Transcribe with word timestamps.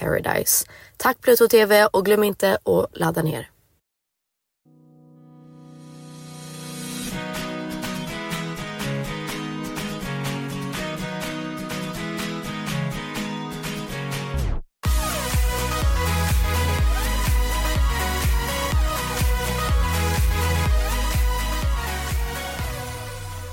paradise. 0.00 0.66
Tack 0.96 1.20
Pluto 1.20 1.48
TV 1.48 1.86
och 1.86 2.04
glöm 2.04 2.24
inte 2.24 2.58
att 2.64 2.98
ladda 2.98 3.22
ner. 3.22 3.48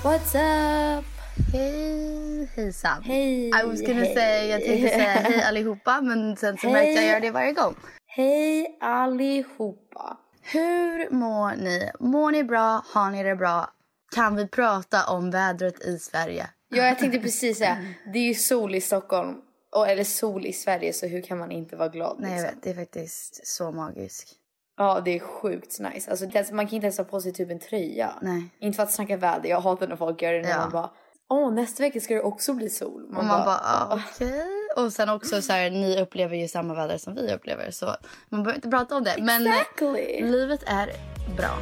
What's 0.02 0.34
up? 0.34 1.19
Hej 1.48 2.48
hejsan. 2.56 3.02
Hej, 3.02 3.48
I 3.48 3.66
was 3.66 3.80
gonna 3.80 3.94
hej. 4.04 4.14
say, 4.14 4.48
jag 4.48 4.64
tänkte 4.64 4.88
säga 4.88 5.08
hej 5.24 5.42
allihopa 5.42 6.00
men 6.00 6.36
sen 6.36 6.56
så 6.56 6.70
märkte 6.70 6.90
jag 6.92 7.04
göra 7.04 7.20
det 7.20 7.30
varje 7.30 7.52
gång. 7.52 7.74
Hej 8.06 8.78
allihopa. 8.80 10.16
Hur 10.42 11.10
mår 11.10 11.56
ni? 11.56 11.90
Mår 12.00 12.32
ni 12.32 12.44
bra? 12.44 12.82
Har 12.86 13.10
ni 13.10 13.22
det 13.22 13.36
bra? 13.36 13.70
Kan 14.14 14.36
vi 14.36 14.48
prata 14.48 15.06
om 15.06 15.30
vädret 15.30 15.84
i 15.84 15.98
Sverige? 15.98 16.50
Ja, 16.68 16.84
jag 16.84 16.98
tänkte 16.98 17.18
precis 17.18 17.58
säga, 17.58 17.78
det 18.12 18.18
är 18.18 18.28
ju 18.28 18.34
sol 18.34 18.74
i 18.74 18.80
Stockholm, 18.80 19.36
och, 19.76 19.88
eller 19.88 20.04
sol 20.04 20.46
i 20.46 20.52
Sverige, 20.52 20.92
så 20.92 21.06
hur 21.06 21.22
kan 21.22 21.38
man 21.38 21.50
inte 21.52 21.76
vara 21.76 21.88
glad? 21.88 22.16
Nej 22.20 22.30
jag 22.30 22.36
liksom? 22.36 22.54
vet, 22.54 22.62
det 22.62 22.70
är 22.70 22.84
faktiskt 22.84 23.46
så 23.46 23.70
magiskt. 23.70 24.36
Ja, 24.76 25.00
det 25.04 25.10
är 25.10 25.18
sjukt 25.20 25.78
nice. 25.80 26.10
Alltså, 26.10 26.24
man 26.54 26.66
kan 26.66 26.74
inte 26.74 26.86
ens 26.86 26.98
ha 26.98 27.04
på 27.04 27.20
sig 27.20 27.32
typ 27.32 27.50
en 27.50 27.58
tröja. 27.58 28.12
Nej. 28.22 28.44
Inte 28.58 28.76
för 28.76 28.82
att 28.82 28.92
snacka 28.92 29.16
väder, 29.16 29.48
jag 29.50 29.60
hatar 29.60 29.88
när 29.88 29.96
folk 29.96 30.22
gör 30.22 30.32
det 30.32 30.42
när 30.42 30.50
Ja. 30.50 30.58
man 30.58 30.70
bara 30.70 30.90
Åh, 31.32 31.52
nästa 31.52 31.82
vecka 31.82 32.00
ska 32.00 32.14
det 32.14 32.22
också 32.22 32.54
bli 32.54 32.70
sol. 32.70 33.04
och 33.04 33.24
man 33.24 33.44
bara, 33.44 33.60
ah, 33.62 34.00
okej. 34.14 34.42
Och 34.76 34.92
sen 34.92 35.08
också 35.08 35.42
så 35.42 35.52
här, 35.52 35.70
ni 35.70 36.00
upplever 36.02 36.36
ju 36.36 36.48
samma 36.48 36.74
väder 36.74 36.98
som 36.98 37.14
vi 37.14 37.34
upplever 37.34 37.70
så 37.70 37.96
man 38.28 38.42
behöver 38.42 38.54
inte 38.58 38.68
prata 38.68 38.96
om 38.96 39.04
det. 39.04 39.16
Men 39.20 39.46
eh, 39.46 39.56
Exactly. 39.56 40.22
livet 40.22 40.62
är 40.66 40.92
bra. 41.36 41.58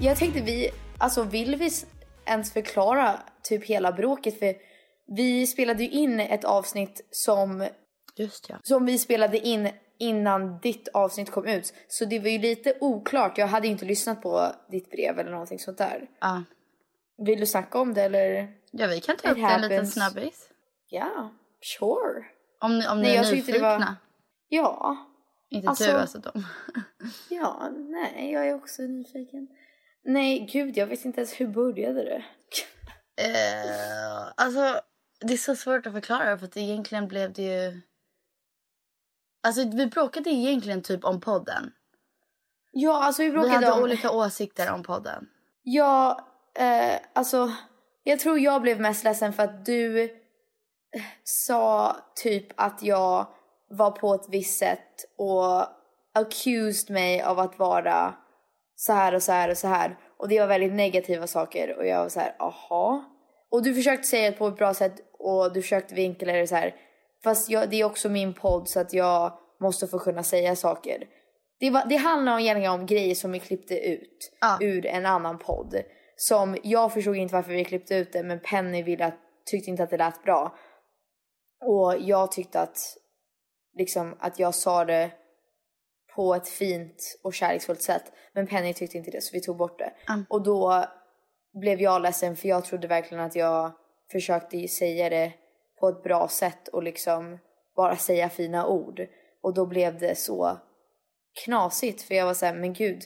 Jag 0.00 0.16
tänkte 0.16 0.40
vi, 0.40 0.70
alltså 0.98 1.22
vill 1.22 1.56
vi 1.56 1.70
ens 2.26 2.52
förklara 2.52 3.20
typ 3.42 3.64
hela 3.64 3.92
bråket? 3.92 4.38
För 4.38 4.54
vi 5.16 5.46
spelade 5.46 5.82
ju 5.82 5.90
in 5.90 6.20
ett 6.20 6.44
avsnitt 6.44 7.06
som, 7.10 7.68
Just 8.16 8.46
ja. 8.48 8.56
som 8.62 8.86
vi 8.86 8.98
spelade 8.98 9.38
in 9.38 9.68
innan 9.98 10.58
ditt 10.58 10.88
avsnitt 10.88 11.30
kom 11.30 11.46
ut. 11.46 11.74
Så 11.88 12.04
det 12.04 12.18
var 12.18 12.28
ju 12.28 12.38
lite 12.38 12.74
oklart. 12.80 13.38
Jag 13.38 13.46
hade 13.46 13.68
inte 13.68 13.84
lyssnat 13.84 14.22
på 14.22 14.52
ditt 14.70 14.90
brev 14.90 15.18
eller 15.18 15.30
någonting 15.30 15.58
sånt 15.58 15.78
där. 15.78 16.06
Ja. 16.20 16.42
Vill 17.18 17.40
du 17.40 17.46
snacka 17.46 17.78
om 17.80 17.94
det 17.94 18.02
eller? 18.02 18.52
ja, 18.70 18.86
vi 18.86 19.00
kan 19.00 19.16
ta 19.16 19.28
upp 19.30 19.36
det 19.36 19.42
en 19.42 19.60
liten 19.60 19.86
snabbis. 19.86 20.48
Ja, 20.88 21.30
sure. 21.78 22.24
Om, 22.60 22.78
ni- 22.78 22.88
om 22.88 22.96
ni 23.02 23.02
Nej, 23.08 23.16
är 23.16 23.32
nyfikna. 23.34 23.78
var- 23.78 23.94
Ja, 24.48 24.96
Inte 25.50 25.68
Alltså- 25.68 25.84
tu 25.84 25.90
alltså 25.90 26.18
de. 26.18 26.44
ja, 27.28 27.70
nej, 27.78 28.32
jag 28.32 28.48
är 28.48 28.54
också 28.54 28.82
nyfiken. 28.82 29.48
Nej, 30.04 30.48
gud, 30.52 30.76
jag 30.76 30.86
vet 30.86 31.04
inte 31.04 31.20
ens 31.20 31.40
hur 31.40 31.46
började 31.46 32.04
det? 32.04 32.24
Eh, 33.22 34.32
alltså, 34.36 34.80
det 35.20 35.32
är 35.32 35.36
så 35.36 35.56
svårt 35.56 35.86
att 35.86 35.92
förklara 35.92 36.38
för 36.38 36.46
att 36.46 36.56
egentligen 36.56 37.08
blev 37.08 37.32
det 37.32 37.42
ju... 37.42 37.80
Alltså 39.42 39.64
vi 39.76 39.86
bråkade 39.86 40.30
egentligen 40.30 40.82
typ 40.82 41.04
om 41.04 41.20
podden. 41.20 41.72
Ja, 42.70 43.04
alltså 43.04 43.22
vi 43.22 43.28
Vi 43.28 43.32
bråkade 43.32 43.54
hade 43.54 43.72
om... 43.72 43.82
olika 43.82 44.10
åsikter 44.10 44.72
om 44.72 44.82
podden. 44.82 45.28
Ja, 45.62 46.28
eh, 46.58 47.00
alltså 47.12 47.52
jag 48.02 48.20
tror 48.20 48.38
jag 48.38 48.62
blev 48.62 48.80
mest 48.80 49.04
ledsen 49.04 49.32
för 49.32 49.42
att 49.42 49.66
du 49.66 50.02
eh, 50.02 50.10
sa 51.24 51.96
typ 52.14 52.46
att 52.56 52.82
jag 52.82 53.26
var 53.70 53.90
på 53.90 54.14
ett 54.14 54.26
visst 54.28 54.58
sätt 54.58 55.04
och 55.18 55.66
accused 56.14 56.90
mig 56.90 57.22
av 57.22 57.38
att 57.38 57.58
vara 57.58 58.14
så 58.76 58.92
här 58.92 59.14
och 59.14 59.22
så 59.22 59.32
här 59.32 59.50
och 59.50 59.58
så 59.58 59.68
här. 59.68 59.98
Och 60.16 60.28
det 60.28 60.40
var 60.40 60.46
väldigt 60.46 60.72
negativa 60.72 61.26
saker 61.26 61.76
och 61.78 61.86
jag 61.86 62.02
var 62.02 62.08
så 62.08 62.20
här, 62.20 62.36
aha. 62.38 63.04
Och 63.50 63.62
du 63.62 63.74
försökte 63.74 64.08
säga 64.08 64.30
det 64.30 64.36
på 64.36 64.46
ett 64.46 64.56
bra 64.56 64.74
sätt 64.74 64.94
och 65.18 65.52
du 65.52 65.62
försökte 65.62 65.94
vinkla 65.94 66.32
det 66.32 66.46
så 66.46 66.54
här. 66.54 66.74
Fast 67.24 67.50
jag, 67.50 67.70
det 67.70 67.80
är 67.80 67.84
också 67.84 68.08
min 68.08 68.34
podd 68.34 68.68
så 68.68 68.80
att 68.80 68.92
jag 68.92 69.38
måste 69.60 69.86
få 69.86 69.98
kunna 69.98 70.22
säga 70.22 70.56
saker. 70.56 71.08
Det, 71.60 71.70
var, 71.70 71.84
det 71.88 71.96
handlar 71.96 72.40
egentligen 72.40 72.72
om 72.72 72.86
grejer 72.86 73.14
som 73.14 73.32
vi 73.32 73.40
klippte 73.40 73.78
ut 73.78 74.32
Ja. 74.40 74.58
ur 74.60 74.86
en 74.86 75.06
annan 75.06 75.38
podd. 75.38 75.82
Som 76.16 76.56
jag 76.62 76.92
förstod 76.92 77.16
inte 77.16 77.34
varför 77.34 77.52
vi 77.52 77.64
klippte 77.64 77.94
ut 77.94 78.12
det 78.12 78.22
men 78.22 78.40
Penny 78.40 78.82
ville 78.82 79.06
att, 79.06 79.18
tyckte 79.50 79.70
inte 79.70 79.82
att 79.82 79.90
det 79.90 79.96
lät 79.96 80.22
bra. 80.22 80.56
Och 81.64 81.94
jag 82.00 82.32
tyckte 82.32 82.60
att, 82.60 82.78
liksom, 83.78 84.16
att 84.20 84.38
jag 84.38 84.54
sa 84.54 84.84
det 84.84 85.10
på 86.14 86.34
ett 86.34 86.48
fint 86.48 87.18
och 87.24 87.34
kärleksfullt 87.34 87.82
sätt. 87.82 88.12
Men 88.32 88.46
Penny 88.46 88.74
tyckte 88.74 88.98
inte 88.98 89.10
det 89.10 89.20
så 89.20 89.30
vi 89.32 89.40
tog 89.40 89.56
bort 89.56 89.78
det. 89.78 89.92
Mm. 90.08 90.26
Och 90.28 90.42
då 90.42 90.84
blev 91.60 91.80
jag 91.80 92.02
ledsen 92.02 92.36
för 92.36 92.48
jag 92.48 92.64
trodde 92.64 92.86
verkligen 92.86 93.24
att 93.24 93.36
jag 93.36 93.72
försökte 94.12 94.68
säga 94.68 95.08
det 95.10 95.32
på 95.82 95.88
ett 95.88 96.02
bra 96.02 96.28
sätt 96.28 96.68
och 96.68 96.82
liksom 96.82 97.38
bara 97.76 97.96
säga 97.96 98.28
fina 98.28 98.66
ord. 98.66 99.06
Och 99.42 99.54
då 99.54 99.66
blev 99.66 99.98
det 99.98 100.18
så 100.18 100.58
knasigt 101.44 102.02
för 102.02 102.14
jag 102.14 102.26
var 102.26 102.34
så 102.34 102.46
här, 102.46 102.54
men 102.54 102.72
gud. 102.72 103.02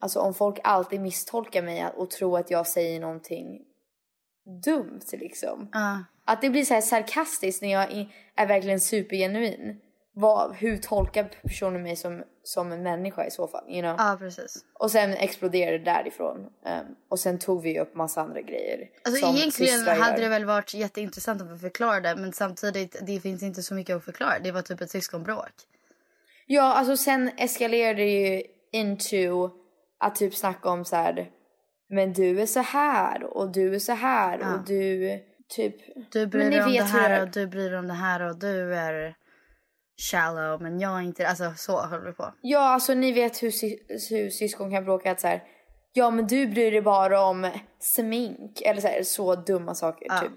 Alltså 0.00 0.20
om 0.20 0.34
folk 0.34 0.58
alltid 0.64 1.00
misstolkar 1.00 1.62
mig 1.62 1.86
och 1.96 2.10
tror 2.10 2.38
att 2.38 2.50
jag 2.50 2.66
säger 2.66 3.00
någonting 3.00 3.64
dumt 4.64 5.00
liksom. 5.12 5.68
Ja. 5.72 6.04
Att 6.24 6.40
det 6.40 6.50
blir 6.50 6.64
så 6.64 6.74
här 6.74 6.80
sarkastiskt 6.80 7.62
när 7.62 7.72
jag 7.72 8.08
är 8.34 8.46
verkligen 8.46 8.80
supergenuin. 8.80 9.80
Vad, 10.14 10.54
hur 10.54 10.76
tolkar 10.76 11.30
personen 11.42 11.82
mig 11.82 11.96
som, 11.96 12.24
som 12.42 12.72
en 12.72 12.82
människa 12.82 13.26
i 13.26 13.30
så 13.30 13.48
fall? 13.48 13.64
You 13.68 13.82
know? 13.82 13.94
ja, 13.98 14.16
precis. 14.18 14.64
Och 14.74 14.90
sen 14.90 15.12
exploderade 15.12 15.78
det 15.78 15.84
därifrån. 15.84 16.36
Um, 16.40 16.96
och 17.08 17.18
sen 17.18 17.38
tog 17.38 17.62
vi 17.62 17.80
upp 17.80 17.94
massa 17.94 18.20
andra 18.20 18.40
grejer. 18.40 18.88
Alltså 19.04 19.26
som 19.26 19.36
egentligen 19.36 19.86
hade 19.86 19.98
gör. 19.98 20.18
det 20.18 20.28
väl 20.28 20.44
varit 20.44 20.74
jätteintressant 20.74 21.42
om 21.42 21.52
vi 21.52 21.58
förklarade 21.58 22.16
men 22.16 22.32
samtidigt 22.32 22.96
det 23.02 23.20
finns 23.20 23.42
inte 23.42 23.62
så 23.62 23.74
mycket 23.74 23.96
att 23.96 24.04
förklara. 24.04 24.38
Det 24.38 24.52
var 24.52 24.62
typ 24.62 24.80
ett 24.80 24.90
syskonbråk. 24.90 25.52
Ja, 26.46 26.62
alltså 26.62 26.96
sen 26.96 27.30
eskalerade 27.36 28.02
det 28.02 28.10
ju 28.10 28.42
into 28.72 29.50
att 29.98 30.16
typ 30.16 30.34
snacka 30.34 30.70
om 30.70 30.84
så 30.84 30.96
här. 30.96 31.30
Men 31.88 32.12
du 32.12 32.40
är 32.40 32.46
så 32.46 32.60
här 32.60 33.24
och 33.24 33.52
du 33.52 33.74
är 33.74 33.78
så 33.78 33.92
här 33.92 34.38
Ja. 34.38 34.54
och 34.54 34.64
du 34.66 35.18
typ. 35.48 35.76
Du 36.12 36.26
bryr 36.26 36.50
dig 36.50 36.62
om 36.62 36.72
det 36.72 36.82
här 36.82 37.08
det 37.10 37.16
är. 37.16 37.22
och 37.22 37.30
du 37.30 37.46
bryr 37.46 37.70
dig 37.70 37.78
om 37.78 37.88
det 37.88 37.94
här 37.94 38.20
och 38.22 38.36
du 38.36 38.74
är 38.74 39.14
shallow 40.10 40.62
men 40.62 40.80
jag 40.80 40.98
är 40.98 41.02
inte 41.02 41.28
Alltså 41.28 41.54
så 41.56 41.82
höll 41.82 42.04
vi 42.04 42.12
på. 42.12 42.34
Ja, 42.40 42.60
alltså 42.74 42.94
ni 42.94 43.12
vet 43.12 43.42
hur, 43.42 43.52
hur 44.10 44.30
syskon 44.30 44.70
kan 44.70 44.84
bråka 44.84 45.10
att 45.10 45.20
så 45.20 45.26
här. 45.26 45.42
Ja, 45.92 46.10
men 46.10 46.26
du 46.26 46.46
bryr 46.46 46.70
dig 46.70 46.82
bara 46.82 47.20
om 47.24 47.50
smink 47.80 48.60
eller 48.60 48.80
så 48.80 48.88
här 48.88 49.02
så 49.02 49.34
dumma 49.34 49.74
saker 49.74 50.06
Ja. 50.08 50.20
typ. 50.20 50.32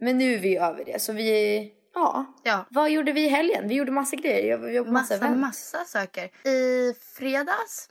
Men 0.00 0.18
nu 0.18 0.34
är 0.34 0.38
vi 0.38 0.56
över 0.56 0.84
det 0.84 1.02
så 1.02 1.12
vi. 1.12 1.72
Ja. 1.94 2.34
Ja. 2.44 2.66
Vad 2.70 2.90
gjorde 2.90 3.12
vi 3.12 3.24
i 3.24 3.28
helgen? 3.28 3.68
Vi 3.68 3.74
gjorde 3.74 3.90
massa 3.92 4.16
grejer. 4.16 4.50
Jag, 4.50 4.74
jag, 4.74 4.88
massa, 4.88 5.14
Massa, 5.14 5.30
massa 5.34 5.84
saker. 5.84 6.24
I 6.48 6.94
fredags 7.16 7.88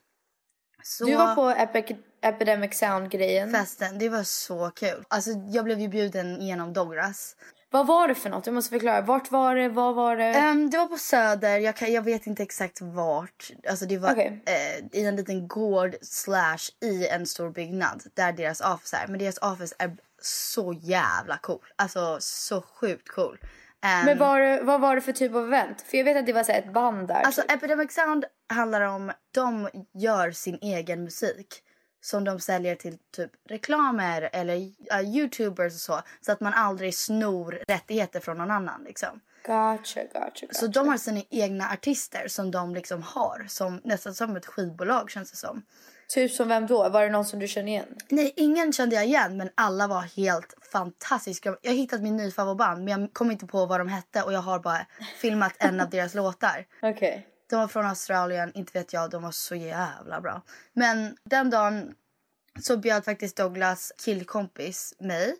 så 0.83 1.05
Du 1.05 1.15
var 1.15 1.35
på 1.35 1.49
Epic, 1.49 1.97
Epidemic 2.21 2.77
Sound-grejen. 2.77 3.51
festen. 3.51 3.97
Det 3.99 4.09
var 4.09 4.23
så 4.23 4.71
kul. 4.75 5.03
Alltså 5.07 5.29
jag 5.51 5.65
blev 5.65 5.79
ju 5.79 5.87
bjuden 5.87 6.41
genom 6.41 6.73
Douglas. 6.73 7.35
Vad 7.75 7.87
var 7.87 8.07
det 8.07 8.15
för 8.15 8.29
något? 8.29 8.43
Du 8.43 8.51
måste 8.51 8.69
förklara. 8.69 9.01
Vart 9.01 9.31
var 9.31 9.55
det? 9.55 9.69
Vad 9.69 9.95
var 9.95 10.15
det? 10.17 10.23
Ehm, 10.33 10.69
det 10.69 10.77
var 10.77 10.85
på 10.85 10.97
Söder. 10.97 11.57
Jag, 11.57 11.75
kan, 11.75 11.93
jag 11.93 12.01
vet 12.01 12.27
inte 12.27 12.43
exakt 12.43 12.81
vart. 12.81 13.51
Alltså 13.69 13.85
det 13.85 13.97
var 13.97 14.11
Okej. 14.11 14.43
eh, 14.45 14.99
i 15.01 15.05
en 15.05 15.15
liten 15.15 15.47
gård 15.47 15.95
slash 16.01 16.57
i 16.81 17.07
en 17.07 17.25
stor 17.25 17.49
byggnad 17.49 18.03
där 18.13 18.31
deras 18.31 18.61
office 18.61 18.97
är. 18.97 19.07
Men 19.07 19.19
deras 19.19 19.37
office 19.37 19.75
är 19.79 19.97
så 20.21 20.73
jävla 20.73 21.37
cool. 21.37 21.65
Alltså 21.75 22.17
så 22.19 22.61
sjukt 22.61 23.09
cool. 23.09 23.37
Ehm, 23.85 24.05
Men 24.05 24.17
var, 24.17 24.39
det- 24.39 24.61
vad 24.63 24.81
var 24.81 24.95
det 24.95 25.01
för 25.01 25.11
typ 25.13 25.35
av 25.35 25.45
event? 25.45 25.81
För 25.81 25.97
jag 25.97 26.05
vet 26.05 26.17
att 26.17 26.25
det 26.25 26.33
var 26.33 26.43
så 26.43 26.51
ett 26.51 26.73
band 26.73 27.07
där. 27.07 27.21
Alltså 27.21 27.41
typ. 27.41 27.51
Epidemic 27.51 27.93
Sound 27.93 28.25
handlar 28.53 28.81
om, 28.81 29.11
de 29.33 29.69
gör 29.93 30.31
sin 30.31 30.57
egen 30.61 31.03
musik. 31.03 31.61
Som 32.05 32.23
de 32.23 32.39
säljer 32.39 32.75
till 32.75 32.97
typ 33.11 33.31
reklamer 33.49 34.29
eller 34.33 34.55
uh, 34.55 35.15
youtubers 35.15 35.73
och 35.73 35.79
så. 35.79 36.01
Så 36.21 36.31
att 36.31 36.39
man 36.39 36.53
aldrig 36.53 36.95
snor 36.95 37.63
rättigheter 37.67 38.19
från 38.19 38.37
någon 38.37 38.51
annan 38.51 38.83
liksom. 38.83 39.21
Gotcha, 39.45 40.01
gotcha, 40.03 40.45
gotcha. 40.45 40.47
Så 40.51 40.67
de 40.67 40.87
har 40.87 40.97
sina 40.97 41.21
egna 41.29 41.69
artister 41.69 42.27
som 42.27 42.51
de 42.51 42.75
liksom 42.75 43.01
har. 43.01 43.45
Som, 43.49 43.81
nästan 43.83 44.13
som 44.13 44.35
ett 44.35 44.45
skivbolag 44.45 45.11
känns 45.11 45.31
det 45.31 45.37
som. 45.37 45.61
Typ 46.07 46.31
som 46.31 46.47
vem 46.47 46.67
då? 46.67 46.89
Var 46.89 47.03
det 47.03 47.09
någon 47.09 47.25
som 47.25 47.39
du 47.39 47.47
känner 47.47 47.67
igen? 47.67 47.95
Nej, 48.09 48.33
ingen 48.35 48.73
kände 48.73 48.95
jag 48.95 49.05
igen 49.05 49.37
men 49.37 49.49
alla 49.55 49.87
var 49.87 50.01
helt 50.01 50.53
fantastiska. 50.71 51.57
Jag 51.61 51.71
har 51.71 51.77
hittat 51.77 52.01
min 52.01 52.17
nya 52.17 52.31
favoritband 52.31 52.83
men 52.83 53.01
jag 53.01 53.13
kom 53.13 53.31
inte 53.31 53.45
på 53.45 53.65
vad 53.65 53.79
de 53.79 53.87
hette 53.87 54.21
och 54.21 54.33
jag 54.33 54.41
har 54.41 54.59
bara 54.59 54.85
filmat 55.21 55.53
en 55.59 55.79
av 55.79 55.89
deras 55.95 56.13
låtar. 56.13 56.65
Okej. 56.81 57.27
De 57.49 57.55
var 57.55 57.67
från 57.67 57.85
Australien, 57.85 58.51
inte 58.53 58.79
vet 58.79 58.93
jag, 58.93 59.09
de 59.09 59.23
var 59.23 59.31
så 59.31 59.55
jävla 59.55 60.21
bra. 60.21 60.41
Men 60.73 61.17
den 61.23 61.49
dagen 61.49 61.95
så 62.61 62.77
bjöd 62.77 63.05
faktiskt 63.05 63.37
Douglas 63.37 63.91
killkompis 63.97 64.93
mig 64.99 65.35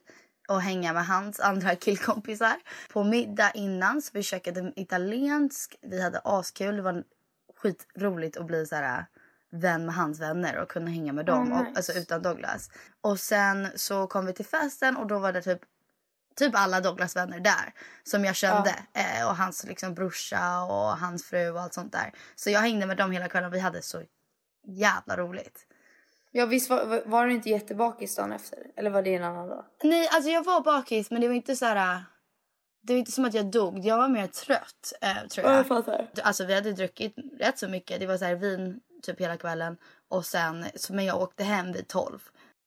och 0.48 0.62
hänga 0.62 0.94
med 0.94 1.06
hans 1.06 1.40
andra 1.40 1.76
killkompisar 1.76 2.56
på 2.94 3.04
middag 3.04 3.52
innan. 3.52 4.02
Så 4.02 4.10
vi 4.14 4.24
käkade 4.24 4.74
italiensk, 4.76 5.76
vi 5.82 6.02
hade 6.02 6.22
askul, 6.24 6.76
det 6.76 6.82
var 6.82 7.04
skitroligt 7.58 8.38
att 8.38 8.46
bli 8.46 8.66
så 8.66 8.76
här 8.76 9.00
äh, 9.00 9.06
vän 9.60 9.86
med 9.86 9.96
hans 9.96 10.20
vänner 10.20 10.58
och 10.58 10.70
kunna 10.70 10.92
hänga 10.92 11.14
med 11.14 11.26
dem, 11.26 11.52
Oh, 11.52 11.60
och, 11.60 11.66
nice. 11.66 11.78
alltså 11.78 11.94
utan 11.94 12.22
Douglas. 12.22 12.70
Och 13.02 13.20
sen 13.20 13.68
så 13.76 14.08
kom 14.08 14.26
vi 14.26 14.34
till 14.34 14.46
festen 14.46 14.98
och 14.98 15.08
då 15.08 15.20
var 15.20 15.34
det 15.34 15.42
typ 15.42 15.60
typ 16.36 16.56
alla 16.56 16.82
Douglas 16.82 17.16
vänner 17.16 17.40
där 17.40 17.74
som 18.04 18.26
jag 18.26 18.36
kände. 18.36 18.76
Eh, 18.94 19.28
och 19.30 19.36
hans 19.36 19.64
liksom 19.64 19.94
brorsa 19.94 20.62
och 20.64 20.98
hans 20.98 21.26
fru 21.26 21.50
och 21.50 21.62
allt 21.62 21.74
sånt 21.74 21.92
där. 21.92 22.12
Så 22.36 22.50
jag 22.50 22.60
hängde 22.60 22.86
med 22.86 22.98
dem 22.98 23.12
hela 23.12 23.28
kvällen 23.28 23.48
och 23.50 23.54
vi 23.54 23.60
hade 23.60 23.82
så 23.82 24.02
jävla 24.68 25.18
roligt. 25.18 25.68
Ja 26.32 26.46
visst 26.46 26.70
var, 26.70 27.04
var- 27.06 27.26
du 27.26 27.34
inte 27.34 27.50
jättebakis 27.50 28.16
dagen 28.16 28.32
efter? 28.32 28.60
Eller 28.78 28.90
var 28.90 29.02
det 29.02 29.16
en 29.16 29.24
annan 29.24 29.48
dag? 29.48 29.66
Nej, 29.84 30.08
alltså 30.12 30.30
jag 30.30 30.44
var 30.44 30.62
bakis 30.62 31.12
men 31.12 31.22
det 31.22 31.28
var 31.28 31.36
inte 31.36 31.56
så 31.56 31.66
här... 31.66 32.04
Det 32.82 32.94
var 32.94 32.98
inte 32.98 33.12
som 33.12 33.26
att 33.26 33.34
jag 33.34 33.46
dog. 33.46 33.80
Jag 33.80 33.98
var 33.98 34.08
mer 34.08 34.28
trött, 34.28 34.94
eh, 35.02 35.28
tror 35.28 35.48
jag. 35.48 35.68
fattar. 35.68 36.10
Alltså 36.24 36.46
vi 36.46 36.54
hade 36.56 36.72
druckit 36.72 37.16
rätt 37.40 37.60
så 37.60 37.68
mycket. 37.68 38.00
Det 38.00 38.08
var 38.08 38.18
så 38.18 38.26
här 38.26 38.36
vin 38.36 38.80
typ 39.04 39.22
hela 39.22 39.38
kvällen. 39.38 39.78
Och 40.10 40.26
sen, 40.26 40.66
så, 40.76 40.94
men 40.94 41.06
jag 41.06 41.22
åkte 41.22 41.44
hem 41.44 41.72
vid 41.72 41.88
tolv. 41.88 42.20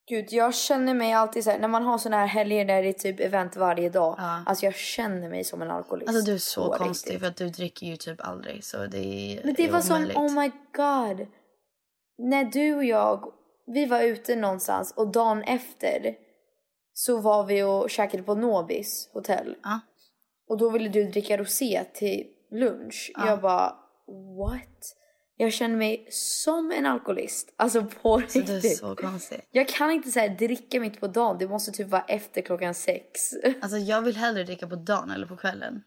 Gud, 0.09 0.33
jag 0.33 0.55
känner 0.55 0.95
mig 0.95 1.12
alltid 1.12 1.45
så 1.45 1.50
här, 1.50 1.59
när 1.59 1.69
man 1.69 1.83
har 1.83 1.99
såna 1.99 2.17
här 2.17 2.27
helger 2.27 2.65
där 2.65 2.83
det 2.83 2.88
är 2.88 2.93
typ 2.93 3.21
event 3.21 3.57
varje 3.57 3.88
dag. 3.91 4.15
Ja. 4.19 4.43
Alltså 4.47 4.65
jag 4.65 4.75
känner 4.75 5.29
mig 5.29 5.45
som 5.45 5.62
en 5.62 5.71
alkoholist. 5.71 6.09
Alltså 6.09 6.25
du 6.25 6.35
är 6.35 6.38
så 6.38 6.73
konstig 6.73 7.11
riktigt. 7.11 7.21
för 7.21 7.29
att 7.29 7.37
du 7.37 7.49
dricker 7.49 7.87
ju 7.87 7.97
typ 7.97 8.21
aldrig. 8.21 8.65
Så 8.65 8.87
det 8.87 8.99
är 8.99 9.45
Men 9.45 9.55
det 9.55 9.65
är 9.65 9.73
var 9.73 9.81
som, 9.81 9.97
omöjligt. 9.97 10.17
oh 10.17 10.35
my 10.35 10.50
god. 10.73 11.27
När 12.19 12.45
du 12.45 12.75
och 12.75 12.85
jag, 12.85 13.33
vi 13.67 13.87
var 13.87 14.00
ute 14.00 14.37
någonstans 14.37 14.93
och 14.97 15.12
dagen 15.12 15.43
efter 15.43 16.15
så 16.93 17.21
var 17.21 17.45
vi 17.45 17.62
och 17.62 17.91
käkade 17.91 18.23
på 18.23 18.35
Nobis 18.35 19.11
hotell. 19.12 19.57
Ja. 19.62 19.81
Och 20.49 20.59
då 20.59 20.71
ville 20.71 20.88
du 20.88 21.05
dricka 21.05 21.37
rosé 21.37 21.85
till 21.95 22.27
lunch. 22.50 23.12
Ja. 23.15 23.27
Jag 23.27 23.41
bara, 23.41 23.77
what? 24.38 24.95
Jag 25.40 25.52
känner 25.52 25.76
mig 25.76 26.07
som 26.11 26.73
en 26.73 26.87
alkoholist. 26.87 27.52
Alltså 27.57 27.85
på 28.02 28.23
Så 28.28 28.38
du 28.40 28.57
är 28.57 28.61
så 28.61 28.97
konstig. 28.97 29.40
Jag 29.50 29.68
kan 29.68 29.90
inte 29.90 30.11
så 30.11 30.28
dricka 30.38 30.80
mitt 30.80 31.00
på 31.00 31.07
dagen. 31.07 31.37
Det 31.38 31.49
måste 31.49 31.73
typ 31.73 31.88
vara 31.88 32.04
efter 32.09 32.42
klockan 32.42 32.75
sex. 32.75 33.21
Alltså 33.62 33.78
jag 33.78 34.02
vill 34.02 34.16
hellre 34.16 34.45
dricka 34.45 34.66
på 34.66 34.76
dagen 34.76 35.11
eller 35.11 35.26
på 35.26 35.37
kvällen. 35.37 35.83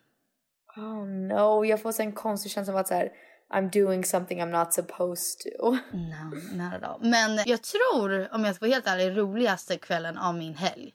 Oh 0.77 1.05
no, 1.08 1.65
jag 1.65 1.81
får 1.81 1.91
så 1.91 2.01
en 2.01 2.12
konstig 2.13 2.51
känsla 2.51 2.74
av 2.74 2.79
att 2.79 2.88
så 2.88 2.93
här, 2.93 3.12
I'm 3.53 3.72
doing 3.84 4.03
something 4.05 4.41
I'm 4.41 4.60
not 4.60 4.74
supposed 4.74 5.39
to. 5.39 5.72
No, 5.91 6.63
not 6.63 6.74
at 6.74 6.84
all. 6.84 7.00
Men 7.10 7.39
jag 7.46 7.62
tror, 7.63 8.34
om 8.34 8.46
jag 8.46 8.55
ska 8.55 8.65
vara 8.65 8.74
helt 8.74 8.88
ärlig, 8.88 9.17
roligaste 9.17 9.77
kvällen 9.77 10.17
av 10.17 10.36
min 10.36 10.55
helg. 10.55 10.93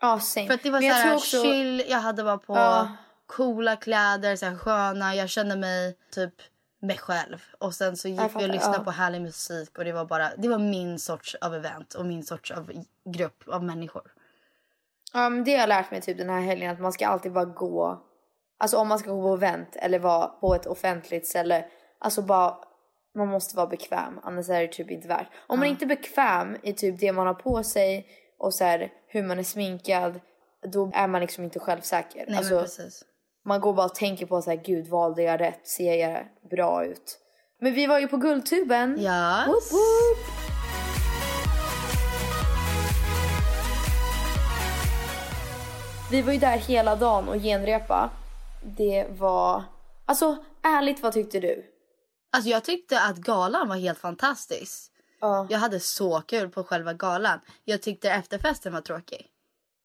Ja, 0.00 0.20
same. 0.20 0.46
För 0.46 0.58
det 0.62 0.70
var 0.70 0.80
Men 0.80 0.88
jag 0.88 0.96
så 0.96 1.02
här 1.02 1.08
tror 1.08 1.16
också- 1.16 1.42
chill, 1.42 1.84
jag 1.88 1.98
hade 1.98 2.22
bara 2.24 2.38
på 2.38 2.54
Ja. 2.56 2.96
coola 3.26 3.76
kläder, 3.76 4.36
så 4.36 4.46
här 4.46 4.56
sköna. 4.56 5.14
Jag 5.14 5.28
kände 5.30 5.56
mig 5.56 5.96
typ 6.14 6.34
mig 6.82 6.98
själv. 6.98 7.42
Och 7.58 7.74
sen 7.74 7.96
så 7.96 8.08
gick 8.08 8.20
vi 8.20 8.44
och 8.44 8.48
lyssnade 8.48 8.78
ja. 8.78 8.84
på 8.84 8.90
härlig 8.90 9.20
musik 9.20 9.78
och 9.78 9.84
det 9.84 9.92
var 9.92 10.04
bara, 10.04 10.36
det 10.36 10.48
var 10.48 10.58
min 10.58 10.98
sorts 10.98 11.34
av 11.34 11.54
event 11.54 11.94
och 11.94 12.06
min 12.06 12.22
sorts 12.22 12.50
av 12.50 12.72
grupp 13.04 13.48
av 13.48 13.64
människor. 13.64 14.12
Ja, 15.12 15.28
men 15.28 15.44
det 15.44 15.52
har 15.52 15.58
jag 15.58 15.68
lärt 15.68 15.90
mig 15.90 16.00
typ 16.00 16.18
den 16.18 16.30
här 16.30 16.40
helgen 16.40 16.72
att 16.72 16.80
man 16.80 16.92
ska 16.92 17.06
alltid 17.06 17.32
bara 17.32 17.44
gå 17.44 18.02
Alltså 18.62 18.76
om 18.76 18.88
man 18.88 18.98
ska 18.98 19.10
gå 19.10 19.22
på 19.22 19.34
event 19.34 19.76
eller 19.76 19.98
vara 19.98 20.26
på 20.26 20.54
ett 20.54 20.66
offentligt 20.66 21.26
ställe. 21.26 21.64
Alltså 21.98 22.22
bara, 22.22 22.56
man 23.14 23.28
måste 23.28 23.56
vara 23.56 23.66
bekväm 23.66 24.20
annars 24.22 24.48
är 24.48 24.60
det 24.60 24.68
typ 24.68 24.90
inte 24.90 25.08
värt. 25.08 25.26
Om 25.46 25.58
man 25.58 25.68
inte 25.68 25.84
är 25.84 25.86
bekväm 25.86 26.56
i 26.62 26.72
typ 26.72 27.00
det 27.00 27.12
man 27.12 27.26
har 27.26 27.34
på 27.34 27.62
sig 27.62 28.06
och 28.38 28.54
så 28.54 28.64
här, 28.64 28.92
hur 29.06 29.22
man 29.22 29.38
är 29.38 29.42
sminkad. 29.42 30.20
Då 30.66 30.90
är 30.94 31.06
man 31.06 31.20
liksom 31.20 31.44
inte 31.44 31.58
självsäker. 31.58 32.24
Nej 32.28 32.38
alltså, 32.38 32.60
precis. 32.60 33.04
Man 33.44 33.60
går 33.60 33.72
bara 33.72 33.86
och 33.86 33.94
tänker 33.94 34.26
på 34.26 34.42
så 34.42 34.50
här, 34.50 34.56
gud 34.64 34.86
valde 34.86 35.22
jag 35.22 35.40
rätt? 35.40 35.68
Ser 35.68 35.94
jag 35.94 36.26
bra 36.50 36.84
ut? 36.84 37.18
Men 37.60 37.74
vi 37.74 37.86
var 37.86 37.98
ju 37.98 38.08
på 38.08 38.16
Guldtuben. 38.16 38.96
Woop, 39.46 39.72
woop. 39.72 40.18
Vi 46.10 46.22
var 46.22 46.32
ju 46.32 46.38
där 46.38 46.56
hela 46.56 46.96
dagen 46.96 47.28
och 47.28 47.42
genrepa. 47.42 48.10
Det 48.76 49.06
var... 49.10 49.62
Alltså 50.06 50.36
ärligt, 50.62 51.02
vad 51.02 51.12
tyckte 51.12 51.40
du? 51.40 51.64
Alltså 52.32 52.50
jag 52.50 52.64
tyckte 52.64 53.00
att 53.00 53.16
galan 53.16 53.68
var 53.68 53.76
helt 53.76 53.98
fantastisk. 53.98 54.92
Ja. 55.20 55.46
Jag 55.50 55.58
hade 55.58 55.80
så 55.80 56.20
kul 56.20 56.48
på 56.48 56.64
själva 56.64 56.92
galan. 56.92 57.40
Jag 57.64 57.82
tyckte 57.82 58.10
efterfesten 58.10 58.72
var 58.72 58.80
tråkig. 58.80 59.26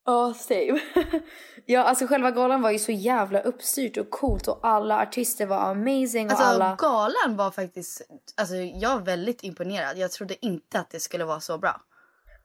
Ja, 0.10 0.34
same. 0.34 0.80
ja, 1.66 1.84
alltså 1.84 2.08
själva 2.08 2.32
galan 2.32 2.62
var 2.62 2.72
ju 2.72 2.80
så 2.80 2.92
jävla 2.92 3.40
uppstyrt 3.40 3.98
och 3.98 4.10
coolt 4.10 4.48
och 4.48 4.60
alla 4.64 5.02
artister 5.02 5.46
var 5.46 5.58
amazing 5.58 6.26
och 6.26 6.32
Alltså 6.32 6.44
alla... 6.46 6.76
galan 6.80 7.38
var 7.38 7.52
faktiskt, 7.52 8.02
alltså 8.36 8.56
jag 8.56 8.90
var 8.98 9.06
väldigt 9.06 9.44
imponerad. 9.44 9.98
Jag 9.98 10.12
trodde 10.12 10.46
inte 10.46 10.80
att 10.80 10.90
det 10.90 11.00
skulle 11.00 11.26
vara 11.26 11.40
så 11.40 11.58
bra. 11.58 11.82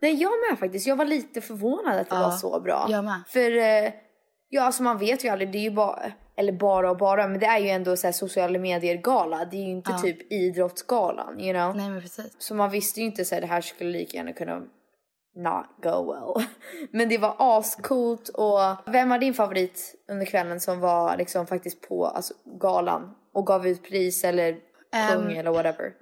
Nej, 0.00 0.14
jag 0.14 0.30
med 0.50 0.58
faktiskt. 0.58 0.86
Jag 0.86 0.96
var 0.96 1.04
lite 1.04 1.40
förvånad 1.40 1.98
att 2.00 2.10
det 2.10 2.16
Ja, 2.16 2.22
var 2.22 2.30
så 2.30 2.60
bra. 2.60 2.86
jag 2.90 3.04
med. 3.04 3.20
För, 3.28 3.56
eh, 3.56 3.92
ja 4.48 4.62
alltså 4.62 4.82
man 4.82 4.98
vet 4.98 5.24
ju 5.24 5.28
aldrig, 5.28 5.52
det 5.52 5.58
är 5.58 5.62
ju 5.62 5.70
bara, 5.70 6.12
eller 6.36 6.52
bara 6.52 6.90
och 6.90 6.96
bara, 6.96 7.28
men 7.28 7.40
det 7.40 7.46
är 7.46 7.58
ju 7.58 7.68
ändå 7.68 7.96
så 7.96 8.06
här 8.06 8.12
sociala 8.12 8.58
medier-gala. 8.58 9.44
Det 9.44 9.56
är 9.56 9.62
ju 9.64 9.70
inte 9.70 9.92
typ 10.02 10.32
idrottsgalan, 10.32 11.40
you 11.40 11.52
know? 11.54 11.76
Nej 11.76 11.90
men 11.90 12.00
precis. 12.02 12.34
Så 12.38 12.54
man 12.54 12.70
visste 12.70 13.00
ju 13.00 13.06
inte 13.06 13.24
så 13.24 13.34
här, 13.34 13.42
det 13.42 13.46
här 13.46 13.60
skulle 13.60 13.90
lika 13.90 14.16
gärna 14.16 14.32
kunna 14.32 14.62
not 15.34 15.66
go 15.82 16.12
well. 16.12 16.46
Men 16.90 17.08
det 17.08 17.18
var 17.18 17.36
ascoolt 17.38 18.28
och 18.28 18.58
vem 18.86 19.08
var 19.08 19.18
din 19.18 19.34
favorit 19.34 19.94
under 20.08 20.26
kvällen 20.26 20.60
som 20.60 20.80
var 20.80 21.16
liksom 21.16 21.46
faktiskt 21.46 21.88
på 21.88 22.06
alltså, 22.06 22.34
galan 22.60 23.14
och 23.34 23.46
gav 23.46 23.66
ut 23.66 23.88
pris 23.88 24.24
eller 24.24 24.52
sjöng 24.52 25.30
Ehm, 25.32 25.38
eller 25.38 25.50
whatever? 25.50 25.92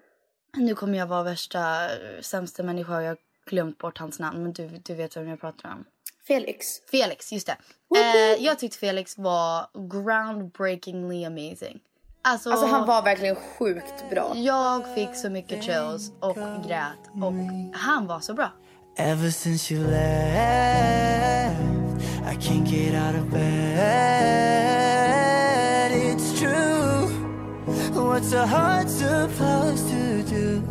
Nu 0.56 0.74
kommer 0.74 0.98
jag 0.98 1.06
vara 1.06 1.22
värsta 1.22 1.88
sämsta 2.20 2.62
människa 2.62 3.02
jag 3.02 3.16
glömt 3.46 3.78
bort 3.78 3.98
hans 3.98 4.18
namn. 4.18 4.42
Men 4.42 4.52
du, 4.52 4.68
du 4.68 4.94
vet 4.94 5.16
vem 5.16 5.28
jag 5.28 5.40
pratar 5.40 5.68
om. 5.72 5.84
Felix. 6.26 6.66
Felix, 6.90 7.32
just 7.32 7.46
det. 7.46 7.56
Eh, 7.96 8.44
jag 8.44 8.58
tyckte 8.58 8.78
Felix 8.78 9.18
var 9.18 9.66
groundbreakingly 9.90 11.24
amazing. 11.24 11.80
Alltså, 12.22 12.50
Alltså 12.50 12.66
han 12.66 12.86
var 12.86 13.02
verkligen 13.02 13.36
sjukt 13.36 14.10
bra. 14.10 14.32
jag 14.36 14.94
fick 14.94 15.16
så 15.16 15.30
mycket 15.30 15.64
chills 15.64 16.12
och 16.20 16.36
grät 16.66 17.10
och 17.14 17.32
han 17.78 18.06
var 18.06 18.20
så 18.20 18.34
bra. 18.34 18.50
Ever 19.02 19.30
since 19.30 19.70
you 19.70 19.78
left, 19.80 21.56
I 22.22 22.36
can't 22.36 22.68
get 22.68 22.94
out 22.94 23.14
of 23.14 23.30
bed. 23.30 23.40
It's 25.90 26.38
true. 26.38 27.08
What's 27.94 28.32
a 28.34 28.46
heart 28.46 28.90
supposed 28.90 29.88
to 29.88 30.22
do 30.22 30.62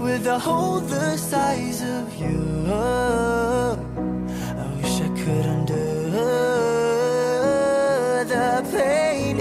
with 0.00 0.26
a 0.26 0.40
hole 0.40 0.80
the 0.80 1.16
size 1.16 1.82
of 1.82 2.12
you? 2.20 2.66
I 2.68 3.76
wish 4.82 5.00
I 5.00 5.08
could 5.20 5.46
undo 5.46 6.10
the 8.26 8.64
pain, 8.72 9.36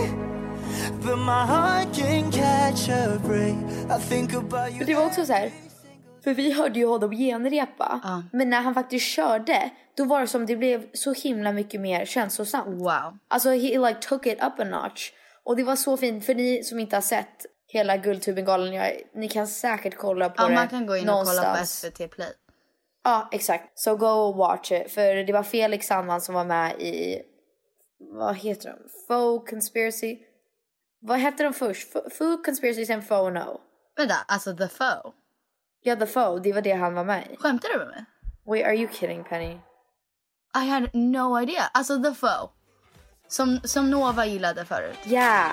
but 1.01 1.17
my 1.17 1.43
heart 1.45 1.91
can 1.91 2.31
catch 2.31 2.87
a 2.87 3.19
break. 3.23 3.55
I 3.89 3.97
think 3.97 4.33
about 4.33 4.73
you. 4.73 4.85
Det 4.85 4.95
var 4.95 5.05
också 5.05 5.25
så 5.25 5.33
här. 5.33 5.51
För 6.25 6.33
vi 6.33 6.51
hörde 6.51 6.79
ju 6.79 6.85
honom 6.85 7.11
genrepa. 7.11 7.99
Ja. 8.03 8.23
Men 8.33 8.49
när 8.49 8.61
han 8.61 8.73
faktiskt 8.73 9.05
körde, 9.05 9.69
då 9.97 10.05
var 10.05 10.21
det 10.21 10.27
som 10.27 10.45
det 10.45 10.55
blev 10.55 10.85
så 10.93 11.13
himla 11.13 11.51
mycket 11.51 11.81
mer 11.81 12.05
känslosamt. 12.05 12.67
Wow. 12.81 13.17
Alltså 13.27 13.49
he 13.49 13.77
like 13.79 13.99
took 14.01 14.25
it 14.25 14.43
up 14.43 14.59
a 14.59 14.63
notch. 14.63 15.11
Och 15.43 15.55
det 15.55 15.63
var 15.63 15.75
så 15.75 15.97
fint, 15.97 16.25
för 16.25 16.35
ni 16.35 16.63
som 16.63 16.79
inte 16.79 16.95
har 16.95 17.01
sett 17.01 17.45
hela 17.67 17.97
Guldtubengalan, 17.97 18.73
jag- 18.73 19.01
ni 19.13 19.27
kan 19.29 19.47
säkert 19.47 19.97
kolla 19.97 20.29
på 20.29 20.43
Ja, 20.43 20.47
det 20.47 20.55
man 20.55 20.67
kan 20.67 20.85
gå 20.85 20.97
in 20.97 21.09
och 21.09 21.15
kolla 21.15 21.41
på 21.41 21.47
någonstans. 21.47 21.79
SVT 21.79 22.07
Play. 22.07 22.33
Ja, 23.03 23.29
exakt. 23.31 23.79
Så 23.79 23.95
go 23.95 24.33
watch 24.33 24.71
it. 24.71 24.91
För 24.91 25.15
det 25.15 25.33
var 25.33 25.43
Felix 25.43 25.87
Sandman 25.87 26.21
som 26.21 26.35
var 26.35 26.45
med 26.45 26.81
i, 26.81 27.21
vad 27.99 28.35
heter 28.35 28.69
de? 28.69 28.77
Faux 29.07 29.49
Conspiracy? 29.49 30.17
Vad 31.01 31.17
hette 31.19 31.43
de 31.43 31.53
först? 31.53 31.91
Faux 31.91 32.45
Conspiracy 32.45 32.85
sen 32.85 33.01
Faux 33.01 33.33
No. 33.33 33.61
Vänta, 33.97 34.15
alltså 34.27 34.55
The 34.57 34.67
Foe. 34.67 35.13
Ja, 35.87 35.95
The 35.95 36.05
Faux, 36.05 36.43
det 36.43 36.53
var 36.53 36.61
det 36.61 36.71
han 36.73 36.93
var 36.93 37.03
med 37.03 37.27
i. 37.31 37.37
Skämtar 37.37 37.69
du 37.69 37.77
med 37.77 37.87
mig? 37.87 38.05
Wait, 38.47 38.65
are 38.65 38.75
you 38.75 38.87
kidding 38.93 39.23
Penny? 39.23 39.57
I 40.63 40.69
had 40.69 40.89
no 40.93 41.41
idea. 41.41 41.63
Alltså 41.73 42.03
The 42.03 42.13
Foe. 42.13 42.49
Som, 43.27 43.59
som 43.63 43.89
Nova 43.91 44.25
gillade 44.25 44.65
förut. 44.65 44.97
Yeah! 45.05 45.51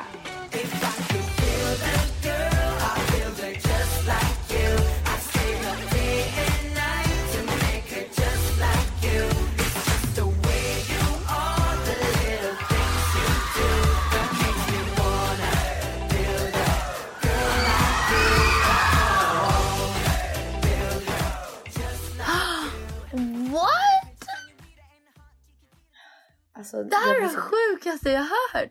Alltså, 26.78 26.90
Det 26.90 26.96
här 26.96 27.16
är 27.16 27.20
det 27.22 27.28
så, 27.28 27.40
sjukaste 27.40 28.10
jag 28.10 28.22
hört. 28.22 28.70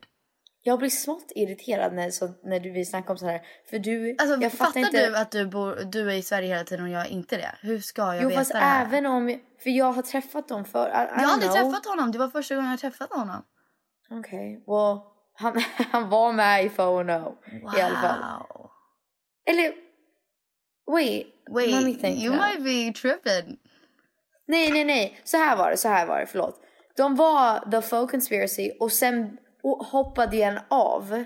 jag 0.64 0.80
blir 0.80 0.90
smått 0.90 1.32
irriterad 1.36 1.94
när, 1.94 2.12
så, 2.12 2.30
när 2.44 2.60
du 2.60 2.72
vill 2.72 2.90
snacka 2.90 3.12
om 3.12 3.18
så 3.18 3.26
här. 3.28 3.42
För 3.70 3.80
du, 3.80 4.16
Alltså, 4.20 4.42
jag 4.42 4.52
fattar 4.52 4.66
fattar 4.66 4.80
inte. 4.80 5.10
du 5.10 5.18
att 5.18 5.32
du, 5.32 5.46
bor, 5.46 5.76
du 5.92 6.12
är 6.12 6.16
i 6.16 6.22
Sverige 6.22 6.48
hela 6.48 6.64
tiden 6.64 6.86
och 6.86 6.92
jag 6.92 7.02
är 7.06 7.10
inte 7.10 7.38
det? 7.38 7.56
Hur 7.62 7.80
ska 7.80 8.02
jag 8.02 8.24
jo, 8.24 8.30
veta 8.30 8.40
fast 8.42 8.52
det 8.52 8.58
här? 8.58 8.86
även 8.86 9.06
om, 9.06 9.40
för 9.64 9.70
jag 9.70 9.92
har 9.92 10.02
träffat 10.02 10.48
dem 10.48 10.66
för 10.66 10.88
I, 10.88 10.92
I 10.92 10.94
Jag 10.94 11.28
har 11.28 11.34
aldrig 11.34 11.52
träffat 11.52 11.86
honom. 11.86 12.12
Det 12.12 12.18
var 12.18 12.30
första 12.30 12.56
gången 12.56 12.72
jag 12.72 12.80
träffade 12.80 13.16
honom. 13.16 13.44
Okej, 14.12 14.64
well, 14.68 15.00
han, 15.34 15.64
han 15.92 16.10
var 16.10 16.34
med 16.34 16.66
i 16.66 16.70
Faux 16.70 17.08
No 17.08 17.38
i 17.78 17.82
alla 17.82 17.96
fall. 18.02 18.20
Wow. 18.50 18.70
Eller, 19.46 19.74
wait, 20.92 21.28
Wait, 21.52 22.04
you 22.04 22.30
now. 22.30 22.40
might 22.40 22.64
be 22.64 23.00
tripping. 23.00 23.58
Nej, 24.48 24.72
nej, 24.72 24.86
nej. 24.86 25.20
Så 25.24 25.38
här 25.38 25.58
var 25.58 25.72
det, 25.72 25.78
så 25.78 25.88
här 25.88 26.06
var 26.06 26.20
det, 26.20 26.26
förlåt. 26.26 26.60
De 27.02 27.16
var 27.16 27.72
The 27.72 27.82
Faux 27.82 28.12
Conspiracy 28.12 28.72
och 28.80 28.92
sen 28.92 29.38
hoppade 29.92 30.38
en 30.38 30.60
av. 30.68 31.24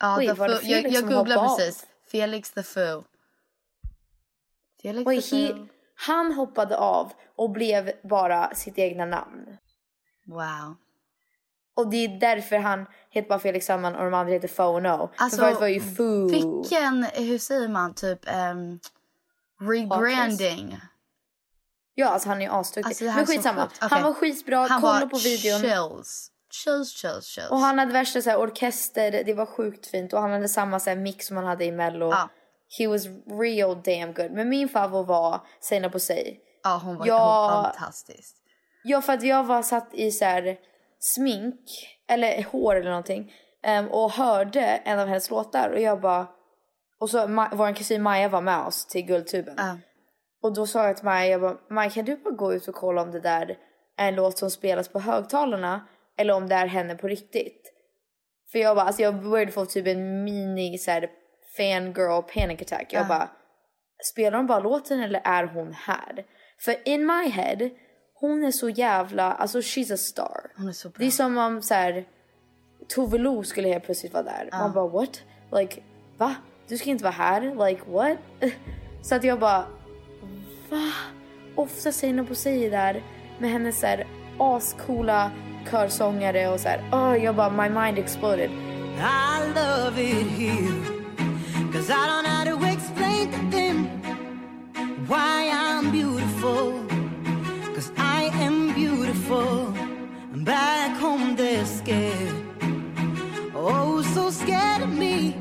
Ja, 0.00 0.16
the 0.20 0.32
var 0.32 0.48
det 0.48 0.54
jag, 0.54 0.62
Felix 0.62 0.94
jag 0.94 1.00
som 1.00 1.08
googlade 1.08 1.40
hoppade 1.40 1.52
av? 1.52 1.56
precis. 1.56 1.86
Felix 2.10 2.50
the 2.50 2.62
Foo. 2.62 3.04
Felix 4.82 5.06
Wait, 5.06 5.30
the 5.30 5.36
he, 5.36 5.52
Foo. 5.52 5.66
han 6.06 6.32
hoppade 6.32 6.76
av 6.76 7.12
och 7.36 7.50
blev 7.50 7.92
bara 8.02 8.54
sitt 8.54 8.78
egna 8.78 9.04
namn. 9.04 9.56
Wow. 10.26 10.76
Och 11.76 11.90
det 11.90 12.04
är 12.04 12.20
därför 12.20 12.56
han 12.56 12.86
heter 13.10 13.28
bara 13.28 13.38
Felix 13.38 13.66
Sandman 13.66 13.94
och 13.94 14.04
de 14.04 14.14
andra 14.14 14.32
heter 14.32 14.48
Faux 14.48 14.82
No. 14.82 15.10
Alltså, 15.16 15.38
För 15.38 15.54
var 15.54 15.68
ju 15.68 15.80
Foo. 15.80 16.28
Vilken, 16.28 17.04
hur 17.04 17.38
säger 17.38 17.68
man, 17.68 17.94
typ 17.94 18.20
um, 18.52 18.80
rebranding. 19.60 20.80
Ja, 21.94 22.08
alltså 22.08 22.28
han 22.28 22.42
är 22.42 22.60
asduktig. 22.60 22.88
Alltså, 22.88 23.04
Men 23.04 23.26
skitsamma. 23.26 23.64
Okej. 23.64 23.88
Han 23.90 24.02
var 24.02 24.12
skitbra, 24.14 24.56
Han 24.66 24.80
kolla 24.80 25.00
var 25.00 25.06
på 25.06 25.18
videon. 25.18 25.60
chills. 25.60 26.30
Chills, 26.64 26.92
chills, 26.96 27.26
chills. 27.26 27.50
Och 27.50 27.58
han 27.58 27.78
hade 27.78 27.92
värsta 27.92 28.22
så 28.22 28.30
här, 28.30 28.38
orkester, 28.40 29.22
det 29.26 29.34
var 29.34 29.46
sjukt 29.46 29.86
fint. 29.86 30.12
Och 30.12 30.20
han 30.20 30.30
hade 30.30 30.48
samma 30.48 30.80
så 30.80 30.90
här, 30.90 30.96
mix 30.96 31.26
som 31.26 31.36
han 31.36 31.46
hade 31.46 31.64
i 31.64 31.72
mello. 31.72 32.10
Ja. 32.10 32.28
He 32.78 32.86
was 32.88 33.02
real 33.40 33.82
damn 33.82 34.12
good. 34.14 34.30
Men 34.30 34.48
min 34.48 34.68
favorit 34.68 35.08
var 35.08 35.40
Seina 35.60 35.88
på 35.90 35.98
sig. 35.98 36.40
ja, 36.62 36.80
hon 36.84 36.96
var 36.96 37.06
Ja. 37.06 37.52
hon, 37.54 37.64
fantastisk. 37.64 38.36
Ja, 38.84 39.02
för 39.02 39.12
att 39.12 39.22
jag 39.22 39.44
var 39.44 39.62
satt 39.62 39.94
i 39.94 40.10
så 40.10 40.24
här 40.24 40.56
smink, 40.98 41.60
eller 42.08 42.42
hår 42.52 42.76
eller 42.76 42.90
någonting. 42.90 43.32
em, 43.62 43.88
och 43.88 44.10
hörde 44.12 44.60
en 44.60 44.98
av 44.98 45.06
hennes 45.08 45.30
låtar 45.30 45.68
och 45.70 45.80
jag 45.80 46.00
bara... 46.00 46.26
Och 47.00 47.10
så 47.10 47.18
Ma- 47.18 47.48
vår 47.52 47.74
kusin 47.74 48.02
Maja 48.02 48.28
var 48.28 48.40
med 48.40 48.60
oss 48.66 48.86
till 48.86 49.02
Guldtuben. 49.06 49.54
Ja. 49.58 49.76
Och 50.44 50.52
då 50.52 50.66
sa 50.66 50.86
jag 50.86 50.96
till 50.96 51.04
Maja, 51.04 51.26
jag 51.26 51.40
bara, 51.40 51.56
Maja 51.70 51.90
kan 51.90 52.04
du 52.04 52.16
bara 52.16 52.34
gå 52.34 52.54
ut 52.54 52.68
och 52.68 52.74
kolla 52.74 53.02
om 53.02 53.10
det 53.10 53.20
där 53.20 53.58
är 53.96 54.08
en 54.08 54.14
låt 54.14 54.38
som 54.38 54.50
spelas 54.50 54.88
på 54.88 55.00
högtalarna 55.00 55.86
eller 56.18 56.34
om 56.34 56.48
det 56.48 56.54
är 56.54 56.66
henne 56.66 56.94
på 56.94 57.08
riktigt. 57.08 57.72
För 58.52 58.58
jag 58.58 58.76
bara, 58.76 58.86
alltså 58.86 59.02
jag 59.02 59.22
började 59.22 59.52
få 59.52 59.66
typ 59.66 59.86
en 59.86 60.24
mini 60.24 60.78
så 60.78 60.90
här 60.90 61.10
fangirl 61.56 62.22
panic 62.22 62.62
attack. 62.62 62.92
Jag 62.92 63.06
bara, 63.06 63.30
spelar 64.02 64.38
de 64.38 64.46
bara 64.46 64.60
låten 64.60 65.00
eller 65.00 65.20
är 65.24 65.44
hon 65.44 65.72
här? 65.72 66.24
För 66.60 66.88
in 66.88 67.06
my 67.06 67.28
head, 67.28 67.70
hon 68.14 68.44
är 68.44 68.50
så 68.50 68.68
jävla, 68.68 69.32
alltså 69.32 69.58
she's 69.58 69.94
a 69.94 69.96
star. 69.96 70.50
Hon 70.56 70.68
är 70.68 70.72
så 70.72 70.88
bra. 70.88 70.98
Det 70.98 71.06
är 71.06 71.10
som 71.10 71.38
om 71.38 71.62
så 71.62 71.74
här, 71.74 72.04
Tove 72.88 73.18
Lo 73.18 73.42
skulle 73.42 73.68
helt 73.68 73.84
plötsligt 73.84 74.12
vara 74.12 74.22
där. 74.22 74.48
Man 74.52 74.72
bara 74.72 74.88
what? 74.88 75.22
Like 75.52 75.82
va? 76.16 76.34
Du 76.68 76.78
ska 76.78 76.90
inte 76.90 77.04
vara 77.04 77.14
här? 77.14 77.66
Like 77.66 77.82
what? 77.86 78.18
Så 79.02 79.14
att 79.14 79.24
jag 79.24 79.40
bara 79.40 79.66
va? 80.74 80.92
Ofta 81.54 81.92
säger 81.92 82.14
någon 82.14 82.26
på 82.26 82.34
sig 82.34 82.70
där 82.70 83.02
med 83.38 83.50
hennes 83.50 83.80
så 83.80 83.86
här 83.86 84.06
ascoola 84.38 85.30
körsångare 85.70 86.48
och 86.48 86.60
så 86.60 86.68
här. 86.68 86.80
Oh, 86.92 87.24
jag 87.24 87.36
bara 87.36 87.50
my 87.50 87.68
mind 87.68 87.98
exploded. 87.98 88.50
I 88.98 89.52
love 89.54 90.02
it 90.02 90.26
here. 90.26 90.94
Cause 91.72 91.90
I 91.90 92.06
don't 92.06 92.22
know 92.22 92.30
how 92.30 92.44
to 92.44 92.66
explain 92.66 93.32
to 93.32 93.56
them 93.56 93.88
why 95.08 95.50
I'm 95.50 95.90
beautiful. 95.90 96.72
Cause 97.74 97.90
I 97.96 98.30
am 98.44 98.74
beautiful. 98.74 99.74
And 100.32 100.44
back 100.44 100.96
home 101.00 101.36
they're 101.36 101.66
scared. 101.66 102.34
Oh, 103.54 104.02
so 104.14 104.30
scared 104.30 104.82
of 104.82 104.92
me 104.98 105.36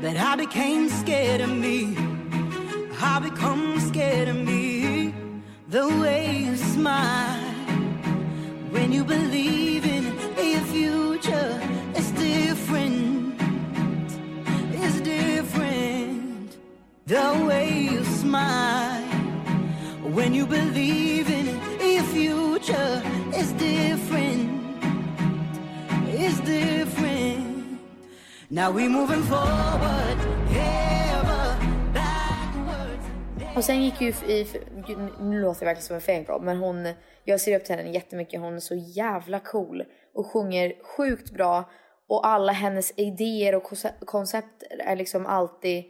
that 0.00 0.16
I 0.16 0.36
became 0.36 0.88
scared 0.88 1.40
of 1.40 1.50
me. 1.50 2.17
I 3.00 3.20
become 3.20 3.78
scared 3.80 4.28
of 4.28 4.36
me. 4.36 5.14
The 5.68 5.86
way 6.00 6.36
you 6.38 6.56
smile 6.56 7.38
when 8.70 8.92
you 8.92 9.04
believe 9.04 9.84
in 9.84 10.06
a 10.36 10.60
future 10.72 11.60
is 11.94 12.10
different. 12.12 13.40
It's 14.72 15.00
different. 15.00 16.56
The 17.06 17.44
way 17.46 17.70
you 17.70 18.04
smile 18.04 19.04
when 20.02 20.34
you 20.34 20.46
believe 20.46 21.30
in 21.30 21.48
a 21.80 22.02
future 22.14 23.02
is 23.34 23.52
different. 23.52 24.50
It's 26.08 26.40
different. 26.40 27.80
Now 28.50 28.70
we're 28.70 28.90
moving 28.90 29.22
forward, 29.22 30.18
Och 33.58 33.64
sen 33.64 33.84
gick 33.84 34.00
ju 34.00 34.08
i, 34.08 34.46
nu 35.20 35.40
låter 35.40 35.62
jag 35.62 35.66
verkligen 35.66 35.86
som 35.86 35.96
en 35.96 36.00
fangirl 36.00 36.42
men 36.42 36.56
hon, 36.56 36.88
jag 37.24 37.40
ser 37.40 37.56
upp 37.56 37.64
till 37.64 37.74
henne 37.74 37.90
jättemycket, 37.90 38.40
hon 38.40 38.54
är 38.54 38.60
så 38.60 38.74
jävla 38.74 39.40
cool 39.40 39.84
och 40.14 40.26
sjunger 40.26 40.72
sjukt 40.82 41.30
bra 41.30 41.70
och 42.08 42.26
alla 42.26 42.52
hennes 42.52 42.92
idéer 42.96 43.54
och 43.54 43.62
konce- 43.62 44.04
koncept 44.04 44.62
är 44.78 44.96
liksom 44.96 45.26
alltid 45.26 45.84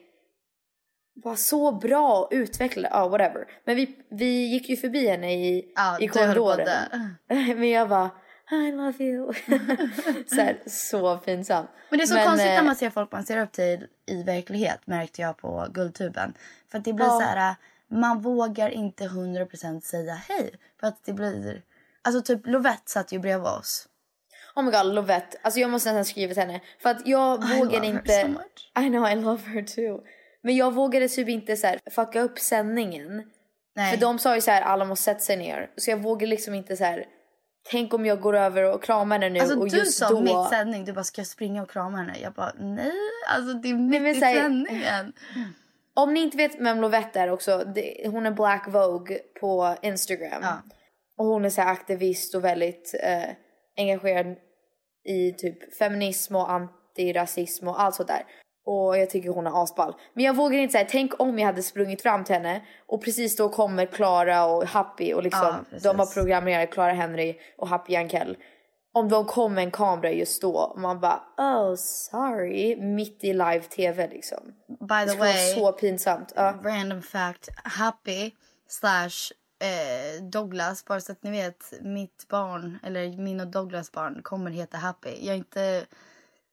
bara 1.24 1.36
så 1.36 1.72
bra 1.72 2.18
och 2.18 2.28
utvecklade, 2.30 2.88
ja 2.92 3.08
whatever. 3.08 3.46
Men 3.64 3.76
vi, 3.76 3.96
vi 4.10 4.46
gick 4.46 4.68
ju 4.68 4.76
förbi 4.76 5.08
henne 5.08 5.32
i, 5.34 5.72
Ja, 5.76 5.98
i 6.00 6.08
korridoren. 6.08 6.68
Men 7.56 7.70
jag 7.70 7.88
bara 7.88 8.10
I 8.50 8.72
love 8.72 9.04
you. 9.04 9.32
så, 10.26 10.34
här, 10.34 10.58
så 10.66 11.16
pinsamt. 11.16 11.70
Men 11.90 11.98
det 11.98 12.04
är 12.04 12.06
så 12.06 12.14
Men, 12.14 12.26
konstigt 12.26 12.48
eh, 12.48 12.54
när 12.54 12.62
man 12.62 12.76
ser 12.76 12.90
folk 12.90 13.12
man 13.12 13.24
ser 13.24 13.42
upp 13.42 13.52
till 13.52 13.86
i 14.06 14.22
verklighet 14.22 14.86
märkte 14.86 15.22
jag 15.22 15.36
på 15.36 15.66
Guldtuben. 15.70 16.34
För 16.70 16.78
att 16.78 16.84
det 16.84 16.92
blir 16.92 17.06
Ja. 17.06 17.10
så 17.10 17.20
här, 17.20 17.54
man 17.88 18.20
vågar 18.20 18.70
inte 18.70 19.04
100% 19.04 19.80
säga 19.80 20.14
hej. 20.14 20.50
För 20.80 20.86
att 20.86 21.04
det 21.04 21.12
blir, 21.12 21.62
alltså 22.02 22.22
typ 22.22 22.46
Lovette 22.46 22.90
satt 22.90 23.12
ju 23.12 23.18
bredvid 23.18 23.46
oss. 23.48 23.88
Oh 24.54 24.62
my 24.64 24.70
god, 24.70 24.86
Lovette. 24.94 25.38
Alltså 25.42 25.60
jag 25.60 25.70
måste 25.70 25.92
nästan 25.92 26.04
skriva 26.04 26.34
till 26.34 26.42
henne. 26.42 26.60
För 26.82 26.90
att 26.90 27.06
jag 27.06 27.44
I 27.44 27.58
vågar 27.58 27.64
love 27.64 27.86
her 27.86 27.94
inte... 27.94 28.12
so 28.22 28.28
much. 28.28 28.72
I 28.86 28.88
know, 28.88 29.08
I 29.08 29.14
love 29.14 29.42
her 29.50 29.62
too. 29.62 30.04
Men 30.42 30.56
jag 30.56 30.74
vågade 30.74 31.08
typ 31.08 31.28
inte 31.28 31.56
så 31.56 31.66
här 31.66 31.80
fucka 31.90 32.20
upp 32.20 32.38
sändningen. 32.38 33.30
Nej. 33.76 33.92
För 33.92 34.00
de 34.00 34.18
sa 34.18 34.34
ju 34.34 34.40
så 34.40 34.50
här, 34.50 34.62
alla 34.62 34.84
måste 34.84 35.04
sätta 35.04 35.20
sig 35.20 35.36
ner. 35.36 35.70
Så 35.76 35.90
jag 35.90 35.96
vågade 35.96 36.26
liksom 36.30 36.54
inte 36.54 36.76
så 36.76 36.84
här. 36.84 37.06
Tänk 37.70 37.94
om 37.94 38.06
jag 38.06 38.20
går 38.20 38.36
över 38.36 38.74
och 38.74 38.82
kramar 38.82 39.18
henne 39.18 39.28
nu 39.28 39.40
Alltså 39.40 39.58
och 39.58 39.70
du 39.70 39.84
sa 39.84 40.20
mitt 40.20 40.48
sändning, 40.50 40.84
du 40.84 40.92
bara 40.92 41.04
ska 41.04 41.20
jag 41.20 41.26
springa 41.26 41.62
och 41.62 41.70
krama 41.70 41.98
henne? 41.98 42.18
Jag 42.22 42.32
bara 42.32 42.52
nej, 42.58 42.92
alltså 43.28 43.54
det 43.54 43.68
är 43.68 43.74
mitt 43.74 44.02
men 44.02 44.10
i 44.16 44.20
här- 44.20 44.34
sändningen. 44.34 45.12
Om 45.94 46.14
ni 46.14 46.20
inte 46.20 46.36
vet 46.36 46.60
vem 46.60 46.80
Lovette 46.80 47.20
är 47.20 47.30
också, 47.30 47.64
det, 47.74 48.08
hon 48.08 48.26
är 48.26 48.30
Black 48.30 48.68
Vogue 48.68 49.18
på 49.40 49.76
Instagram. 49.82 50.42
Ja. 50.42 50.62
Och 51.16 51.26
hon 51.26 51.44
är 51.44 51.50
så 51.50 51.62
aktivist 51.62 52.34
och 52.34 52.44
väldigt 52.44 52.94
eh, 53.02 53.30
engagerad 53.76 54.36
i 55.04 55.32
typ 55.32 55.76
feminism 55.76 56.36
och 56.36 56.50
antirasism 56.50 57.68
och 57.68 57.80
allt 57.80 57.94
sånt 57.94 58.08
där. 58.08 58.24
Och 58.68 58.98
jag 58.98 59.10
tycker 59.10 59.30
hon 59.30 59.46
är 59.46 59.62
asball. 59.62 59.94
Men 60.14 60.24
jag 60.24 60.36
vågar 60.36 60.58
inte 60.58 60.72
säga, 60.72 60.86
tänk 60.90 61.20
om 61.20 61.38
jag 61.38 61.46
hade 61.46 61.62
sprungit 61.62 62.02
fram 62.02 62.24
till 62.24 62.34
henne 62.34 62.62
och 62.86 63.04
precis 63.04 63.36
då 63.36 63.48
kommer 63.48 63.86
Klara 63.86 64.44
och 64.44 64.64
Happy 64.64 65.12
och 65.12 65.22
liksom, 65.22 65.64
Ja, 65.70 65.78
de 65.82 65.96
var 65.96 66.06
programmerare, 66.06 66.66
Clara 66.66 66.92
Henry 66.92 67.38
och 67.56 67.68
Happy 67.68 67.92
Jankell. 67.92 68.36
Om 68.92 69.08
de 69.08 69.24
kom 69.24 69.54
med 69.54 69.64
en 69.64 69.70
kamera 69.70 70.12
just 70.12 70.42
då 70.42 70.56
och 70.56 70.80
man 70.80 71.00
bara 71.00 71.22
oh 71.36 71.74
sorry, 71.76 72.76
mitt 72.76 73.24
i 73.24 73.32
live 73.32 73.60
tv 73.60 74.08
liksom. 74.08 74.38
By 74.66 75.04
Det 75.06 75.12
the 75.12 75.18
way, 75.18 75.54
så 75.54 75.72
pinsamt. 75.72 76.32
Ja. 76.36 76.54
random 76.64 77.02
fact, 77.02 77.48
Happy 77.64 78.30
slash 78.68 79.32
eh, 79.60 80.22
Douglas, 80.22 80.84
bara 80.84 81.00
så 81.00 81.12
att 81.12 81.22
ni 81.22 81.30
vet, 81.30 81.72
mitt 81.80 82.26
barn, 82.28 82.78
eller 82.84 83.16
min 83.22 83.40
och 83.40 83.46
Douglas 83.46 83.92
barn 83.92 84.20
kommer 84.22 84.50
heta 84.50 84.76
Happy. 84.76 85.10
Jag 85.20 85.32
har 85.32 85.38
inte, 85.38 85.86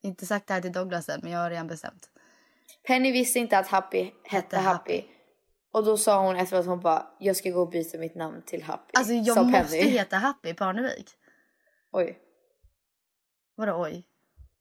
inte 0.05 0.25
sagt 0.25 0.47
det 0.47 0.53
här 0.53 0.61
till 0.61 0.71
Douglas 0.71 1.09
än, 1.09 1.19
men 1.23 1.31
jag 1.31 1.39
har 1.39 1.49
redan 1.49 1.67
bestämt. 1.67 2.09
Penny 2.87 3.11
visste 3.11 3.39
inte 3.39 3.57
att 3.57 3.67
Happy 3.67 4.11
hette 4.23 4.57
Happy. 4.57 4.93
Happy. 4.93 5.07
Och 5.71 5.85
då 5.85 5.97
sa 5.97 6.25
hon 6.25 6.35
efteråt 6.35 6.65
hon 6.65 6.79
bara 6.79 7.07
jag 7.19 7.35
ska 7.35 7.49
gå 7.49 7.61
och 7.61 7.69
byta 7.69 7.97
mitt 7.97 8.15
namn 8.15 8.41
till 8.45 8.63
Happy. 8.63 8.91
Alltså 8.93 9.13
jag 9.13 9.35
Sa 9.35 9.43
måste 9.43 9.77
Penny. 9.77 9.89
heta 9.89 10.17
Happy 10.17 10.53
Parnevik. 10.53 11.09
Oj. 11.91 12.17
Vadå 13.55 13.81
oj? 13.83 14.03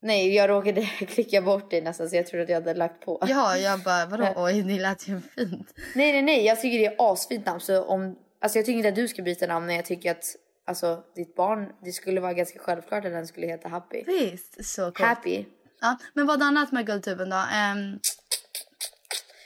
Nej 0.03 0.35
jag 0.35 0.51
råkade 0.51 0.83
klicka 0.99 1.43
bort 1.43 1.71
det 1.71 1.81
nästan 1.81 2.09
så 2.11 2.17
jag 2.17 2.27
trodde 2.27 2.43
att 2.43 2.49
jag 2.49 2.57
hade 2.57 2.75
lagt 2.75 3.05
på. 3.05 3.19
Ja, 3.29 3.57
jag 3.57 3.81
bara 3.81 4.07
vadå 4.07 4.33
oj, 4.37 4.63
det 4.63 4.79
lät 4.79 5.09
ju 5.09 5.21
fint. 5.21 5.75
Nej 5.95 6.13
nej 6.13 6.23
nej 6.23 6.45
jag 6.45 6.61
tycker 6.61 6.79
det 6.79 6.87
är 6.87 7.13
asfint 7.13 7.47
namn 7.47 7.61
så 7.61 7.85
om 7.85 8.19
Alltså 8.41 8.59
jag 8.59 8.67
tycker 8.67 8.77
inte 8.77 8.89
att 8.89 8.95
du 8.95 9.09
ska 9.09 9.23
byta 9.23 9.47
namn 9.47 9.67
när 9.67 9.75
jag 9.75 9.85
tycker 9.85 10.11
att 10.11 10.25
Alltså 10.67 11.03
ditt 11.15 11.37
barn, 11.37 11.73
det 11.85 11.93
skulle 11.93 12.21
vara 12.21 12.33
ganska 12.33 12.59
självklart 12.59 13.05
att 13.05 13.13
den 13.13 13.27
skulle 13.27 13.47
heta 13.47 13.69
Happy. 13.69 14.03
Visst, 14.07 14.65
så 14.65 14.83
coolt. 14.83 15.01
Happy. 15.01 15.45
Ja, 15.81 15.97
men 16.15 16.27
vad 16.27 16.43
annat 16.43 16.73
med 16.73 16.87
Guldtuben 16.87 17.31
då? 17.31 17.45
Ehm, 17.53 17.99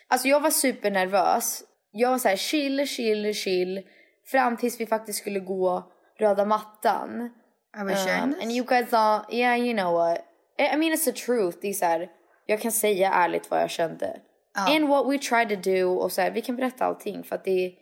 Alltså 0.09 0.29
jag 0.29 0.41
var 0.41 0.51
supernervös. 0.51 1.65
Jag 1.91 2.11
var 2.11 2.19
så 2.19 2.29
här 2.29 2.37
chill, 2.37 2.87
chill, 2.87 3.35
chill. 3.35 3.83
Fram 4.27 4.57
tills 4.57 4.81
vi 4.81 4.87
faktiskt 4.87 5.19
skulle 5.19 5.41
gå 5.41 5.93
röda 6.19 6.45
mattan. 6.45 7.31
are 7.77 7.85
we 7.85 7.95
sharing 7.95 8.35
Um, 8.35 8.35
and 8.43 8.53
you 8.53 8.65
guys 8.65 8.91
thought, 8.91 9.33
yeah 9.33 9.57
you 9.57 9.75
know 9.75 9.93
what. 9.93 10.19
I 10.59 10.77
mean 10.77 10.93
it's 10.93 11.05
the 11.05 11.13
truth. 11.13 11.59
Det 11.61 11.69
är 11.69 11.73
så 11.73 11.85
här, 11.85 12.11
jag 12.47 12.61
kan 12.61 12.73
säga 12.73 13.13
ärligt 13.13 13.51
vad 13.51 13.63
jag 13.63 13.71
kände. 13.71 14.21
And 14.55 14.89
what 14.89 15.07
we 15.07 15.19
tried 15.19 15.49
to 15.49 15.71
do. 15.71 15.85
Och 15.85 16.13
så 16.13 16.21
här, 16.21 16.31
vi 16.31 16.43
kan 16.43 16.57
berätta 16.57 16.85
allting 16.85 17.25
för 17.25 17.37
att 17.37 17.45
det 17.45 17.73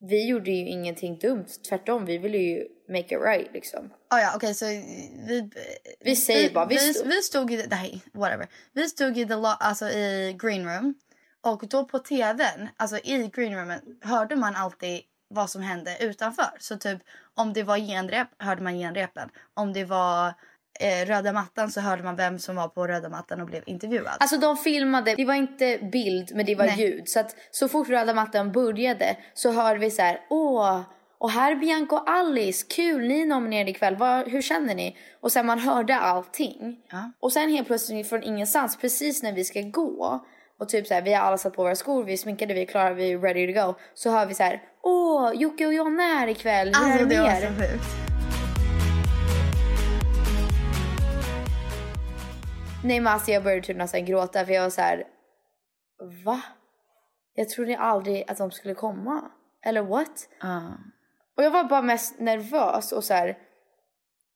vi 0.00 0.28
gjorde 0.28 0.50
ju 0.50 0.68
ingenting 0.68 1.18
dumt. 1.18 1.46
Tvärtom, 1.68 2.04
vi 2.04 2.18
ville 2.18 2.38
ju 2.38 2.66
make 2.88 3.14
it 3.14 3.20
right 3.24 3.52
liksom. 3.52 3.84
Oh, 3.84 4.20
ja, 4.20 4.32
okej 4.36 4.54
så 4.54 4.66
vi... 4.66 5.50
Vi 6.00 6.16
säger 6.16 6.50
bara, 6.50 6.66
vi 6.66 6.74
vi, 6.74 6.94
stod- 6.94 7.06
vi 7.06 7.22
stod 7.22 7.50
i... 7.50 7.66
Nej, 7.70 8.02
whatever. 8.12 8.48
Vi 8.72 8.88
stod 8.88 9.18
i, 9.18 9.26
the, 9.26 9.34
lo- 9.34 9.56
alltså, 9.60 9.88
i 9.90 10.36
green 10.42 10.64
room. 10.66 10.94
Och 11.40 11.68
då 11.68 11.84
på 11.84 11.98
tvn, 11.98 12.68
alltså 12.76 12.96
i 12.96 13.30
green 13.34 13.54
roomen, 13.54 13.80
hörde 14.02 14.36
man 14.36 14.56
alltid 14.56 15.00
vad 15.28 15.50
som 15.50 15.62
hände 15.62 15.96
utanför. 16.00 16.50
Så 16.58 16.76
typ 16.76 16.98
om 17.34 17.52
det 17.52 17.62
var 17.62 17.78
genrep 17.78 18.28
hörde 18.38 18.62
man 18.62 18.74
genrepen. 18.78 19.28
Om 19.54 19.72
det 19.72 19.84
var 19.84 20.34
eh, 20.80 21.06
röda 21.06 21.32
mattan 21.32 21.70
så 21.70 21.80
hörde 21.80 22.02
man 22.02 22.16
vem 22.16 22.38
som 22.38 22.56
var 22.56 22.68
på 22.68 22.86
röda 22.86 23.08
mattan 23.08 23.40
och 23.40 23.46
blev 23.46 23.62
intervjuad. 23.66 24.16
Alltså 24.20 24.36
de 24.36 24.56
filmade, 24.56 25.14
det 25.14 25.24
var 25.24 25.34
inte 25.34 25.78
bild 25.92 26.30
men 26.34 26.46
det 26.46 26.54
var 26.54 26.64
Nej. 26.64 26.80
ljud. 26.80 27.08
Så 27.08 27.20
att 27.20 27.36
så 27.50 27.68
fort 27.68 27.88
röda 27.88 28.14
mattan 28.14 28.52
började 28.52 29.16
så 29.34 29.52
hörde 29.52 29.78
vi 29.78 29.90
så 29.90 30.02
här, 30.02 30.20
åh, 30.30 30.80
och 31.18 31.30
här 31.30 31.52
är 31.52 31.56
Bianca 31.56 31.96
och 31.96 32.10
Alice, 32.10 32.66
kul, 32.68 33.08
ni 33.08 33.20
är 33.20 33.26
nominerade 33.26 33.70
ikväll, 33.70 33.96
Vad, 33.96 34.28
hur 34.28 34.42
känner 34.42 34.74
ni? 34.74 34.96
Och 35.20 35.32
sen 35.32 35.46
man 35.46 35.58
hörde 35.58 35.96
allting. 35.96 36.76
Ja. 36.90 37.12
Och 37.20 37.32
sen 37.32 37.50
helt 37.50 37.66
plötsligt 37.66 38.08
från 38.08 38.22
ingenstans, 38.22 38.76
precis 38.76 39.22
när 39.22 39.32
vi 39.32 39.44
ska 39.44 39.60
gå 39.60 40.26
och 40.58 40.68
typ 40.68 40.86
så 40.86 40.94
här, 40.94 41.02
vi 41.02 41.12
har 41.12 41.22
alla 41.22 41.38
satt 41.38 41.54
på 41.54 41.62
våra 41.62 41.76
skor, 41.76 42.04
vi 42.04 42.12
är 42.12 42.16
sminkade, 42.16 42.54
vi 42.54 42.62
är 42.62 42.66
klara, 42.66 42.94
vi 42.94 43.12
är 43.12 43.18
ready 43.18 43.54
to 43.54 43.66
go. 43.66 43.74
Så 43.94 44.10
hör 44.10 44.26
vi 44.26 44.34
så 44.34 44.42
här, 44.42 44.62
åh, 44.82 45.32
Jocke 45.34 45.66
och 45.66 45.74
Jonna 45.74 46.02
är 46.02 46.14
här 46.14 46.28
ikväll, 46.28 46.68
hur 46.68 46.74
är 46.74 46.92
alltså 46.92 47.04
det 47.06 47.14
det 47.14 47.50
med 47.50 47.70
er? 47.70 48.17
Nej 52.88 53.00
men 53.00 53.12
alltså 53.12 53.30
jag 53.30 53.42
började 53.44 53.62
typ 53.62 53.76
nästan 53.76 54.04
gråta 54.04 54.46
för 54.46 54.52
jag 54.52 54.62
var 54.62 54.70
så 54.70 54.80
här. 54.80 55.04
Va? 56.24 56.42
Jag 57.34 57.48
trodde 57.48 57.78
aldrig 57.78 58.24
att 58.30 58.38
de 58.38 58.50
skulle 58.50 58.74
komma. 58.74 59.30
Eller 59.66 59.82
what? 59.82 60.28
Ja. 60.40 60.72
Och 61.36 61.42
jag 61.42 61.50
var 61.50 61.64
bara 61.64 61.82
mest 61.82 62.18
nervös 62.20 62.92
och 62.92 63.04
så 63.04 63.14
här. 63.14 63.38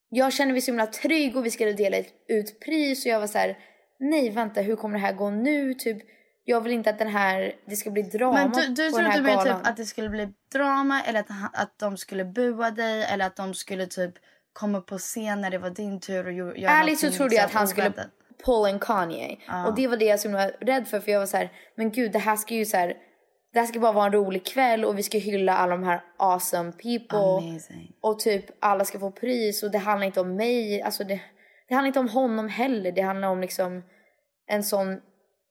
Jag 0.09 0.33
kände 0.33 0.53
mig 0.53 0.61
så 0.61 0.71
himla 0.71 0.87
trygg 0.87 1.37
och 1.37 1.47
vi 1.47 1.51
skulle 1.51 1.73
dela 1.73 1.97
ett- 1.97 2.15
ut 2.29 2.61
pris 2.61 3.05
och 3.07 3.11
jag 3.13 3.21
var 3.21 3.27
så 3.27 3.39
här. 3.39 3.59
Nej 3.99 4.31
vänta 4.31 4.61
hur 4.61 4.77
kommer 4.77 4.95
det 4.99 5.05
här 5.07 5.13
gå 5.13 5.31
nu? 5.31 5.75
Typ 5.75 5.99
jag 6.45 6.61
vill 6.61 6.73
inte 6.73 6.91
att 6.91 6.99
den 6.99 7.09
här, 7.09 7.53
det 7.67 7.77
ska 7.77 7.91
bli 7.91 8.03
drama 8.03 8.33
Men 8.39 8.51
du, 8.53 8.67
du 8.85 8.91
på 8.91 8.97
den 8.99 9.07
här 9.07 9.13
trodde 9.13 9.29
mer 9.31 9.37
galan. 9.45 9.59
typ 9.61 9.67
att 9.69 9.77
det 9.77 9.85
skulle 9.85 10.09
bli 10.09 10.29
drama 10.53 11.03
eller 11.03 11.21
att, 11.21 11.31
att 11.53 11.79
de 11.79 11.97
skulle 11.97 12.25
bua 12.25 12.71
dig 12.71 13.05
eller 13.05 13.27
att 13.27 13.37
de 13.37 13.55
skulle 13.55 13.87
typ 13.87 14.15
kom 14.53 14.75
upp 14.75 14.87
på 14.87 14.99
scen 14.99 15.41
när 15.41 15.51
det 15.51 15.59
var 15.59 15.71
din 15.71 16.01
tur 16.01 16.27
och 16.27 16.33
gö- 16.33 16.57
göra 16.59 16.73
Ärligt 16.73 17.01
så 17.01 17.11
trodde 17.11 17.35
jag 17.35 17.45
att 17.45 17.53
han 17.53 17.69
skulle 17.69 17.93
pull 18.45 18.67
en 18.67 18.79
Kanye. 18.79 19.39
Och 19.67 19.75
det 19.75 19.89
var 19.89 19.97
det 19.97 20.05
jag 20.05 20.31
var 20.31 20.67
rädd 20.67 20.89
för. 20.89 21.01
För 21.01 21.13
jag 21.13 21.19
var 21.19 21.27
så 21.27 21.37
här, 21.37 21.53
men 21.75 21.91
gud 21.91 22.13
det 22.13 22.19
här 22.19 22.37
ska 22.37 22.55
ju 22.55 22.65
så 22.65 22.77
här, 22.77 22.97
det 23.53 23.59
här 23.59 23.67
ska 23.67 23.81
bara 23.81 23.93
vara 23.93 24.07
en 24.07 24.13
rolig 24.13 24.47
kväll 24.47 24.85
och 24.85 24.99
vi 24.99 25.03
ska 25.03 25.19
hylla 25.19 25.57
alla 25.57 25.77
de 25.77 25.85
här 25.85 26.01
awesome 26.19 26.73
people. 26.73 27.49
Amazing. 27.49 27.97
Och 28.03 28.19
typ 28.19 28.45
alla 28.61 28.85
ska 28.85 28.99
få 28.99 29.11
pris 29.11 29.63
och 29.63 29.71
det 29.71 29.79
handlar 29.79 30.07
inte 30.07 30.21
om 30.21 30.37
mig. 30.37 30.83
Alltså 30.83 31.05
det, 31.05 31.21
det 31.69 31.75
handlar 31.75 31.87
inte 31.87 32.01
om 32.01 32.09
honom 32.09 32.49
heller. 32.49 32.93
Det 32.93 33.03
handlar 33.03 33.29
om 33.29 33.41
liksom 33.41 33.83
en 34.47 34.63
sån 34.63 35.01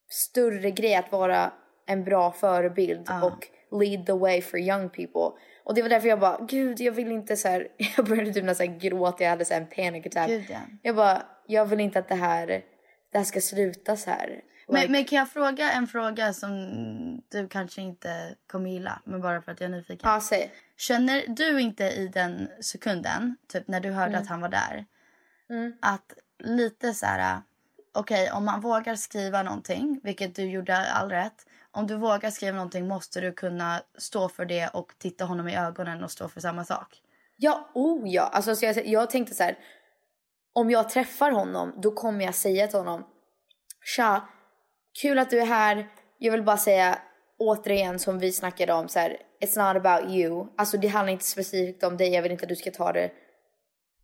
större 0.10 0.72
grej 0.72 0.96
att 0.96 1.12
vara 1.12 1.52
en 1.88 2.04
bra 2.04 2.32
förebild 2.32 3.10
och 3.24 3.48
lead 3.82 4.06
the 4.06 4.14
way 4.14 4.42
for 4.42 4.60
young 4.60 4.90
people. 4.90 5.40
Och 5.64 5.76
det 5.76 5.82
var 5.82 5.90
därför 5.90 6.08
jag 6.08 6.20
bara, 6.20 6.46
gud 6.48 6.80
jag 6.80 6.92
vill 6.92 7.12
inte 7.12 7.38
så 7.38 7.48
här. 7.48 7.68
jag 7.98 8.06
började 8.06 8.34
typ 8.34 8.44
nästan 8.44 8.80
gråta, 8.80 9.24
jag 9.24 9.30
hade 9.30 9.46
så 9.46 9.54
en 9.54 9.68
panic 9.68 10.06
attack. 10.06 10.28
Gud, 10.28 10.46
ja. 10.50 10.60
Jag 10.82 10.96
bara, 10.96 11.22
jag 11.48 11.66
vill 11.66 11.80
inte 11.80 12.00
att 12.00 12.10
det 12.10 12.16
här, 12.16 12.64
det 13.12 13.18
här 13.18 13.26
ska 13.26 13.42
sluta 13.42 13.98
så 13.98 14.10
här. 14.10 14.28
Like, 14.28 14.44
Men, 14.68 14.92
men 14.92 15.06
kan 15.06 15.18
jag 15.18 15.30
fråga 15.30 15.72
en 15.72 15.88
fråga 15.88 16.34
som 16.34 17.22
du 17.30 17.48
kanske 17.48 17.82
inte 17.82 18.36
kommer 18.48 18.70
gilla, 18.70 19.02
men 19.06 19.22
bara 19.22 19.42
för 19.42 19.52
att 19.52 19.62
jag 19.62 19.68
är 19.72 19.76
nyfiken. 19.76 20.10
ja, 20.10 20.22
säg. 20.22 20.52
Känner 20.78 21.24
du 21.28 21.62
inte 21.62 21.84
i 21.84 22.08
den 22.08 22.48
sekunden, 22.62 23.38
typ 23.48 23.68
när 23.68 23.80
du 23.80 23.92
hörde 23.92 24.18
att 24.18 24.28
han 24.28 24.42
var 24.42 24.50
där, 24.50 24.86
att 25.80 26.14
lite 26.40 26.94
så 26.94 27.06
här, 27.06 27.42
okej 27.94 28.32
om 28.32 28.46
man 28.46 28.62
vågar 28.62 28.96
skriva 28.96 29.44
någonting, 29.44 30.00
vilket 30.04 30.36
du 30.36 30.44
gjorde 30.44 30.92
all 30.92 31.10
rätt, 31.10 31.46
om 31.72 31.88
du 31.88 31.96
vågar 31.96 32.30
skriva 32.30 32.56
någonting 32.56 32.88
måste 32.88 33.22
du 33.22 33.32
kunna 33.32 33.82
stå 33.98 34.30
för 34.30 34.46
det 34.46 34.68
och 34.68 34.94
titta 34.98 35.26
honom 35.26 35.48
i 35.48 35.58
ögonen 35.58 36.04
och 36.04 36.12
stå 36.12 36.30
för 36.30 36.42
samma 36.42 36.66
sak. 36.66 37.02
Ja, 37.38 37.70
oh 37.74 38.10
ja. 38.10 38.22
Alltså, 38.24 38.56
så 38.56 38.66
jag, 38.66 38.88
jag 38.88 39.10
tänkte 39.10 39.36
så 39.36 39.44
här. 39.44 39.58
Om 40.54 40.72
jag 40.72 40.90
träffar 40.90 41.32
honom, 41.32 41.74
då 41.82 41.92
kommer 41.92 42.26
jag 42.26 42.36
säga 42.36 42.68
till 42.68 42.80
honom. 42.80 43.04
Tja, 43.84 44.28
kul 45.02 45.20
att 45.20 45.30
du 45.30 45.40
är 45.40 45.46
här. 45.46 45.88
Jag 46.18 46.32
vill 46.32 46.44
bara 46.44 46.58
säga 46.58 47.00
återigen 47.38 48.00
som 48.00 48.20
vi 48.20 48.32
snackade 48.32 48.74
om 48.74 48.88
så 48.88 49.00
här. 49.00 49.18
It's 49.42 49.74
not 49.74 49.86
about 49.86 50.12
you. 50.12 50.48
Alltså 50.58 50.78
det 50.78 50.88
handlar 50.88 51.14
inte 51.14 51.26
specifikt 51.26 51.84
om 51.84 51.98
dig. 51.98 52.14
Jag 52.14 52.22
vill 52.22 52.32
inte 52.32 52.44
att 52.44 52.50
du 52.50 52.56
ska 52.56 52.72
ta 52.72 52.92
det 52.92 53.12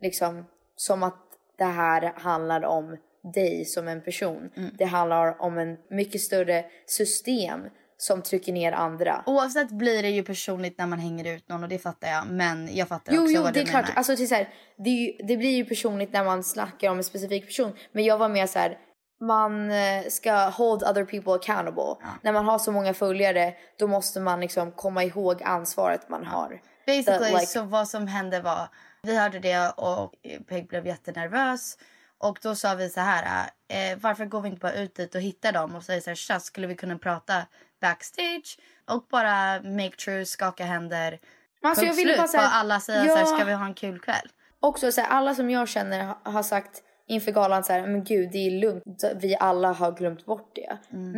liksom 0.01 0.45
som 0.75 1.03
att 1.03 1.23
det 1.57 1.63
här 1.63 2.13
handlar 2.15 2.65
om 2.65 2.97
dig 3.33 3.65
som 3.65 3.87
en 3.87 4.01
person. 4.01 4.49
Det 4.77 4.85
handlar 4.85 5.41
om 5.41 5.57
en 5.57 5.77
mycket 5.89 6.21
större 6.21 6.65
system 6.85 7.59
som 7.97 8.21
trycker 8.21 8.53
ner 8.53 8.71
andra. 8.71 9.23
Oavsett 9.25 9.69
blir 9.71 10.03
det 10.03 10.09
ju 10.09 10.23
personligt 10.23 10.77
när 10.77 10.87
man 10.87 10.99
hänger 10.99 11.35
ut 11.35 11.49
någon 11.49 11.63
och 11.63 11.69
det 11.69 11.79
fattar 11.79 12.07
jag. 12.07 12.27
Men 12.27 12.75
jag 12.75 12.87
fattar 12.87 13.13
Jo, 13.13 13.21
också 13.21 13.33
jo, 13.35 13.41
vad 13.41 13.53
det 13.53 13.59
du 13.59 13.65
är 13.65 13.69
klart. 13.69 13.83
menar. 13.83 13.97
Alltså, 13.97 14.15
till 14.15 14.29
så 14.29 14.35
här, 14.35 14.49
det, 14.77 14.89
är 14.89 14.93
ju, 14.93 15.27
det 15.27 15.37
blir 15.37 15.55
ju 15.55 15.65
personligt 15.65 16.13
när 16.13 16.23
man 16.23 16.43
snackar 16.43 16.89
om 16.89 16.97
en 16.97 17.03
specifik 17.03 17.45
person. 17.45 17.73
Men 17.91 18.03
jag 18.05 18.17
var 18.17 18.29
mer 18.29 18.47
så 18.47 18.59
här, 18.59 18.77
man 19.21 19.71
eh, 19.71 20.03
ska 20.09 20.49
hold 20.49 20.83
other 20.83 21.05
people 21.05 21.33
accountable. 21.33 21.95
När 22.21 22.31
man 22.31 22.45
har 22.45 22.59
så 22.59 22.71
många 22.71 22.93
följare, 22.93 23.53
då 23.79 23.87
måste 23.87 24.19
man 24.19 24.39
liksom 24.39 24.71
komma 24.71 25.03
ihåg 25.03 25.43
ansvaret 25.43 26.09
man 26.09 26.25
har. 26.25 26.61
Basically, 26.87 27.31
That, 27.31 27.41
like- 27.41 27.45
så 27.45 27.61
vad 27.63 27.87
som 27.87 28.07
hände 28.07 28.41
var, 28.41 28.67
vi 29.03 29.17
hörde 29.17 29.39
det 29.39 29.69
och 29.69 30.13
Peg 30.49 30.67
blev 30.67 30.87
jättenervös. 30.87 31.77
Och 32.19 32.39
då 32.41 32.55
sa 32.55 32.75
vi 32.75 32.89
så 32.89 32.99
här, 32.99 33.49
eh, 33.69 33.97
varför 34.01 34.25
går 34.25 34.41
vi 34.41 34.49
inte 34.49 34.59
bara 34.59 34.73
ut 34.73 34.95
dit 34.95 35.15
och 35.15 35.21
hittar 35.21 35.51
dem 35.51 35.75
och 35.75 35.83
säger 35.83 36.01
så 36.01 36.09
här, 36.09 36.15
tja, 36.15 36.39
skulle 36.39 36.67
vi 36.67 36.75
kunna 36.75 36.97
prata 36.97 37.33
backstage? 37.81 38.57
Och 38.89 39.07
bara 39.11 39.61
make 39.63 39.95
true, 39.95 40.25
skaka 40.25 40.63
händer. 40.65 41.19
Alltså, 41.63 41.85
jag 41.85 41.93
ville 41.93 42.17
bara 42.17 42.27
så 42.27 42.37
här- 42.37 42.43
Bara 42.47 42.53
alla 42.55 42.79
säger 42.79 43.05
Ja. 43.05 43.11
så 43.11 43.17
här, 43.17 43.25
ska 43.25 43.43
vi 43.45 43.53
ha 43.53 43.65
en 43.65 43.73
kul 43.73 43.99
kväll? 43.99 44.27
Också 44.59 44.91
så 44.91 45.01
här, 45.01 45.07
alla 45.09 45.35
som 45.35 45.49
jag 45.49 45.67
känner 45.69 46.03
ha- 46.05 46.21
har 46.23 46.43
sagt 46.43 46.83
inför 47.07 47.31
galan 47.31 47.63
så 47.63 47.73
här, 47.73 47.81
men 47.87 48.03
gud 48.03 48.31
det 48.31 48.37
är 48.47 48.51
lugnt. 48.51 49.03
Vi 49.15 49.35
alla 49.39 49.71
har 49.71 49.91
glömt 49.91 50.25
bort 50.25 50.51
det. 50.55 50.77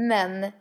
Men 0.10 0.52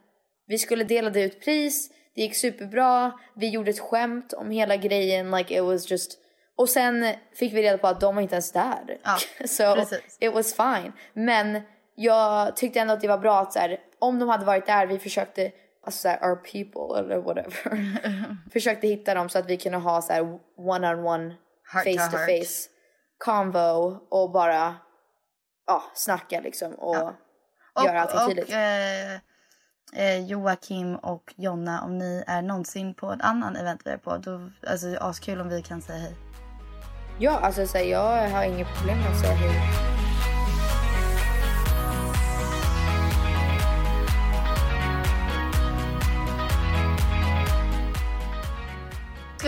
vi 0.46 0.58
skulle 0.58 0.84
dela 0.84 1.20
ut 1.20 1.40
pris, 1.44 1.90
det 2.14 2.20
gick 2.22 2.36
superbra, 2.36 3.12
vi 3.34 3.48
gjorde 3.48 3.70
ett 3.70 3.80
skämt 3.80 4.32
om 4.32 4.50
hela 4.50 4.76
grejen, 4.76 5.30
like 5.30 5.54
it 5.58 5.64
was 5.64 5.90
just 5.90 6.18
och 6.56 6.68
sen 6.68 7.14
fick 7.34 7.52
vi 7.52 7.62
reda 7.62 7.78
på 7.78 7.86
att 7.86 8.00
de 8.00 8.14
var 8.14 8.22
inte 8.22 8.34
ens 8.34 8.52
där. 8.52 8.98
Ja, 9.04 9.18
so 9.46 9.74
precis. 9.74 10.18
it 10.20 10.34
was 10.34 10.54
fine. 10.56 10.92
Men 11.12 11.62
jag 11.94 12.56
tyckte 12.56 12.80
ändå 12.80 12.94
att 12.94 13.00
det 13.00 13.08
var 13.08 13.18
bra 13.18 13.40
att 13.40 13.52
så 13.52 13.58
här, 13.58 13.78
om 13.98 14.18
de 14.18 14.28
hade 14.28 14.44
varit 14.44 14.66
där, 14.66 14.86
vi 14.86 14.98
försökte, 14.98 15.50
alltså 15.88 16.00
så 16.00 16.08
här, 16.08 16.30
our 16.30 16.36
people 16.36 16.98
eller 16.98 17.18
whatever. 17.18 17.96
försökte 18.52 18.86
hitta 18.86 19.14
dem 19.14 19.28
så 19.28 19.38
att 19.38 19.46
vi 19.46 19.56
kunde 19.56 19.78
ha 19.78 20.02
så 20.02 20.12
här 20.12 20.38
one 20.56 20.94
on 20.94 21.06
one, 21.06 21.34
Heart 21.72 21.84
to 21.84 21.90
face 21.92 22.10
to 22.10 22.16
heart. 22.16 22.46
face 22.46 22.68
convo 23.18 23.98
och 24.10 24.30
bara 24.30 24.76
ja, 25.66 25.82
snacka 25.94 26.40
liksom 26.40 26.72
och 26.72 27.12
göra 27.84 28.02
allting 28.02 28.20
och, 28.20 28.26
tydligt. 28.26 28.48
och 28.48 28.54
eh, 28.54 29.14
eh, 29.92 30.26
Joakim 30.26 30.96
och 30.96 31.34
Jonna, 31.36 31.82
om 31.84 31.98
ni 31.98 32.24
är 32.26 32.42
någonsin 32.42 32.94
på 32.94 33.06
en 33.06 33.20
annan 33.20 33.56
event 33.56 33.80
vi 33.84 33.90
är 33.90 33.96
på, 33.96 34.16
då, 34.16 34.50
alltså 34.66 34.86
det 34.86 34.96
är 34.96 35.10
askul 35.10 35.40
om 35.40 35.48
vi 35.48 35.62
kan 35.62 35.82
säga 35.82 35.98
hej. 35.98 36.16
Ja, 37.18 37.38
alltså 37.38 37.66
så 37.66 37.78
här, 37.78 37.84
jag 37.84 38.28
har 38.28 38.44
inget 38.44 38.68
problem 38.76 38.98
med 38.98 39.10
att 39.10 39.20
säga 39.20 39.34
hej. 39.34 39.87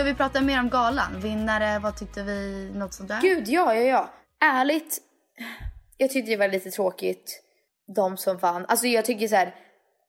Ska 0.01 0.05
vi 0.05 0.15
prata 0.15 0.41
mer 0.41 0.59
om 0.59 0.69
galan? 0.69 1.19
Vinnare, 1.19 1.79
vad 1.79 1.97
tyckte 1.97 2.23
vi? 2.23 2.71
Något 2.75 2.93
sånt 2.93 3.09
där? 3.09 3.21
Gud, 3.21 3.47
ja, 3.47 3.75
ja, 3.75 3.81
ja. 3.81 4.09
Ärligt, 4.39 4.97
jag 5.97 6.09
tyckte 6.09 6.31
det 6.31 6.37
var 6.37 6.47
lite 6.47 6.71
tråkigt, 6.71 7.43
de 7.95 8.17
som 8.17 8.37
vann. 8.37 8.65
Alltså 8.67 8.87
jag 8.87 9.05
tycker 9.05 9.27
så 9.27 9.35
här, 9.35 9.55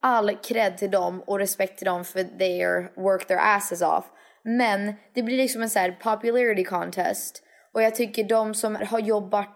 all 0.00 0.37
cred 0.37 0.78
till 0.78 0.90
dem 0.90 1.22
och 1.26 1.38
respekt 1.38 1.78
till 1.78 1.85
dem 1.85 2.05
för 2.05 2.24
their 2.24 3.02
work 3.02 3.26
their 3.26 3.38
asses 3.38 3.83
off. 3.83 4.05
Men 4.42 4.94
det 5.14 5.22
blir 5.22 5.37
liksom 5.37 5.62
en 5.62 5.70
så 5.70 5.78
här 5.78 5.92
popularity 5.92 6.64
contest. 6.64 7.42
Och 7.72 7.83
jag 7.83 7.94
tycker 7.94 8.24
de 8.24 8.55
som 8.55 8.76
har 8.90 9.00
jobbat 9.00 9.48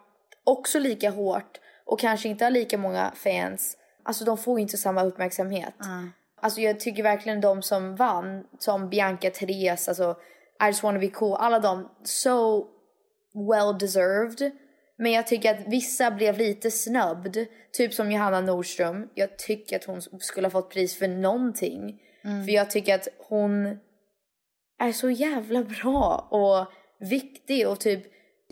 också 0.45 0.79
lika 0.79 1.11
hårt 1.11 1.61
och 1.87 2.01
kanske 2.01 2.29
inte 2.29 2.45
har 2.45 2.51
lika 2.51 2.79
många 2.79 3.13
fans, 3.15 3.77
alltså 4.03 4.25
de 4.25 4.39
får 4.39 4.61
inte 4.61 4.77
samma 4.77 5.03
uppmärksamhet. 5.03 5.75
Alltså 6.41 6.61
jag 6.61 6.81
tycker 6.81 7.03
verkligen 7.03 7.41
de 7.41 7.63
som 7.63 7.97
vann, 7.97 8.45
som 8.59 8.89
Bianca, 8.89 9.31
Therese, 9.31 9.89
alltså 9.89 10.17
I 10.63 10.67
just 10.67 10.83
wanna 10.83 10.99
be 10.99 11.09
cool, 11.09 11.37
alla 11.39 11.59
de, 11.59 11.91
so 12.05 12.67
well 13.35 13.79
deserved. 13.79 14.53
Men 14.99 15.13
jag 15.13 15.27
tycker 15.27 15.55
att 15.55 15.67
vissa 15.67 16.11
blev 16.11 16.39
lite 16.39 16.71
snubbed. 16.71 17.47
Typ 17.73 17.95
som 17.95 18.13
Johanna 18.13 18.41
Nordström. 18.41 19.09
Jag 19.15 19.39
tycker 19.39 19.77
att 19.77 19.85
hon 19.85 20.03
skulle 20.03 20.47
ha 20.47 20.51
fått 20.51 20.71
pris 20.71 20.99
för 20.99 21.09
någonting. 21.09 22.01
För 22.23 22.53
jag 22.53 22.71
tycker 22.71 22.95
att 22.95 23.09
hon 23.19 23.79
är 24.79 24.93
så 24.93 25.11
jävla 25.11 25.63
bra 25.63 26.29
och 26.31 26.73
viktig 27.09 27.69
och 27.69 27.81
typ 27.81 28.07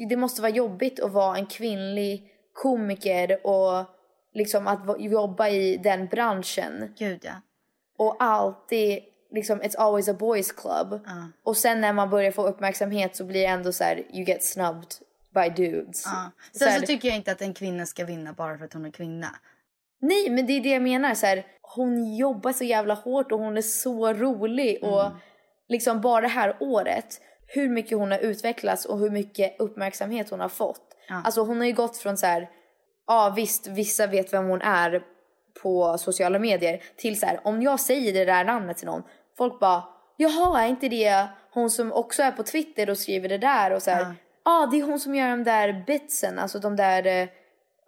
det 0.08 0.16
måste 0.16 0.42
vara 0.42 0.52
jobbigt 0.52 1.00
att 1.00 1.12
vara 1.12 1.38
en 1.38 1.46
kvinnlig 1.46 2.30
komiker 2.52 3.46
och 3.46 3.86
liksom 4.34 4.66
att 4.66 5.00
jobba 5.00 5.48
i 5.48 5.76
den 5.76 6.06
branschen 6.06 6.94
Gud 6.98 7.20
ja. 7.22 7.32
Och 7.98 8.16
alltid 8.20 8.98
liksom 9.30 9.62
it's 9.62 9.76
always 9.78 10.08
a 10.08 10.16
boys 10.18 10.52
club. 10.52 11.00
Och 11.44 11.56
sen 11.56 11.80
när 11.80 11.92
man 11.92 12.10
börjar 12.10 12.30
få 12.32 12.46
uppmärksamhet 12.46 13.16
så 13.16 13.24
blir 13.24 13.40
det 13.40 13.46
ändå 13.46 13.72
så 13.72 13.84
här 13.84 13.96
you 13.96 14.24
get 14.24 14.44
snubbed 14.44 14.88
by 15.34 15.48
dudes. 15.64 16.02
ja. 16.06 16.30
Så 16.52 16.58
Sen 16.58 16.68
här- 16.68 16.80
så 16.80 16.86
tycker 16.86 17.08
jag 17.08 17.16
inte 17.16 17.32
att 17.32 17.42
en 17.42 17.54
kvinna 17.54 17.86
ska 17.86 18.04
vinna 18.04 18.32
bara 18.32 18.58
för 18.58 18.64
att 18.64 18.72
hon 18.72 18.84
är 18.86 18.90
kvinna. 18.90 19.28
Nej, 20.00 20.30
men 20.30 20.46
det 20.46 20.52
är 20.52 20.60
det 20.60 20.68
jag 20.68 20.82
menar. 20.82 21.14
Så 21.14 21.26
här, 21.26 21.46
hon 21.62 22.16
jobbar 22.16 22.52
så 22.52 22.64
jävla 22.64 22.94
hårt 22.94 23.32
och 23.32 23.38
hon 23.38 23.56
är 23.56 23.62
så 23.62 24.12
rolig. 24.12 24.84
Och 24.84 25.10
liksom 25.68 26.00
bara 26.00 26.20
det 26.20 26.28
här 26.28 26.56
året, 26.60 27.20
hur 27.46 27.68
mycket 27.68 27.98
hon 27.98 28.10
har 28.10 28.18
utvecklats 28.18 28.84
och 28.84 28.98
hur 28.98 29.10
mycket 29.10 29.60
uppmärksamhet 29.60 30.30
hon 30.30 30.40
har 30.40 30.48
fått. 30.48 30.96
Alltså 31.24 31.40
hon 31.44 31.58
har 31.58 31.66
ju 31.66 31.72
gått 31.72 31.96
från 31.96 32.16
så 32.16 32.26
här, 32.26 32.50
ja 33.06 33.32
visst, 33.36 33.66
vissa 33.66 34.06
vet 34.06 34.32
vem 34.32 34.44
hon 34.48 34.62
är 34.62 35.02
på 35.62 35.98
sociala 35.98 36.38
medier 36.38 36.82
till 36.96 37.20
så 37.20 37.26
här, 37.26 37.40
om 37.44 37.62
jag 37.62 37.80
säger 37.80 38.12
det 38.12 38.24
där 38.24 38.44
namnet 38.44 38.76
till 38.76 38.86
någon, 38.86 39.02
folk 39.38 39.60
bara, 39.60 39.82
jaha, 40.16 40.62
är 40.62 40.68
inte 40.68 40.88
det 40.88 41.26
hon 41.50 41.70
som 41.70 41.92
också 41.92 42.22
är 42.22 42.32
på 42.32 42.42
Twitter 42.42 42.90
och 42.90 42.98
skriver 42.98 43.28
det 43.28 43.38
där? 43.38 43.70
Och 43.70 43.82
så 43.82 43.90
här, 43.90 44.00
ja, 44.00 44.14
ah, 44.44 44.66
det 44.66 44.80
är 44.80 44.82
hon 44.82 45.00
som 45.00 45.14
gör 45.14 45.28
de 45.28 45.44
där 45.44 45.84
bitsen, 45.86 46.38
alltså 46.38 46.58
de 46.58 46.76
där 46.76 47.28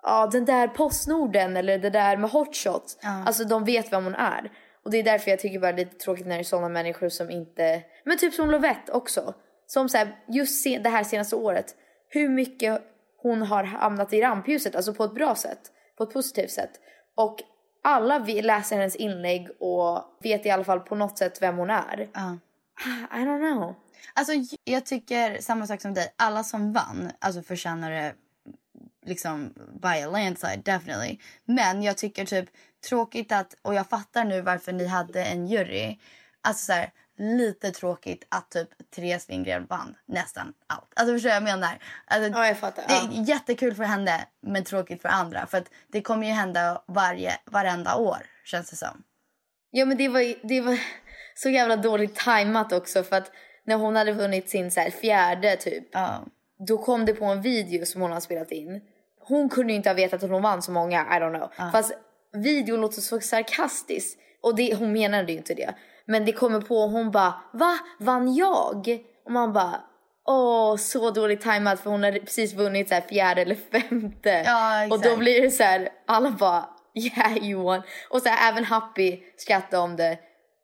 ja 0.06 0.28
den 0.32 0.44
där 0.44 0.68
Postnorden 0.68 1.56
eller 1.56 1.78
det 1.78 1.90
där 1.90 2.16
med 2.16 2.30
hotshots. 2.30 2.98
Alltså 3.26 3.44
de 3.44 3.64
vet 3.64 3.92
vem 3.92 4.04
hon 4.04 4.14
är. 4.14 4.52
Och 4.84 4.90
det 4.90 4.98
är 4.98 5.02
därför 5.02 5.30
jag 5.30 5.40
tycker 5.40 5.58
bara 5.58 5.72
det 5.72 5.82
är 5.82 5.84
lite 5.84 5.96
tråkigt 5.96 6.26
när 6.26 6.34
det 6.34 6.40
är 6.40 6.44
sådana 6.44 6.68
människor 6.68 7.08
som 7.08 7.30
inte, 7.30 7.82
men 8.04 8.18
typ 8.18 8.34
som 8.34 8.50
Lovette 8.50 8.92
också. 8.92 9.34
Som 9.66 9.88
så 9.88 9.98
här, 9.98 10.16
just 10.28 10.62
se, 10.62 10.78
det 10.78 10.88
här 10.88 11.04
senaste 11.04 11.36
året, 11.36 11.74
hur 12.08 12.28
mycket 12.28 12.82
hon 13.22 13.42
har 13.42 13.64
hamnat 13.64 14.12
i 14.12 14.20
rampljuset, 14.20 14.76
alltså 14.76 14.94
på 14.94 15.04
ett 15.04 15.14
bra 15.14 15.34
sätt, 15.34 15.60
på 15.96 16.04
ett 16.04 16.12
positivt 16.12 16.50
sätt. 16.50 16.70
Och 17.14 17.36
alla 17.86 18.18
läser 18.18 18.76
hennes 18.76 18.96
inlägg 18.96 19.48
och 19.60 20.02
vet 20.22 20.46
i 20.46 20.50
alla 20.50 20.64
fall 20.64 20.80
på 20.80 20.94
något 20.94 21.18
sätt 21.18 21.42
vem 21.42 21.56
hon 21.56 21.70
är. 21.70 22.00
I 23.12 23.16
don't 23.16 23.52
know. 23.52 23.74
Alltså 24.14 24.32
jag 24.64 24.86
tycker 24.86 25.40
samma 25.40 25.66
sak 25.66 25.80
som 25.80 25.94
dig. 25.94 26.14
Alla 26.16 26.44
som 26.44 26.72
vann 26.72 27.10
alltså 27.18 27.42
förtjänar 27.42 27.90
det 27.90 28.14
liksom 29.06 29.54
by 29.82 30.02
a 30.04 30.10
landslide 30.10 30.62
definitely. 30.64 31.18
Men 31.44 31.82
jag 31.82 31.96
tycker 31.96 32.24
typ 32.24 32.48
tråkigt 32.88 33.32
att, 33.32 33.56
och 33.62 33.74
jag 33.74 33.88
fattar 33.88 34.24
nu 34.24 34.40
varför 34.40 34.72
ni 34.72 34.86
hade 34.86 35.24
en 35.24 35.46
jury. 35.46 35.98
Alltså 36.40 36.64
så 36.64 36.72
här, 36.72 36.90
lite 37.18 37.70
tråkigt 37.70 38.26
att 38.28 38.50
typ 38.50 38.68
Therese 38.90 39.28
Lindgren 39.28 39.66
vann 39.66 39.94
nästan 40.06 40.52
allt. 40.66 40.92
Alltså 40.96 41.14
förstår 41.14 41.28
jag 41.28 41.36
jag 41.36 41.42
menar? 41.42 41.78
Alltså, 42.06 42.30
Ja, 42.38 42.46
jag 42.46 42.58
fattar. 42.58 42.84
Det 42.88 42.94
Ja. 42.94 43.20
är 43.20 43.28
jättekul 43.28 43.74
för 43.74 43.84
henne 43.84 44.26
men 44.42 44.64
tråkigt 44.64 45.02
för 45.02 45.08
andra. 45.08 45.46
För 45.46 45.58
att 45.58 45.70
det 45.92 46.00
kommer 46.02 46.26
ju 46.26 46.32
hända 46.32 46.82
varje, 46.88 47.32
varenda 47.44 47.96
år 47.96 48.26
känns 48.44 48.70
det 48.70 48.76
som. 48.76 49.02
Ja 49.70 49.84
men 49.84 49.96
det 49.96 50.08
var, 50.08 50.48
det 50.48 50.60
var 50.60 50.78
så 51.34 51.48
jävla 51.48 51.76
dåligt 51.76 52.16
tajmat 52.16 52.72
också 52.72 53.02
för 53.02 53.16
att 53.16 53.30
när 53.64 53.76
hon 53.76 53.96
hade 53.96 54.12
vunnit 54.12 54.50
sin 54.50 54.70
så 54.70 54.80
fjärde 55.00 55.56
typ. 55.56 55.84
Då 56.68 56.78
kom 56.78 57.04
det 57.04 57.12
på 57.14 57.24
en 57.24 57.42
video 57.42 57.86
som 57.86 58.00
hon 58.00 58.12
har 58.12 58.20
spelat 58.20 58.50
in. 58.52 58.80
Hon 59.20 59.48
kunde 59.48 59.72
ju 59.72 59.76
inte 59.76 59.88
ha 59.88 59.94
vetat 59.94 60.22
att 60.22 60.30
hon 60.30 60.42
vann 60.42 60.62
så 60.62 60.72
många, 60.72 61.00
I 61.00 61.20
don't 61.20 61.38
know. 61.56 61.70
Fast 61.72 61.92
videon 62.32 62.80
låter 62.80 63.00
så 63.00 63.20
sarkastisk. 63.20 64.18
Och 64.40 64.56
det, 64.56 64.74
hon 64.74 64.92
menade 64.92 65.32
ju 65.32 65.38
inte 65.38 65.54
det. 65.54 65.74
Men 66.06 66.24
det 66.24 66.32
kommer 66.32 66.60
på 66.60 66.76
och 66.76 66.90
hon 66.90 67.10
bara 67.10 67.34
va? 67.52 67.78
Vann 67.98 68.34
jag? 68.34 68.98
Och 69.24 69.32
man 69.32 69.52
bara 69.52 69.80
åh 70.28 70.76
så 70.76 71.10
dåligt 71.10 71.40
tajmat 71.40 71.80
för 71.80 71.90
hon 71.90 72.04
hade 72.04 72.20
precis 72.20 72.54
vunnit 72.54 72.88
så 72.88 72.94
här 72.94 73.00
fjärde 73.00 73.42
eller 73.42 73.54
femte. 73.54 74.42
Ja, 74.46 74.82
och 74.84 74.88
då 74.88 74.96
exakt. 74.96 75.18
blir 75.18 75.42
det 75.42 75.50
så 75.50 75.62
här 75.62 75.88
alla 76.06 76.30
bara 76.30 76.68
yeah 76.96 77.38
you 77.38 77.62
won. 77.62 77.82
Och 78.10 78.22
så 78.22 78.28
här, 78.28 78.52
även 78.52 78.64
Happy 78.64 79.20
skrattade 79.36 79.82
om 79.82 79.96
det. 79.96 80.10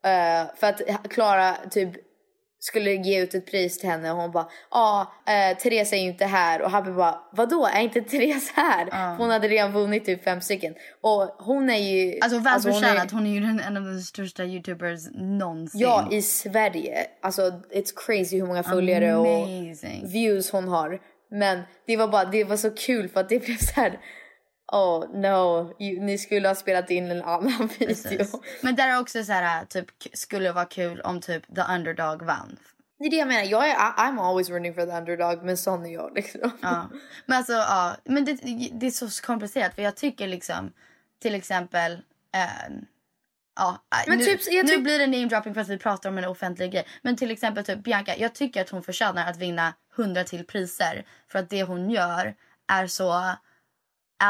eh, 0.05 0.55
för 0.57 0.67
att 0.67 1.11
Klara 1.11 1.57
typ 1.71 1.93
skulle 2.65 2.91
ge 2.93 3.23
ut 3.23 3.35
ett 3.35 3.47
pris 3.47 3.79
till 3.79 3.89
henne 3.89 4.11
och 4.11 4.17
hon 4.17 4.31
bara 4.33 4.49
ja 4.71 5.13
ah, 5.27 5.55
Therese 5.55 5.93
är 5.93 5.97
ju 5.97 6.03
inte 6.09 6.25
här 6.27 6.63
och 6.63 6.71
Happy 6.71 6.91
bara 6.91 7.21
vadå 7.33 7.67
är 7.75 7.81
inte 7.81 8.01
Therese 8.01 8.51
här? 8.55 8.87
För 8.87 9.17
Hon 9.23 9.31
hade 9.31 9.49
redan 9.49 9.73
vunnit 9.73 10.05
typ 10.05 10.25
fem 10.25 10.41
stycken 10.41 10.75
och 11.01 11.23
hon 11.39 11.71
är 11.71 11.77
ju 11.79 12.19
Alltså 12.21 12.39
hon 12.39 12.47
är- 12.47 12.51
välförtjänat. 12.53 13.11
hon 13.11 13.27
är 13.27 13.31
ju 13.31 13.61
en 13.67 13.77
av 13.77 13.83
de 13.85 14.01
största 14.01 14.45
youtubers 14.45 15.01
någonsin. 15.15 15.81
Ja, 15.81 16.09
i 16.11 16.23
Sverige. 16.23 17.07
Alltså 17.23 17.43
it's 17.75 17.93
crazy 18.07 18.37
hur 18.41 18.47
många 18.47 18.63
följare 18.63 19.15
Amazing. 19.15 20.03
och 20.05 20.15
views 20.15 20.51
hon 20.51 20.69
har. 20.69 21.01
Men 21.31 21.61
det 21.87 21.97
var 21.97 22.09
bara, 22.09 22.25
det 22.25 22.45
var 22.45 22.57
så 22.57 22.71
kul 22.71 23.09
för 23.09 23.21
att 23.21 23.29
det 23.29 23.45
blev 23.45 23.57
så 23.57 23.81
här. 23.81 23.99
Oh 24.73 25.07
no, 25.21 25.75
you, 25.83 26.01
ni 26.01 26.19
skulle 26.19 26.49
ha 26.49 26.55
spelat 26.55 26.91
in 26.91 27.11
en 27.11 27.23
annan 27.23 27.67
video. 27.79 27.87
Precis. 27.89 28.33
Men 28.63 28.77
där 28.77 28.89
är 28.89 29.01
också 29.01 29.25
så 29.25 29.33
här 29.33 29.65
typ 29.65 29.87
k- 29.87 30.11
skulle 30.13 30.53
vara 30.53 30.65
kul 30.65 31.01
om 31.01 31.21
typ 31.21 31.55
the 31.55 31.63
underdog 31.75 32.23
vann. 32.23 32.59
Det 32.99 33.07
är 33.07 33.11
det 33.11 33.17
jag 33.17 33.29
menar, 33.29 33.43
jag 33.45 33.69
är, 33.71 33.75
I'm 33.75 34.21
always 34.29 34.51
running 34.51 34.75
for 34.75 34.87
the 34.87 34.93
underdog 34.93 35.43
men 35.45 35.57
sån 35.57 35.87
är 35.87 35.91
jag 35.95 36.15
liksom. 36.15 36.51
Ja. 36.63 36.89
Men 37.27 37.39
alltså 37.39 37.53
ja, 37.53 37.97
men 38.05 38.25
det, 38.25 38.33
det 38.73 38.87
är 38.87 38.91
så 38.91 39.23
komplicerat 39.27 39.75
för 39.75 39.83
jag 39.83 39.97
tycker 39.97 40.29
liksom 40.29 40.73
till 41.23 41.35
exempel 41.35 41.93
eh, 42.35 42.75
Ja, 43.57 43.85
Men 44.09 44.19
nu, 44.19 44.25
typ, 44.25 44.41
jag 44.51 44.67
nu 44.67 44.73
tyck- 44.73 44.83
blir 44.83 44.99
det 44.99 45.07
name 45.07 45.25
dropping 45.27 45.55
för 45.55 45.61
att 45.61 45.69
vi 45.69 45.79
pratar 45.79 46.09
om 46.11 46.19
en 46.19 46.25
offentlig 46.25 46.73
grej. 46.73 46.87
Men 47.03 47.17
till 47.17 47.31
exempel 47.31 47.65
typ 47.65 47.79
Bianca, 47.85 48.17
jag 48.17 48.35
tycker 48.35 48.61
att 48.63 48.71
hon 48.71 48.83
förtjänar 48.83 49.31
att 49.31 49.37
vinna 49.37 49.75
hundra 49.97 50.25
till 50.25 50.47
priser. 50.47 51.05
För 51.29 51.39
att 51.39 51.51
det 51.51 51.63
hon 51.63 51.91
gör 51.91 52.35
är 52.73 52.87
så 52.87 53.25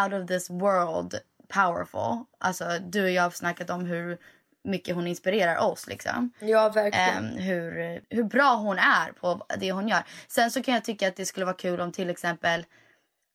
out 0.05 0.23
of 0.23 0.29
this 0.29 0.51
world 0.51 1.21
powerful. 1.49 2.25
Alltså 2.39 2.65
du 2.91 3.03
och 3.03 3.11
jag 3.11 3.23
har 3.23 3.31
snackat 3.31 3.71
om 3.71 3.85
hur 3.85 4.19
mycket 4.65 4.95
hon 4.95 5.07
inspirerar 5.07 5.59
oss 5.59 5.87
liksom. 5.87 6.33
Ja, 6.39 6.69
verkligen. 6.69 7.25
Ehm, 7.25 7.37
hur, 7.37 8.01
hur 8.11 8.25
bra 8.25 8.55
hon 8.55 8.79
är 8.79 9.13
på 9.13 9.47
det 9.59 9.73
hon 9.73 9.89
gör. 9.89 10.03
Sen 10.29 10.51
så 10.51 10.63
kan 10.63 10.75
jag 10.75 10.85
tycka 10.85 11.09
att 11.09 11.17
det 11.17 11.27
skulle 11.27 11.47
vara 11.47 11.57
kul 11.57 11.81
om 11.81 11.93
till 11.93 12.11
exempel 12.11 12.65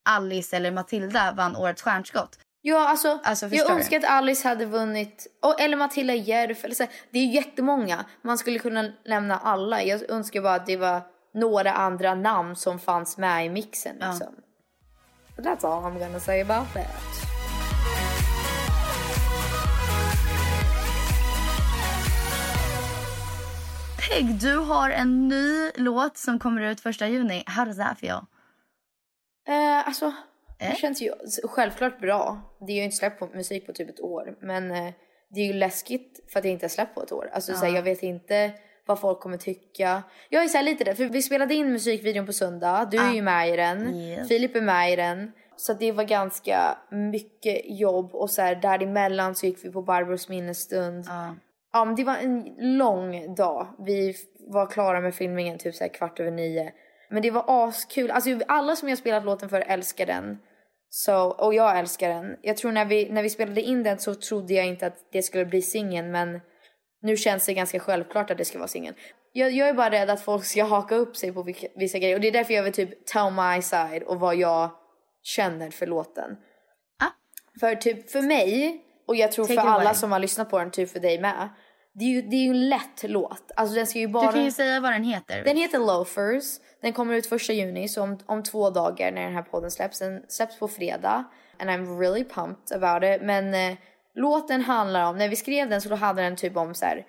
Alice 0.09 0.55
eller 0.55 0.71
Matilda 0.71 1.33
vann 1.37 1.55
Årets 1.55 1.81
stjärnskott. 1.81 2.39
Ja, 2.61 2.89
alltså, 2.89 3.19
Alltså, 3.23 3.47
jag 3.47 3.71
önskar 3.71 3.97
att 3.97 4.05
Alice 4.05 4.47
hade 4.47 4.65
vunnit, 4.65 5.27
och, 5.41 5.61
eller 5.61 5.77
Matilda 5.77 6.13
Järf. 6.13 6.65
Eller 6.65 6.75
så. 6.75 6.85
Det 7.11 7.19
är 7.19 7.23
ju 7.23 7.31
jättemånga. 7.31 8.05
Man 8.21 8.37
skulle 8.37 8.59
kunna 8.59 8.91
nämna 9.05 9.37
alla. 9.37 9.83
Jag 9.83 10.09
önskar 10.09 10.41
bara 10.41 10.55
att 10.55 10.65
det 10.65 10.77
var 10.77 11.01
några 11.33 11.71
andra 11.71 12.15
namn 12.15 12.55
som 12.55 12.79
fanns 12.79 13.17
med 13.17 13.45
i 13.45 13.49
mixen. 13.49 13.95
Liksom. 13.95 14.35
But 15.37 15.45
that's 15.45 15.63
all 15.63 15.85
I'm 15.85 15.97
gonna 15.99 16.19
say 16.19 16.41
about 16.41 16.73
that. 16.73 16.91
Peg, 24.09 24.39
du 24.39 24.55
har 24.57 24.89
en 24.89 25.27
ny 25.27 25.71
låt 25.75 26.17
som 26.17 26.39
kommer 26.39 26.61
ut 26.61 26.79
första 26.79 27.07
juni. 27.07 27.43
How 27.45 27.65
does 27.65 27.77
that 27.77 27.99
feel? 27.99 28.19
Eh, 29.47 29.87
alltså, 29.87 30.13
Eh? 30.59 30.69
det 30.69 30.75
känns 30.77 31.01
ju 31.01 31.11
självklart 31.43 31.99
bra. 31.99 32.41
Det 32.67 32.71
är 32.71 32.75
ju 32.77 32.83
inte 32.83 32.97
släppt 32.97 33.19
på 33.19 33.25
musik 33.27 33.65
på 33.65 33.73
typ 33.73 33.89
ett 33.89 33.99
år. 33.99 34.35
Men 34.41 34.71
eh, 34.71 34.93
det 35.29 35.41
är 35.41 35.45
ju 35.45 35.53
läskigt 35.53 36.19
för 36.31 36.39
att 36.39 36.45
jag 36.45 36.51
inte 36.51 36.63
har 36.65 36.69
släppt 36.69 36.95
på 36.95 37.03
ett 37.03 37.11
år. 37.11 37.29
Alltså, 37.33 37.53
så 37.53 37.65
här, 37.65 37.75
jag 37.75 37.83
vet 37.83 38.03
inte 38.03 38.51
vad 38.87 38.99
folk 38.99 39.19
kommer 39.19 39.37
tycka. 39.37 40.03
Jag 40.29 40.43
är 40.43 40.47
så 40.47 40.61
lite 40.61 40.83
där, 40.83 40.93
för 40.93 41.05
vi 41.05 41.21
spelade 41.21 41.53
in 41.53 41.71
musikvideon 41.71 42.25
på 42.25 42.33
söndag. 42.33 42.87
Du 42.91 42.97
är 42.97 43.13
ju 43.13 43.21
med 43.21 43.49
i 43.53 43.55
den. 43.55 43.95
Yes. 43.95 44.27
Filip 44.27 44.55
är 44.55 44.61
med 44.61 44.93
i 44.93 44.95
den. 44.95 45.31
Så 45.55 45.73
det 45.73 45.91
var 45.91 46.03
ganska 46.03 46.77
mycket 46.91 47.61
jobb 47.65 48.15
och 48.15 48.29
så 48.29 48.41
här, 48.41 48.55
däremellan 48.55 49.35
så 49.35 49.45
gick 49.45 49.65
vi 49.65 49.71
på 49.71 49.81
Barbros 49.81 50.29
minnesstund. 50.29 51.05
Ja, 51.73 51.85
men 51.85 51.95
det 51.95 52.03
var 52.03 52.15
en 52.15 52.55
lång 52.77 53.35
dag. 53.35 53.67
Vi 53.79 54.15
var 54.47 54.65
klara 54.65 55.01
med 55.01 55.15
filmningen 55.15 55.57
typ 55.57 55.75
så 55.75 55.83
här 55.83 55.93
kvart 55.93 56.19
över 56.19 56.31
nio. 56.31 56.71
Men 57.09 57.21
det 57.21 57.31
var 57.31 57.45
askul. 57.47 58.11
Alltså 58.11 58.29
alla 58.47 58.75
som 58.75 58.89
jag 58.89 58.97
spelat 58.97 59.25
låten 59.25 59.49
för 59.49 59.61
älskar 59.61 60.05
den. 60.05 60.37
Så, 60.89 61.31
och 61.31 61.53
jag 61.53 61.79
älskar 61.79 62.09
den. 62.09 62.35
Jag 62.41 62.57
tror 62.57 62.71
när 62.71 62.85
vi, 62.85 63.09
när 63.09 63.23
vi 63.23 63.29
spelade 63.29 63.61
in 63.61 63.83
den 63.83 63.99
så 63.99 64.15
trodde 64.15 64.53
jag 64.53 64.65
inte 64.65 64.87
att 64.87 64.97
det 65.11 65.21
skulle 65.21 65.45
bli 65.45 65.61
singeln 65.61 66.11
men 66.11 66.41
nu 67.01 67.17
känns 67.17 67.45
det 67.45 67.53
ganska 67.53 67.79
självklart 67.79 68.31
att 68.31 68.37
det 68.37 68.45
ska 68.45 68.57
vara 68.57 68.67
singeln. 68.67 68.95
Jag, 69.33 69.51
jag 69.51 69.69
är 69.69 69.73
bara 69.73 69.91
rädd 69.91 70.09
att 70.09 70.21
folk 70.21 70.45
ska 70.45 70.63
haka 70.63 70.95
upp 70.95 71.17
sig 71.17 71.31
på 71.31 71.43
vilka, 71.43 71.67
vissa 71.75 71.99
grejer 71.99 72.15
och 72.15 72.21
det 72.21 72.27
är 72.27 72.31
därför 72.31 72.53
jag 72.53 72.63
vill 72.63 72.73
typ 72.73 73.05
tell 73.05 73.31
my 73.31 73.61
side 73.61 74.03
och 74.03 74.19
vad 74.19 74.35
jag 74.35 74.69
känner 75.23 75.71
för 75.71 75.87
låten. 75.87 76.37
För 77.59 77.75
typ 77.75 78.11
för 78.11 78.21
mig, 78.21 78.81
och 79.07 79.15
jag 79.15 79.31
tror 79.31 79.45
Take 79.45 79.61
för 79.61 79.67
alla 79.67 79.83
away. 79.83 79.95
som 79.95 80.11
har 80.11 80.19
lyssnat 80.19 80.49
på 80.49 80.59
den, 80.59 80.71
typ 80.71 80.89
för 80.89 80.99
dig 80.99 81.19
med. 81.21 81.49
Det 81.93 82.05
är 82.05 82.09
ju, 82.09 82.21
det 82.21 82.35
är 82.35 82.41
ju 82.41 82.49
en 82.49 82.69
lätt 82.69 83.03
låt. 83.03 83.51
Alltså 83.55 83.75
den 83.75 83.87
ska 83.87 83.99
ju 83.99 84.07
bara... 84.07 84.27
Du 84.27 84.33
kan 84.33 84.43
ju 84.43 84.51
säga 84.51 84.79
vad 84.79 84.91
den 84.91 85.03
heter. 85.03 85.43
Den 85.43 85.57
heter 85.57 85.79
Loafers. 85.79 86.45
Den 86.81 86.93
kommer 86.93 87.13
ut 87.13 87.27
första 87.27 87.53
juni, 87.53 87.87
så 87.87 88.03
om, 88.03 88.19
om 88.25 88.43
två 88.43 88.69
dagar 88.69 89.11
när 89.11 89.21
den 89.21 89.33
här 89.33 89.41
podden 89.41 89.71
släpps. 89.71 89.99
Den 89.99 90.23
släpps 90.27 90.59
på 90.59 90.67
fredag. 90.67 91.23
And 91.59 91.69
I'm 91.69 91.99
really 91.99 92.23
pumped 92.23 92.83
about 92.83 93.03
it. 93.03 93.21
Men 93.21 93.53
eh, 93.53 93.77
låten 94.17 94.61
handlar 94.61 95.09
om, 95.09 95.17
när 95.17 95.29
vi 95.29 95.35
skrev 95.35 95.69
den 95.69 95.81
så 95.81 95.95
hade 95.95 96.21
den 96.21 96.35
typ 96.35 96.57
om 96.57 96.73
så 96.75 96.85
här. 96.85 97.05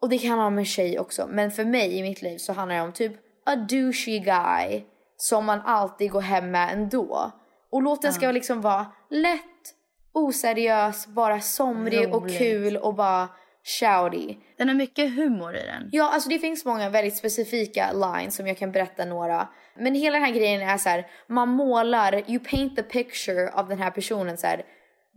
Och 0.00 0.08
det 0.08 0.18
kan 0.18 0.30
handla 0.30 0.46
om 0.46 0.58
en 0.58 0.64
tjej 0.64 0.98
också. 0.98 1.26
Men 1.30 1.50
för 1.50 1.64
mig 1.64 1.98
i 1.98 2.02
mitt 2.02 2.22
liv 2.22 2.38
så 2.38 2.52
handlar 2.52 2.76
det 2.76 2.82
om 2.82 2.92
typ 2.92 3.12
a 3.46 3.56
douchey 3.56 4.18
guy. 4.18 4.82
Som 5.16 5.44
man 5.44 5.60
alltid 5.64 6.10
går 6.10 6.20
hem 6.20 6.50
med 6.50 6.72
ändå. 6.72 7.32
Och 7.70 7.82
låten 7.82 8.12
ska 8.12 8.30
liksom 8.30 8.60
vara 8.60 8.86
lätt, 9.10 9.40
oseriös, 10.12 11.06
bara 11.06 11.40
somrig 11.40 12.14
och 12.14 12.22
Roligt. 12.22 12.38
kul 12.38 12.76
och 12.76 12.94
bara 12.94 13.28
shouty. 13.64 14.36
Den 14.58 14.68
har 14.68 14.74
mycket 14.74 15.14
humor 15.16 15.56
i 15.56 15.62
den. 15.66 15.88
Ja, 15.92 16.10
alltså 16.12 16.28
det 16.28 16.38
finns 16.38 16.64
många 16.64 16.90
väldigt 16.90 17.16
specifika 17.16 17.92
lines 17.92 18.36
som 18.36 18.46
jag 18.46 18.58
kan 18.58 18.72
berätta 18.72 19.04
några. 19.04 19.48
Men 19.76 19.94
hela 19.94 20.18
den 20.18 20.24
här 20.24 20.32
grejen 20.32 20.62
är 20.62 20.78
så 20.78 20.88
här, 20.88 21.06
man 21.26 21.48
målar, 21.48 22.30
you 22.30 22.38
paint 22.38 22.76
the 22.76 22.82
picture 22.82 23.50
av 23.52 23.68
den 23.68 23.78
här 23.78 23.90
personen 23.90 24.38
så 24.38 24.46
här. 24.46 24.64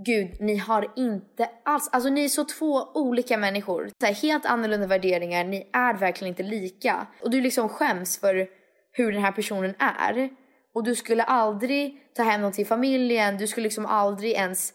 Gud, 0.06 0.42
ni 0.42 0.58
har 0.58 0.94
inte 0.96 1.50
alls, 1.66 1.90
alltså 1.92 2.10
ni 2.10 2.24
är 2.24 2.30
så 2.30 2.44
två 2.44 2.90
olika 2.94 3.38
människor. 3.38 3.90
Så 4.00 4.06
här, 4.06 4.14
helt 4.14 4.46
annorlunda 4.46 4.88
värderingar, 4.88 5.44
ni 5.44 5.70
är 5.74 5.94
verkligen 5.94 6.32
inte 6.32 6.44
lika. 6.44 7.08
Och 7.22 7.30
du 7.30 7.42
liksom 7.42 7.70
skäms 7.70 8.20
för 8.20 8.48
hur 8.92 9.12
den 9.12 9.22
här 9.22 9.32
personen 9.32 9.74
är. 9.80 10.30
Och 10.74 10.84
du 10.84 10.96
skulle 10.96 11.24
aldrig 11.24 11.98
ta 12.16 12.24
hem 12.24 12.42
dem 12.42 12.52
till 12.52 12.66
familjen, 12.66 13.38
du 13.38 13.48
skulle 13.48 13.64
liksom 13.64 13.86
aldrig 13.86 14.32
ens 14.32 14.74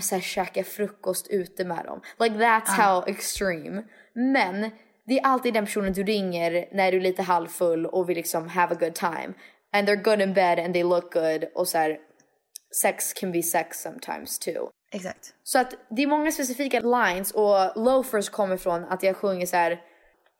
så 0.00 0.14
här, 0.14 0.22
käka 0.22 0.64
frukost 0.64 1.28
ute 1.30 1.64
med 1.64 1.84
dem. 1.84 2.00
Like 2.18 2.34
that's 2.34 2.68
how 2.68 3.04
extreme. 3.06 3.82
Men 4.14 4.70
det 5.06 5.18
är 5.18 5.26
alltid 5.26 5.54
den 5.54 5.64
personen 5.64 5.92
du 5.92 6.02
ringer 6.02 6.68
när 6.72 6.92
du 6.92 6.98
är 6.98 7.02
lite 7.02 7.22
halvfull 7.22 7.86
och 7.86 8.08
vill 8.08 8.16
liksom 8.16 8.48
have 8.48 8.74
a 8.74 8.78
good 8.80 8.94
time. 8.94 9.32
And 9.72 9.88
they're 9.88 10.02
good 10.02 10.20
in 10.20 10.34
bed 10.34 10.58
and 10.58 10.74
they 10.74 10.82
look 10.82 11.12
good 11.12 11.44
och 11.54 11.68
så 11.68 11.78
här, 11.78 11.98
sex 12.80 13.12
can 13.12 13.32
be 13.32 13.42
sex 13.42 13.82
sometimes 13.82 14.38
too. 14.38 14.70
Exakt. 14.92 15.34
Så 15.42 15.58
att 15.58 15.74
det 15.90 16.02
är 16.02 16.06
många 16.06 16.32
specifika 16.32 16.80
lines 16.80 17.30
och 17.30 17.82
loafers 17.84 18.28
kommer 18.28 18.56
från 18.56 18.84
att 18.84 19.02
jag 19.02 19.16
sjunger 19.16 19.46
så 19.46 19.56
här. 19.56 19.80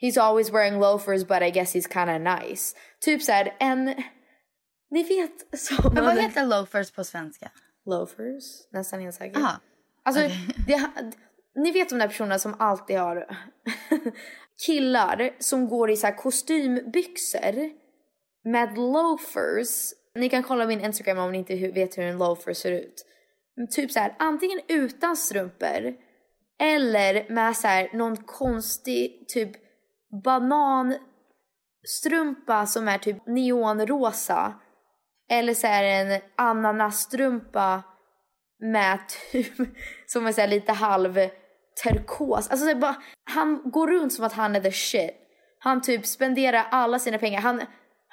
He's 0.03 0.21
always 0.21 0.51
wearing 0.51 0.81
loafers 0.81 1.25
but 1.27 1.43
I 1.43 1.51
guess 1.51 1.75
he's 1.75 1.93
kinda 1.93 2.37
nice. 2.37 2.77
Typ 3.01 3.23
så 3.23 3.33
här 3.33 3.57
en, 3.61 3.95
ni 4.91 5.03
vet 5.03 5.61
så. 5.61 5.91
Men 5.95 6.05
vad 6.05 6.19
heter 6.19 6.47
loafers 6.47 6.91
på 6.91 7.05
svenska? 7.05 7.51
Loafers? 7.87 8.45
Nästan 8.73 9.01
helt 9.01 9.15
säker. 9.15 9.41
Aha. 9.41 9.61
Alltså, 10.03 10.21
det, 10.67 10.91
ni 11.55 11.73
vet 11.73 11.89
de 11.89 11.99
där 11.99 12.09
personerna 12.09 12.39
som 12.39 12.55
alltid 12.59 12.99
har 12.99 13.27
killar 14.67 15.31
som 15.39 15.69
går 15.69 15.91
i 15.91 15.97
så 15.97 16.07
här 16.07 16.17
kostymbyxor 16.17 17.71
med 18.45 18.79
loafers. 18.79 19.93
Ni 20.15 20.29
kan 20.29 20.43
kolla 20.43 20.67
min 20.67 20.81
Instagram 20.81 21.19
om 21.19 21.33
ni 21.33 21.39
inte 21.39 21.55
vet 21.55 21.99
hur 21.99 22.03
en 22.03 22.19
loafer 22.19 22.53
ser 22.53 22.73
ut. 22.73 23.07
Typ 23.71 23.91
så 23.91 24.01
här, 24.01 24.15
antingen 24.19 24.61
utan 24.69 25.17
strumpor 25.17 25.95
eller 26.63 27.27
med 27.29 27.57
så 27.57 27.69
här 27.69 27.91
någon 27.93 28.17
konstig 28.17 29.29
typ 29.29 29.51
bananstrumpa 30.25 32.67
som 32.67 32.89
är 32.89 32.99
typ 32.99 33.27
neonrosa. 33.27 34.55
Eller 35.31 35.55
så 35.55 35.67
är 35.67 35.85
en 35.85 36.21
ananasstrumpa 36.37 37.83
med 38.59 38.99
typ 39.33 39.55
som 40.07 40.27
är 40.27 40.33
så 40.33 40.41
här 40.41 40.49
lite 40.49 40.73
halv 40.73 41.19
turkos. 41.85 42.51
Alltså 42.51 42.67
så 42.67 42.77
bara, 42.77 42.97
han 43.25 43.71
går 43.71 43.87
runt 43.87 44.13
som 44.13 44.25
att 44.25 44.33
han 44.33 44.57
är 44.57 44.61
the 44.61 44.73
shit. 44.73 45.11
Han 45.59 45.83
typ 45.83 46.07
spenderar 46.07 46.67
alla 46.71 46.99
sina 46.99 47.19
pengar. 47.19 47.41
Han, 47.41 47.63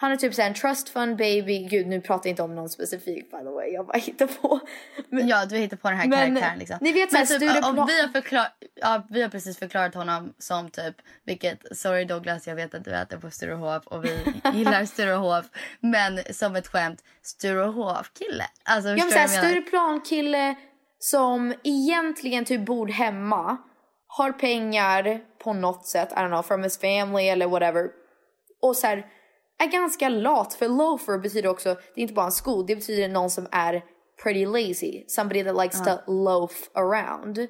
han 0.01 0.11
är 0.11 0.15
typ 0.15 0.33
så 0.33 0.41
här 0.41 0.49
en 0.49 0.55
trust 0.55 0.89
fund 0.89 1.17
baby. 1.17 1.67
Gud 1.67 1.87
nu 1.87 2.01
pratar 2.01 2.27
jag 2.29 2.31
inte 2.31 2.43
om 2.43 2.55
någon 2.55 2.69
specifik 2.69 3.31
by 3.31 3.37
the 3.37 3.43
way. 3.49 3.69
Jag 3.69 3.85
bara 3.85 3.97
hittar 3.97 4.27
på. 4.27 4.59
Men, 5.09 5.27
Ja, 5.27 5.45
du 5.45 5.57
hittar 5.57 5.77
på 5.77 5.89
den 5.89 5.97
här 5.97 6.07
Men, 6.07 6.19
karaktären 6.35 6.59
liksom. 6.59 6.77
ni 6.81 6.91
vet 6.91 7.11
Men 7.11 7.25
typ, 7.27 7.41
om 7.65 7.85
vi, 7.87 8.01
har 8.01 8.07
förklar- 8.07 8.51
ja, 8.75 9.03
vi 9.09 9.21
har 9.21 9.29
precis 9.29 9.57
förklarat 9.59 9.95
honom 9.95 10.33
som 10.37 10.69
typ, 10.69 10.95
vilket, 11.25 11.77
sorry 11.77 12.05
Douglas 12.05 12.47
jag 12.47 12.55
vet 12.55 12.73
att 12.75 12.85
du 12.85 12.95
äter 12.95 13.17
på 13.17 13.31
Sturehof 13.31 13.87
och 13.87 14.05
vi 14.05 14.19
gillar 14.53 14.85
Sturehof. 14.85 15.45
Men 15.79 16.19
som 16.33 16.55
ett 16.55 16.67
skämt, 16.67 17.03
Sturehof-kille. 17.23 18.45
Alltså 18.63 18.89
Ja 18.89 18.95
men 19.03 19.11
såhär? 19.11 19.27
Stureplan 19.27 20.01
kille 20.01 20.55
som 20.99 21.53
egentligen 21.63 22.45
typ 22.45 22.65
bor 22.65 22.87
hemma. 22.87 23.57
Har 24.07 24.31
pengar 24.31 25.19
på 25.43 25.53
något 25.53 25.85
sätt, 25.85 26.09
I 26.11 26.15
don't 26.15 26.27
know, 26.27 26.41
from 26.43 26.63
his 26.63 26.77
family 26.79 27.27
eller 27.27 27.47
whatever. 27.47 27.87
Och 28.61 28.75
så 28.75 28.87
här, 28.87 29.05
är 29.59 29.71
ganska 29.71 30.09
lat 30.09 30.53
för 30.53 30.67
loafer 30.67 31.17
betyder 31.17 31.49
också, 31.49 31.69
det 31.69 31.99
är 31.99 32.01
inte 32.01 32.13
bara 32.13 32.25
en 32.25 32.31
sko, 32.31 32.63
det 32.63 32.75
betyder 32.75 33.07
någon 33.07 33.29
som 33.29 33.47
är 33.51 33.83
pretty 34.23 34.45
lazy. 34.45 35.03
Somebody 35.07 35.43
that 35.43 35.55
likes 35.63 35.83
to 35.83 36.11
loaf 36.11 36.69
around. 36.73 37.47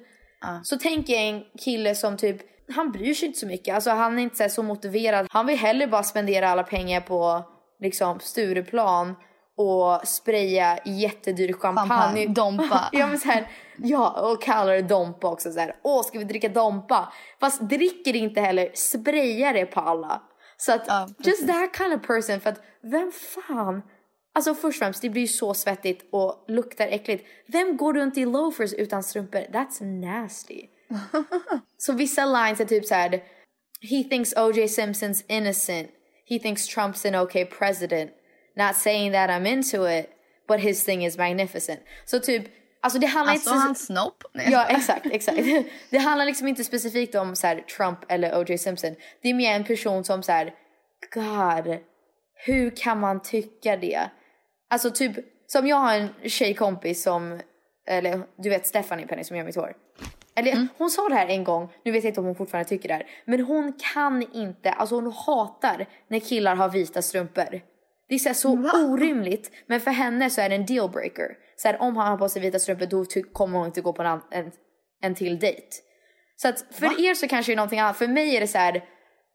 Så 0.62 0.76
tänk 0.76 1.08
er 1.08 1.18
en 1.18 1.42
kille 1.58 1.94
som 1.94 2.16
typ, 2.16 2.36
han 2.74 2.92
bryr 2.92 3.14
sig 3.14 3.26
inte 3.26 3.38
så 3.38 3.46
mycket. 3.46 3.74
Alltså 3.74 3.90
han 3.90 4.18
är 4.18 4.22
inte 4.22 4.48
så, 4.48 4.54
så 4.54 4.62
motiverad. 4.62 5.26
Han 5.30 5.46
vill 5.46 5.58
hellre 5.58 5.86
bara 5.86 6.02
spendera 6.02 6.48
alla 6.48 6.62
pengar 6.62 7.00
på 7.00 7.44
liksom 7.80 8.20
Stureplan 8.20 9.16
och 9.56 10.08
spraya 10.08 10.78
jättedyr 10.84 11.52
champagne. 11.52 11.88
Champagne, 11.88 12.26
Dompa. 12.26 12.88
ja 12.92 13.06
men 13.06 13.18
så 13.18 13.28
här, 13.28 13.50
ja 13.76 14.30
och 14.30 14.42
kallar 14.42 14.72
det 14.72 14.82
Dompa 14.82 15.30
också 15.30 15.52
så 15.52 15.60
här. 15.60 15.76
Åh 15.82 16.02
ska 16.02 16.18
vi 16.18 16.24
dricka 16.24 16.48
Dompa? 16.48 17.12
Fast 17.40 17.60
dricker 17.60 18.16
inte 18.16 18.40
heller, 18.40 18.70
sprayar 18.74 19.54
det 19.54 19.66
på 19.66 19.80
alla. 19.80 20.22
Så 20.60 20.72
att 20.72 20.84
Ja, 20.86 21.08
just 21.18 21.46
that 21.46 21.76
kind 21.76 21.94
of 21.94 22.06
person 22.06 22.40
för 22.40 22.50
att 22.50 22.62
vem 22.82 23.12
fan 23.12 23.82
Alltså 24.32 24.54
först 24.54 24.64
och 24.64 24.74
främst, 24.74 25.02
det 25.02 25.10
blir 25.10 25.22
ju 25.22 25.28
så 25.28 25.54
svettigt 25.54 26.08
och 26.12 26.44
luktar 26.48 26.88
äckligt. 26.88 27.24
Vem 27.46 27.76
går 27.76 27.94
runt 27.94 28.18
i 28.18 28.24
loafers 28.24 28.72
utan 28.72 29.02
strumpor? 29.02 29.38
That's 29.38 29.84
nasty. 29.84 30.66
så 31.78 31.92
vissa 31.92 32.26
lines 32.26 32.60
är 32.60 32.64
typ 32.64 32.86
så 32.86 32.94
här. 32.94 33.10
He 33.80 34.04
thinks 34.10 34.32
O.J. 34.36 34.66
Simpson's 34.66 35.24
innocent. 35.28 35.88
He 36.26 36.38
thinks 36.38 36.76
Trump's 36.76 37.08
an 37.08 37.14
okay 37.14 37.44
president. 37.44 38.10
Not 38.56 38.76
saying 38.76 39.12
that 39.12 39.30
I'm 39.30 39.46
into 39.46 39.88
it, 39.88 40.10
but 40.48 40.60
his 40.60 40.84
thing 40.84 41.04
is 41.04 41.18
magnificent. 41.18 41.80
Så 42.04 42.20
typ, 42.20 42.44
alltså 42.80 42.98
det 42.98 43.06
handlar 43.06 43.32
Alltså 43.32 43.50
inte... 43.50 43.60
hans 43.60 43.86
snopp. 43.86 44.24
Ja 44.32 44.66
exakt, 44.68 45.06
exakt. 45.06 45.38
Det 45.90 45.98
handlar 45.98 46.26
liksom 46.26 46.48
inte 46.48 46.64
specifikt 46.64 47.14
om 47.14 47.36
så 47.36 47.46
här, 47.46 47.60
Trump 47.60 47.98
eller 48.08 48.38
O.J. 48.40 48.58
Simpson. 48.58 48.94
Det 49.22 49.28
är 49.28 49.34
mer 49.34 49.54
en 49.54 49.64
person 49.64 50.04
som 50.04 50.22
så 50.22 50.32
här, 50.32 50.54
God, 51.14 51.78
hur 52.34 52.70
kan 52.70 53.00
man 53.00 53.22
tycka 53.22 53.76
det? 53.76 54.00
Alltså 54.70 54.90
typ, 54.90 55.12
som 55.46 55.66
jag 55.66 55.76
har 55.76 55.94
en 55.94 56.08
tjejkompis 56.30 57.02
som, 57.02 57.40
eller 57.86 58.22
du 58.36 58.48
vet 58.50 58.66
Stephanie 58.66 59.06
Penny 59.06 59.24
som 59.24 59.36
gör 59.36 59.44
mitt 59.44 59.56
hår. 59.56 59.74
Eller 60.34 60.68
hon 60.78 60.90
sa 60.90 61.08
det 61.08 61.14
här 61.14 61.26
en 61.28 61.44
gång, 61.44 61.72
nu 61.84 61.92
vet 61.92 62.04
jag 62.04 62.10
inte 62.10 62.20
om 62.20 62.26
hon 62.26 62.34
fortfarande 62.34 62.68
tycker 62.68 62.88
det 62.88 62.94
här. 62.94 63.06
Men 63.24 63.40
hon 63.40 63.72
kan 63.94 64.22
inte, 64.32 64.70
alltså 64.70 64.94
hon 64.94 65.12
hatar 65.12 65.86
när 66.08 66.18
killar 66.18 66.56
har 66.56 66.68
vita 66.68 67.02
strumpor. 67.02 67.60
Det 68.10 68.14
är 68.14 68.18
så, 68.18 68.34
så 68.34 68.50
orimligt, 68.86 69.50
men 69.66 69.80
för 69.80 69.90
henne 69.90 70.30
så 70.30 70.40
är 70.40 70.48
det 70.48 70.54
en 70.54 70.66
dealbreaker. 70.66 71.36
Så 71.56 71.68
här, 71.68 71.82
om 71.82 71.96
han 71.96 72.08
har 72.08 72.18
på 72.18 72.28
sig 72.28 72.42
vita 72.42 72.58
strumpor 72.58 72.86
då 72.86 73.04
kommer 73.32 73.58
hon 73.58 73.66
inte 73.66 73.80
gå 73.80 73.92
på 73.92 74.02
en, 74.02 74.20
en, 74.30 74.52
en 75.02 75.14
till 75.14 75.38
dejt. 75.38 75.66
Så 76.36 76.48
att 76.48 76.64
för 76.70 76.86
er 76.86 77.14
så 77.14 77.28
kanske 77.28 77.52
det 77.52 77.54
är 77.54 77.56
någonting 77.56 77.78
annat. 77.78 77.96
För 77.96 78.08
mig 78.08 78.36
är 78.36 78.40
det 78.40 78.46
så 78.46 78.58
här, 78.58 78.84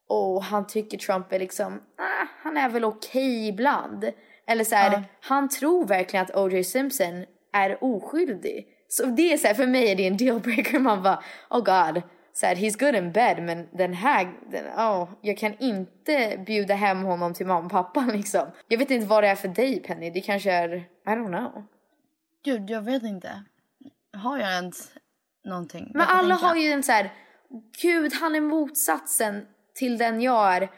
åh 0.10 0.44
han 0.44 0.68
tycker 0.68 0.98
Trump 0.98 1.34
är 1.34 1.40
liksom, 1.40 1.74
ah, 1.98 2.28
han 2.44 2.58
är 2.58 2.70
väl 2.70 2.86
okej 2.86 3.48
ibland. 3.48 4.12
Eller 4.48 4.64
så 4.64 4.76
här, 4.76 5.04
han 5.22 5.50
tror 5.50 5.88
verkligen 5.88 6.26
att 6.26 6.36
O.J. 6.36 6.64
Simpson 6.64 7.26
är 7.54 7.84
oskyldig. 7.84 8.68
Så 8.88 9.06
det 9.06 9.34
är 9.34 9.38
så 9.38 9.48
här, 9.48 9.54
för 9.54 9.68
mig 9.68 9.92
är 9.92 9.96
det 9.96 10.08
en 10.08 10.18
dealbreaker. 10.18 10.80
Man 10.80 11.04
bara, 11.04 11.24
oh 11.50 11.64
god. 11.64 12.02
Så 12.38 12.46
här, 12.46 12.56
he's 12.56 12.80
good 12.80 12.96
in 12.96 13.12
bed 13.12 13.44
men 13.44 13.68
den 13.72 13.94
här, 13.94 14.34
den, 14.52 14.66
oh, 14.66 15.10
jag 15.22 15.38
kan 15.38 15.54
inte 15.60 16.44
bjuda 16.46 16.76
hem 16.76 17.04
honom 17.04 17.34
till 17.34 17.46
mamma 17.46 17.66
och 17.66 17.72
pappa 17.72 18.02
liksom. 18.14 18.52
Jag 18.68 18.78
vet 18.78 18.92
inte 18.92 19.08
vad 19.08 19.24
det 19.24 19.28
är 19.28 19.36
för 19.36 19.48
dig 19.48 19.80
Penny, 19.80 20.10
det 20.10 20.22
kanske 20.22 20.52
är, 20.52 20.76
I 20.76 20.86
don't 21.06 21.28
know. 21.28 21.64
Gud, 22.44 22.70
jag 22.70 22.82
vet 22.82 23.04
inte. 23.04 23.44
Har 24.18 24.38
jag 24.38 24.52
ens 24.52 24.92
någonting? 25.46 25.92
Men 25.94 26.08
alla 26.08 26.36
tänka. 26.36 26.48
har 26.48 26.56
ju 26.56 26.72
en 26.72 26.84
så 26.84 26.92
här, 26.92 27.14
gud 27.82 28.14
han 28.14 28.36
är 28.36 28.42
motsatsen 28.42 29.46
till 29.74 29.98
den 29.98 30.22
jag 30.22 30.56
är. 30.56 30.72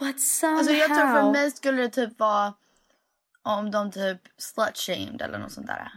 But 0.00 0.20
somehow. 0.20 0.58
Alltså 0.58 0.72
jag 0.72 0.86
tror 0.86 1.12
för 1.12 1.32
mig 1.32 1.50
skulle 1.50 1.82
det 1.82 1.88
typ 1.88 2.18
vara 2.18 2.54
om 3.42 3.70
de 3.70 3.90
typ 3.90 4.20
slut-shamed 4.38 5.22
eller 5.22 5.38
något 5.38 5.52
sånt 5.52 5.66
där. 5.66 5.90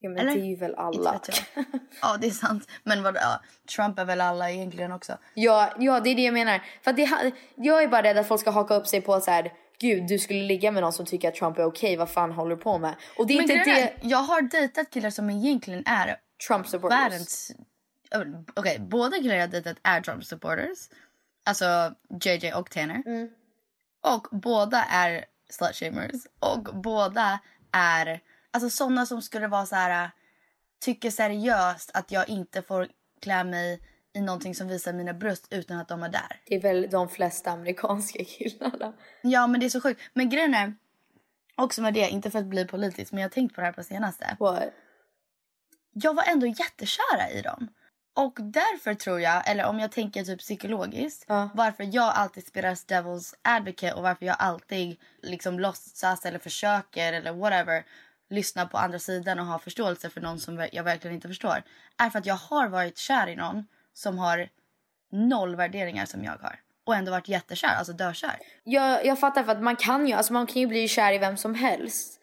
Ja, 0.00 0.08
men 0.08 0.18
Eller? 0.18 0.34
det 0.34 0.40
är 0.40 0.44
ju 0.44 0.56
väl 0.56 0.74
alla. 0.74 1.20
Ja, 2.02 2.16
det 2.20 2.26
är 2.26 2.30
sant. 2.30 2.68
Men 2.82 3.02
vad, 3.02 3.16
ja, 3.16 3.40
Trump 3.76 3.98
är 3.98 4.04
väl 4.04 4.20
alla 4.20 4.50
egentligen 4.50 4.92
också. 4.92 5.18
Ja, 5.34 5.74
ja, 5.78 6.00
det 6.00 6.10
är 6.10 6.14
det 6.14 6.22
jag 6.22 6.34
menar. 6.34 6.62
För 6.82 6.92
det, 6.92 7.32
jag 7.54 7.82
är 7.82 7.88
bara 7.88 8.02
rädd 8.02 8.18
att 8.18 8.28
folk 8.28 8.40
ska 8.40 8.50
haka 8.50 8.74
upp 8.74 8.86
sig 8.86 9.00
på 9.00 9.20
så 9.20 9.30
här. 9.30 9.52
Gud, 9.80 10.08
du 10.08 10.18
skulle 10.18 10.42
ligga 10.42 10.70
med 10.72 10.82
någon 10.82 10.92
som 10.92 11.06
tycker 11.06 11.28
att 11.28 11.34
Trump 11.34 11.58
är 11.58 11.64
okej. 11.64 11.96
Vad 11.96 12.10
fan 12.10 12.32
håller 12.32 12.56
du 12.56 12.62
på 12.62 12.78
med? 12.78 12.94
Och 13.18 13.26
det 13.26 13.34
är 13.34 13.36
Men 13.36 13.50
inte 13.50 13.70
det 13.70 13.80
är, 13.80 13.92
jag 14.02 14.18
har 14.18 14.42
dejtat 14.42 14.90
killar 14.90 15.10
som 15.10 15.30
egentligen 15.30 15.82
är 15.86 16.16
Trump 16.48 16.66
supporters. 16.66 16.98
världens... 16.98 17.52
Okej, 18.54 18.78
båda 18.78 19.16
killar 19.16 19.34
jag 19.34 19.50
dejtat 19.50 19.76
är 19.82 20.00
Trump 20.00 20.24
supporters. 20.24 20.78
Alltså 21.44 21.94
JJ 22.24 22.52
och 22.52 22.70
Tanner. 22.70 23.02
Mm. 23.06 23.28
Och 24.02 24.26
båda 24.30 24.84
är 24.84 25.24
slutshamers. 25.50 26.26
Och 26.40 26.62
båda 26.62 27.38
är 27.72 28.20
alltså 28.52 28.70
såna 28.70 29.06
som 29.06 29.22
skulle 29.22 29.46
vara 29.46 29.66
så 29.66 29.74
här 29.76 30.10
tycker 30.80 31.10
seriöst 31.10 31.90
att 31.94 32.10
jag 32.12 32.28
inte 32.28 32.62
får 32.62 32.88
klä 33.22 33.44
mig 33.44 33.80
i 34.14 34.20
någonting 34.20 34.54
som 34.54 34.68
visar 34.68 34.92
mina 34.92 35.14
bröst 35.14 35.46
utan 35.50 35.78
att 35.78 35.88
de 35.88 36.02
är 36.02 36.08
där. 36.08 36.40
Det 36.46 36.54
är 36.54 36.60
väl 36.60 36.90
de 36.90 37.08
flesta 37.08 37.50
amerikanska 37.50 38.24
killarna. 38.38 38.92
Ja, 39.22 39.46
men 39.46 39.60
det 39.60 39.66
är 39.66 39.70
så 39.70 39.80
sjukt. 39.80 40.00
Men 40.14 40.30
grejen 40.30 40.54
är 40.54 40.74
också 41.56 41.82
med 41.82 41.94
det, 41.94 42.08
inte 42.08 42.30
för 42.30 42.38
att 42.38 42.44
bli 42.46 42.64
politisk, 42.64 43.12
men 43.12 43.20
jag 43.22 43.28
har 43.28 43.34
tänkt 43.34 43.54
på 43.54 43.60
det 43.60 43.66
här 43.66 43.72
på 43.72 43.82
senaste. 43.82 44.36
What? 44.40 44.62
Jag 45.92 46.14
var 46.14 46.24
ändå 46.24 46.46
jättekära 46.46 47.30
i 47.30 47.42
dem. 47.42 47.68
Och 48.14 48.34
därför 48.40 48.94
tror 48.94 49.20
jag, 49.20 49.50
eller 49.50 49.64
om 49.66 49.78
jag 49.78 49.92
tänker 49.92 50.24
typ 50.24 50.38
psykologiskt, 50.38 51.24
Ja. 51.28 51.50
varför 51.54 51.84
jag 51.92 52.04
alltid 52.14 52.46
spelar 52.46 52.70
devil's 52.70 53.34
advocate 53.42 53.92
och 53.94 54.02
varför 54.02 54.26
jag 54.26 54.36
alltid 54.38 54.96
liksom 55.22 55.60
låtsas 55.60 56.24
eller 56.24 56.38
försöker 56.38 57.12
eller 57.12 57.32
whatever 57.32 57.84
lyssna 58.30 58.66
på 58.66 58.78
andra 58.78 58.98
sidan 58.98 59.38
och 59.38 59.46
ha 59.46 59.58
förståelse 59.58 60.10
för 60.10 60.20
någon 60.20 60.38
som 60.38 60.68
jag 60.72 60.84
verkligen 60.84 61.14
inte 61.14 61.28
förstår. 61.28 61.62
Är 61.98 62.10
för 62.10 62.18
att 62.18 62.26
jag 62.26 62.34
har 62.34 62.68
varit 62.68 62.98
kär 62.98 63.26
i 63.26 63.36
någon 63.36 63.66
som 63.92 64.18
har 64.18 64.48
noll 65.12 65.56
värderingar 65.56 66.06
som 66.06 66.24
jag 66.24 66.32
har. 66.32 66.60
Och 66.86 66.94
ändå 66.94 67.10
varit 67.10 67.28
jättekär, 67.28 67.74
alltså 67.78 67.92
dökär. 67.92 68.36
Jag, 68.64 69.06
jag 69.06 69.18
fattar 69.20 69.42
för 69.44 69.52
att 69.52 69.62
man 69.62 69.76
kan 69.76 70.06
ju, 70.08 70.12
alltså 70.14 70.32
man 70.32 70.46
kan 70.46 70.60
ju 70.62 70.66
bli 70.66 70.88
kär 70.88 71.12
i 71.12 71.18
vem 71.18 71.36
som 71.36 71.54
helst. 71.54 72.14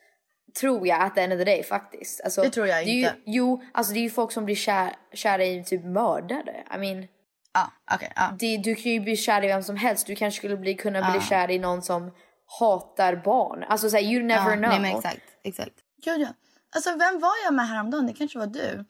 Tror 0.59 0.87
jag 0.87 1.01
at 1.01 1.15
the 1.15 1.21
end 1.21 1.33
of 1.33 1.39
the 1.39 1.45
day 1.45 1.63
faktiskt. 1.63 2.21
Alltså, 2.21 2.41
Det 2.41 2.49
tror 2.49 2.67
jag 2.67 2.77
är 2.77 2.81
inte. 2.81 2.91
Ju, 2.91 3.23
jo, 3.25 3.63
alltså 3.73 3.93
det 3.93 3.99
är 3.99 4.01
ju 4.03 4.09
folk 4.09 4.31
som 4.31 4.45
blir 4.45 4.55
kär, 4.55 4.95
kära 5.13 5.45
i 5.45 5.63
typ 5.63 5.83
mördare. 5.83 6.63
I 6.75 6.77
mean, 6.77 7.07
Ja, 7.53 7.71
okej. 7.95 8.11
ja. 8.15 8.35
det, 8.39 8.57
du 8.57 8.75
kan 8.75 8.91
ju 8.91 8.99
bli 8.99 9.17
kär 9.17 9.43
i 9.43 9.47
vem 9.47 9.63
som 9.63 9.75
helst. 9.75 10.07
Du 10.07 10.15
kanske 10.15 10.37
skulle 10.37 10.57
bli, 10.57 10.73
kunna 10.73 11.11
bli 11.11 11.19
Ja. 11.19 11.21
kär 11.21 11.51
i 11.51 11.59
någon 11.59 11.81
som 11.81 12.11
hatar 12.59 13.15
barn. 13.15 13.63
Alltså 13.63 13.89
såhär, 13.89 14.03
you 14.03 14.23
never 14.23 14.49
ja, 14.49 14.55
know. 14.57 14.69
Nej, 14.69 14.79
men 14.79 14.95
exakt. 14.97 15.21
exakt. 15.43 15.73
Gud, 16.03 16.21
ja. 16.21 16.33
Alltså, 16.75 16.89
vem 16.89 17.19
var 17.19 17.33
jag 17.45 17.53
med 17.53 17.67
häromdagen? 17.67 18.07
Det 18.07 18.13
kanske 18.13 18.39
var 18.39 18.47
du. 18.47 18.85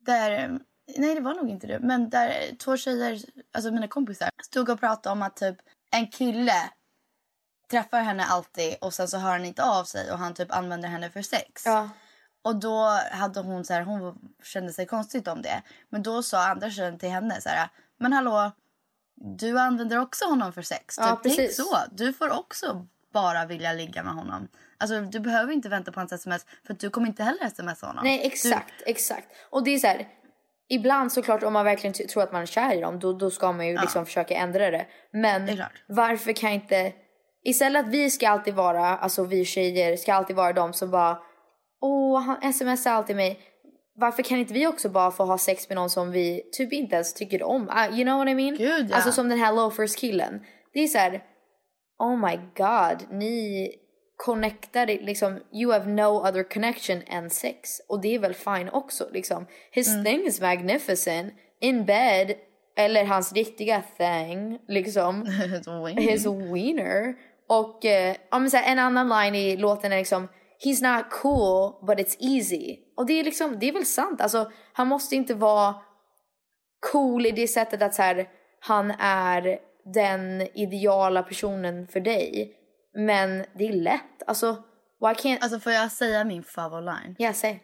Där, 0.00 0.58
nej, 0.96 1.14
det 1.14 1.20
var 1.20 1.34
nog 1.34 1.50
inte 1.50 1.66
du. 1.66 1.78
Men 1.78 2.10
där 2.10 2.56
två 2.58 2.76
tjejer, 2.76 3.18
alltså 3.52 3.70
mina 3.70 3.88
kompisar, 3.88 4.30
stod 4.42 4.68
och 4.68 4.80
pratade 4.80 5.12
om 5.12 5.22
att 5.22 5.36
typ 5.36 5.56
en 5.90 6.06
kille 6.06 6.70
träffar 7.70 8.02
henne 8.02 8.24
alltid 8.24 8.76
och 8.80 8.94
sen 8.94 9.08
så 9.08 9.18
hör 9.18 9.30
han 9.30 9.44
inte 9.44 9.64
av 9.64 9.84
sig 9.84 10.12
och 10.12 10.18
han 10.18 10.34
typ 10.34 10.52
använder 10.52 10.88
henne 10.88 11.10
för 11.10 11.22
sex. 11.22 11.62
Ja. 11.66 11.90
Och 12.42 12.56
då 12.56 12.98
hade 13.12 13.40
hon 13.40 13.64
så 13.64 13.72
här, 13.72 13.82
hon 13.82 14.18
kände 14.42 14.72
sig 14.72 14.86
konstigt 14.86 15.28
om 15.28 15.42
det. 15.42 15.62
Men 15.88 16.02
då 16.02 16.22
sa 16.22 16.48
andra 16.48 16.70
tjejen 16.70 16.98
till 16.98 17.08
henne 17.10 17.40
så 17.40 17.48
här, 17.48 17.68
men 17.98 18.12
hallå, 18.12 18.52
du 19.14 19.58
använder 19.58 19.98
också 19.98 20.24
honom 20.24 20.52
för 20.52 20.62
sex. 20.62 20.96
Ja, 20.98 21.10
typ, 21.16 21.22
tänk 21.22 21.36
precis. 21.36 21.56
så. 21.56 21.78
Du 21.90 22.12
får 22.12 22.30
också 22.30 22.86
bara 23.12 23.46
vilja 23.46 23.72
ligga 23.72 24.02
med 24.02 24.14
honom. 24.14 24.48
Alltså 24.82 25.00
du 25.00 25.20
behöver 25.20 25.52
inte 25.52 25.68
vänta 25.68 25.92
på 25.92 26.00
hans 26.00 26.12
sms 26.12 26.46
för 26.66 26.74
du 26.74 26.90
kommer 26.90 27.06
inte 27.06 27.22
heller 27.22 27.48
smsa 27.48 27.86
honom. 27.86 28.04
Nej 28.04 28.20
exakt, 28.26 28.74
exakt. 28.86 29.28
Och 29.50 29.64
det 29.64 29.74
är 29.74 29.78
så 29.78 29.86
här. 29.86 30.08
Ibland 30.68 31.12
såklart 31.12 31.42
om 31.42 31.52
man 31.52 31.64
verkligen 31.64 31.94
tror 32.08 32.22
att 32.22 32.32
man 32.32 32.42
är 32.42 32.46
kär 32.46 32.74
i 32.74 32.80
dem 32.80 32.98
då, 32.98 33.12
då 33.12 33.30
ska 33.30 33.52
man 33.52 33.66
ju 33.66 33.80
liksom 33.80 34.06
försöka 34.06 34.34
ändra 34.34 34.70
det. 34.70 34.86
Men 35.12 35.46
Det 35.46 35.68
varför 35.88 36.32
kan 36.32 36.50
inte 36.50 36.92
istället 37.44 37.84
att 37.84 37.92
vi 37.92 38.10
ska 38.10 38.28
alltid 38.28 38.54
vara, 38.54 38.86
alltså 38.86 39.24
vi 39.24 39.44
tjejer 39.44 39.96
ska 39.96 40.14
alltid 40.14 40.36
vara 40.36 40.52
de 40.52 40.72
som 40.72 40.90
bara 40.90 41.18
åh 41.80 42.20
han 42.20 42.52
smsar 42.52 42.90
alltid 42.90 43.16
mig. 43.16 43.40
Varför 43.94 44.22
kan 44.22 44.38
inte 44.38 44.54
vi 44.54 44.66
också 44.66 44.88
bara 44.88 45.10
få 45.10 45.24
ha 45.24 45.38
sex 45.38 45.68
med 45.68 45.76
någon 45.76 45.90
som 45.90 46.10
vi 46.10 46.42
typ 46.52 46.72
inte 46.72 46.94
ens 46.94 47.14
tycker 47.14 47.42
om? 47.42 47.68
Uh, 47.68 47.98
you 47.98 48.04
know 48.04 48.18
what 48.18 48.28
I 48.28 48.34
mean? 48.34 48.56
Gud, 48.56 48.90
ja. 48.90 48.96
Alltså 48.96 49.12
som 49.12 49.28
den 49.28 49.38
här 49.38 49.52
loafers 49.52 49.96
killen. 49.96 50.40
Det 50.72 50.80
är 50.80 50.88
så 50.88 50.98
här. 50.98 51.22
oh 51.98 52.16
my 52.16 52.36
god, 52.36 53.12
ni 53.18 53.68
connectar 54.24 54.86
liksom, 54.86 55.40
you 55.52 55.72
have 55.72 55.86
no 55.90 56.28
other 56.28 56.42
connection 56.42 57.02
än 57.06 57.30
sex. 57.30 57.80
Och 57.88 58.00
det 58.00 58.14
är 58.14 58.18
väl 58.18 58.34
fine 58.34 58.68
också 58.72 59.08
liksom. 59.12 59.46
His 59.70 59.88
Mm. 59.88 60.04
thing 60.04 60.26
is 60.26 60.40
magnificent, 60.40 61.34
in 61.60 61.84
bed, 61.84 62.34
eller 62.76 63.04
hans 63.04 63.32
riktiga 63.32 63.82
thing 63.98 64.58
liksom. 64.68 65.26
His 65.96 66.26
wiener. 66.26 67.14
Och 67.48 67.84
eh, 67.84 68.16
men 68.30 68.50
så 68.50 68.56
en 68.56 68.78
annan 68.78 69.08
line 69.08 69.34
i 69.34 69.56
låten 69.56 69.92
är 69.92 69.98
liksom 69.98 70.28
He's 70.64 70.96
not 70.96 71.10
cool 71.10 71.72
but 71.86 71.98
it's 71.98 72.16
easy. 72.20 72.78
Och 72.96 73.06
det 73.06 73.20
är 73.20 73.24
liksom, 73.24 73.58
det 73.58 73.68
är 73.68 73.72
väl 73.72 73.86
sant. 73.86 74.20
Alltså 74.20 74.50
han 74.72 74.86
måste 74.88 75.16
inte 75.16 75.34
vara 75.34 75.74
cool 76.92 77.26
i 77.26 77.30
det 77.30 77.48
sättet 77.48 77.82
att 77.82 77.94
så 77.94 78.02
här, 78.02 78.28
han 78.60 78.90
är 79.00 79.58
den 79.94 80.40
ideala 80.54 81.22
personen 81.22 81.86
för 81.86 82.00
dig. 82.00 82.56
Men 82.94 83.44
det 83.54 83.68
är 83.68 83.72
lätt. 83.72 84.22
Alltså, 84.26 84.62
why 85.00 85.08
can't... 85.08 85.38
Alltså 85.40 85.60
får 85.60 85.72
jag 85.72 85.92
säga 85.92 86.24
min 86.24 86.42
favoritline? 86.42 87.16
Ja, 87.18 87.32
säg. 87.32 87.62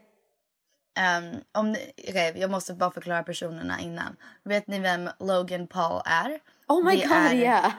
Um, 0.98 1.40
om 1.52 1.72
ni, 1.72 1.92
okej, 2.08 2.32
jag 2.36 2.50
måste 2.50 2.74
bara 2.74 2.90
förklara 2.90 3.22
personerna 3.22 3.80
innan. 3.80 4.16
Vet 4.44 4.66
ni 4.66 4.78
vem 4.78 5.10
Logan 5.20 5.66
Paul 5.66 6.02
är? 6.04 6.40
Oh 6.68 6.84
my 6.84 6.96
det 6.96 7.06
god, 7.06 7.16
är, 7.16 7.34
yeah. 7.34 7.72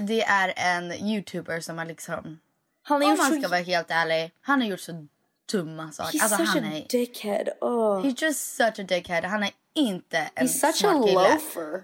Det 0.00 0.22
är 0.22 0.52
en 0.56 0.92
youtuber 0.92 1.60
som 1.60 1.78
har 1.78 1.84
liksom... 1.84 2.38
Han 2.82 3.02
har 3.02 3.12
om 3.12 3.18
man 3.18 3.26
så- 3.32 3.38
ska 3.38 3.48
vara 3.48 3.60
helt 3.60 3.90
ärlig, 3.90 4.30
han 4.40 4.60
har 4.60 4.68
gjort 4.68 4.80
så 4.80 5.06
dumma 5.52 5.92
saker. 5.92 6.18
He's 6.18 6.22
alltså, 6.22 6.36
such 6.36 6.48
han 6.54 6.64
a 6.64 6.76
är, 6.76 6.86
dickhead. 6.88 7.44
Oh. 7.60 8.04
He's 8.04 8.24
just 8.24 8.56
such 8.56 8.80
a 8.80 8.82
dickhead. 8.82 9.26
Han 9.26 9.42
är 9.42 9.50
inte 9.74 10.30
en 10.34 10.46
He's 10.46 10.66
such 10.66 10.74
smart 10.76 10.96
a 10.96 11.06
kille. 11.06 11.82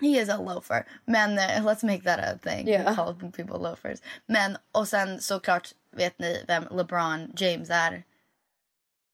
He 0.00 0.18
is 0.18 0.28
a 0.28 0.36
loafer. 0.36 0.84
Men 1.06 1.38
eh, 1.38 1.62
let's 1.64 1.82
make 1.82 2.04
that 2.04 2.18
a 2.18 2.38
thing. 2.38 2.68
Yeah. 2.68 2.94
Call 2.94 3.14
people 3.14 3.58
loafers. 3.58 4.02
Men 4.26 4.58
och 4.72 4.88
sen 4.88 5.20
såklart 5.20 5.74
vet 5.90 6.18
ni 6.18 6.44
vem 6.48 6.68
LeBron 6.70 7.32
James 7.36 7.70
är. 7.70 8.04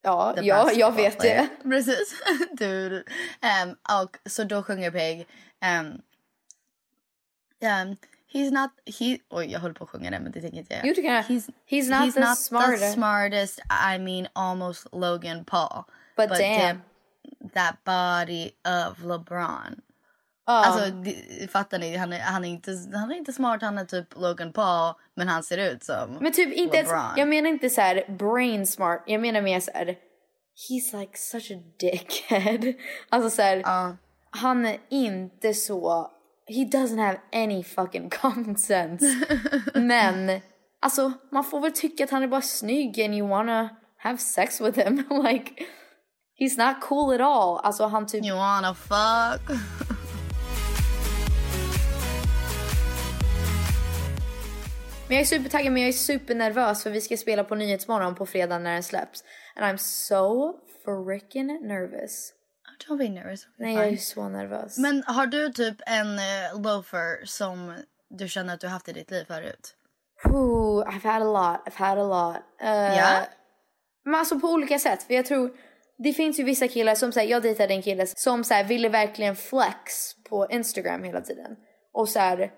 Ja, 0.03 0.35
ja 0.43 0.73
jag 0.73 0.97
vet 0.97 1.19
player. 1.19 1.37
det. 1.37 1.49
Precis. 1.71 2.23
du, 2.53 3.05
um, 3.65 3.77
och 4.01 4.19
så 4.27 4.45
då 4.45 4.63
sjunger 4.63 4.91
Peg. 4.91 5.27
Um, 5.81 6.03
um, 7.61 7.97
he's 8.33 8.51
not... 8.51 8.71
He, 9.01 9.19
oj, 9.29 9.47
jag 9.53 9.61
håller 9.61 9.75
på 9.75 9.85
att 9.85 9.91
sjunga 9.91 10.11
det 10.11 10.21
men 10.21 10.33
det 10.33 10.41
tänker 10.41 10.59
inte 10.59 10.75
jag 10.75 10.87
Jo, 10.87 10.93
du 10.97 11.03
kan. 11.03 11.23
He's, 11.23 11.51
He's 11.69 12.05
not 12.05 12.15
the 12.15 12.37
smarter. 12.37 12.77
the 12.77 12.93
smartest. 12.93 13.61
I 13.95 13.99
mean 13.99 14.27
almost 14.33 14.87
Logan 14.93 15.45
Paul. 15.45 15.85
But 16.17 16.29
damn. 16.29 16.83
that 17.55 17.77
body 17.85 18.53
of 18.65 18.99
LeBron. 18.99 19.81
Alltså, 20.45 20.91
det, 20.91 21.51
fattar 21.51 21.79
ni? 21.79 21.97
Han 21.97 22.13
är, 22.13 22.19
han, 22.21 22.45
är 22.45 22.49
inte, 22.49 22.71
han 22.95 23.11
är 23.13 23.17
inte 23.17 23.33
smart, 23.33 23.63
han 23.63 23.79
är 23.79 23.85
typ 23.85 24.07
Logan 24.17 24.53
Paul, 24.53 24.95
men 25.17 25.29
han 25.29 25.43
ser 25.43 25.59
ut 25.73 25.85
som 25.85 26.19
Men 26.21 26.33
typ 26.33 26.53
inte 26.55 26.77
ens, 26.77 26.89
LeBron. 26.91 27.11
jag 27.17 27.29
menar 27.29 27.51
inte 27.51 27.71
så 27.71 27.81
här 27.81 28.17
brain 28.19 28.67
smart, 28.67 29.03
jag 29.07 29.21
menar 29.21 29.43
mer 29.43 29.61
så 29.61 29.71
här. 29.75 29.87
He's 30.69 31.01
like 31.01 31.19
such 31.19 31.51
a 31.51 31.55
dickhead. 31.81 32.73
Alltså 33.09 33.31
så 33.31 33.43
här, 33.43 33.57
Ja. 33.57 33.97
han 34.31 34.67
är 34.67 34.79
inte 34.91 35.55
så, 35.55 36.11
he 36.47 36.65
doesn't 36.79 37.01
have 37.07 37.21
any 37.33 37.65
fucking 37.65 38.11
common 38.23 38.57
sense. 38.57 39.07
Men 39.75 40.41
alltså 40.81 41.13
man 41.33 41.45
får 41.45 41.61
väl 41.61 41.73
tycka 41.73 42.05
att 42.05 42.11
han 42.11 42.23
är 42.23 42.29
bara 42.29 42.43
snygg 42.43 43.01
and 43.01 43.15
you 43.15 43.29
wanna 43.29 43.69
have 43.99 44.19
sex 44.19 44.61
with 44.61 44.79
him. 44.79 44.97
like 45.25 45.53
he's 46.41 46.67
not 46.69 46.81
cool 46.83 47.15
at 47.15 47.21
all. 47.21 47.59
Alltså 47.63 47.87
han 47.87 48.07
typ 48.07 48.25
You 48.25 48.37
wanna 48.37 48.75
fuck? 48.75 49.59
Men 55.13 55.17
jag 55.17 55.23
är 55.23 55.27
supertaggad 55.27 55.73
men 55.73 55.83
jag 55.83 55.89
är 55.89 55.93
supernervös 55.93 56.83
för 56.83 56.91
vi 56.91 57.01
ska 57.01 57.17
spela 57.17 57.45
på 57.45 57.55
Nyhetsmorgon 57.55 58.15
på 58.15 58.27
fredag 58.27 58.59
när 58.59 58.73
den 58.73 58.83
släpps. 58.83 59.25
And 59.57 59.67
I'm 59.67 59.77
so 59.77 60.55
freaking 60.85 61.47
nervous. 61.47 62.33
Don't 62.89 62.99
be 62.99 63.09
nervous. 63.09 63.47
Nej 63.59 63.75
jag 63.75 63.89
är 63.89 63.97
så 63.97 64.29
nervös. 64.29 64.79
Men 64.79 65.03
har 65.07 65.27
du 65.27 65.53
typ 65.53 65.77
en 65.87 66.07
uh, 66.07 66.63
loafer 66.63 67.25
som 67.25 67.75
du 68.11 68.29
känner 68.29 68.55
att 68.55 68.61
du 68.61 68.67
haft 68.67 68.89
i 68.89 68.93
ditt 68.93 69.11
liv 69.11 69.25
förut? 69.25 69.75
Ooh, 70.25 70.89
I've 70.89 71.13
had 71.13 71.23
a 71.23 71.25
lot, 71.25 71.67
I've 71.67 71.79
had 71.79 71.99
a 71.99 72.03
lot. 72.03 72.37
Uh, 72.63 72.99
Ja? 72.99 73.27
Men 74.05 74.15
alltså 74.15 74.41
på 74.41 74.49
olika 74.49 74.79
sätt. 74.79 75.03
För 75.03 75.15
jag 75.15 75.27
tror, 75.27 75.57
det 75.99 76.13
finns 76.13 76.41
ju 76.41 76.45
vissa 76.45 76.69
killar 76.69 76.95
som 76.95 77.13
säger, 77.13 77.31
jag 77.31 77.43
dejtade 77.43 77.75
en 77.75 77.83
kille 77.83 78.07
som 78.07 78.45
så 78.45 78.55
här, 78.55 78.65
ville 78.65 78.89
verkligen 78.89 79.37
flex 79.37 80.15
på 80.29 80.47
Instagram 80.51 81.05
hela 81.05 81.21
tiden. 81.21 81.57
Och 81.93 82.09
så 82.09 82.19
här, 82.19 82.53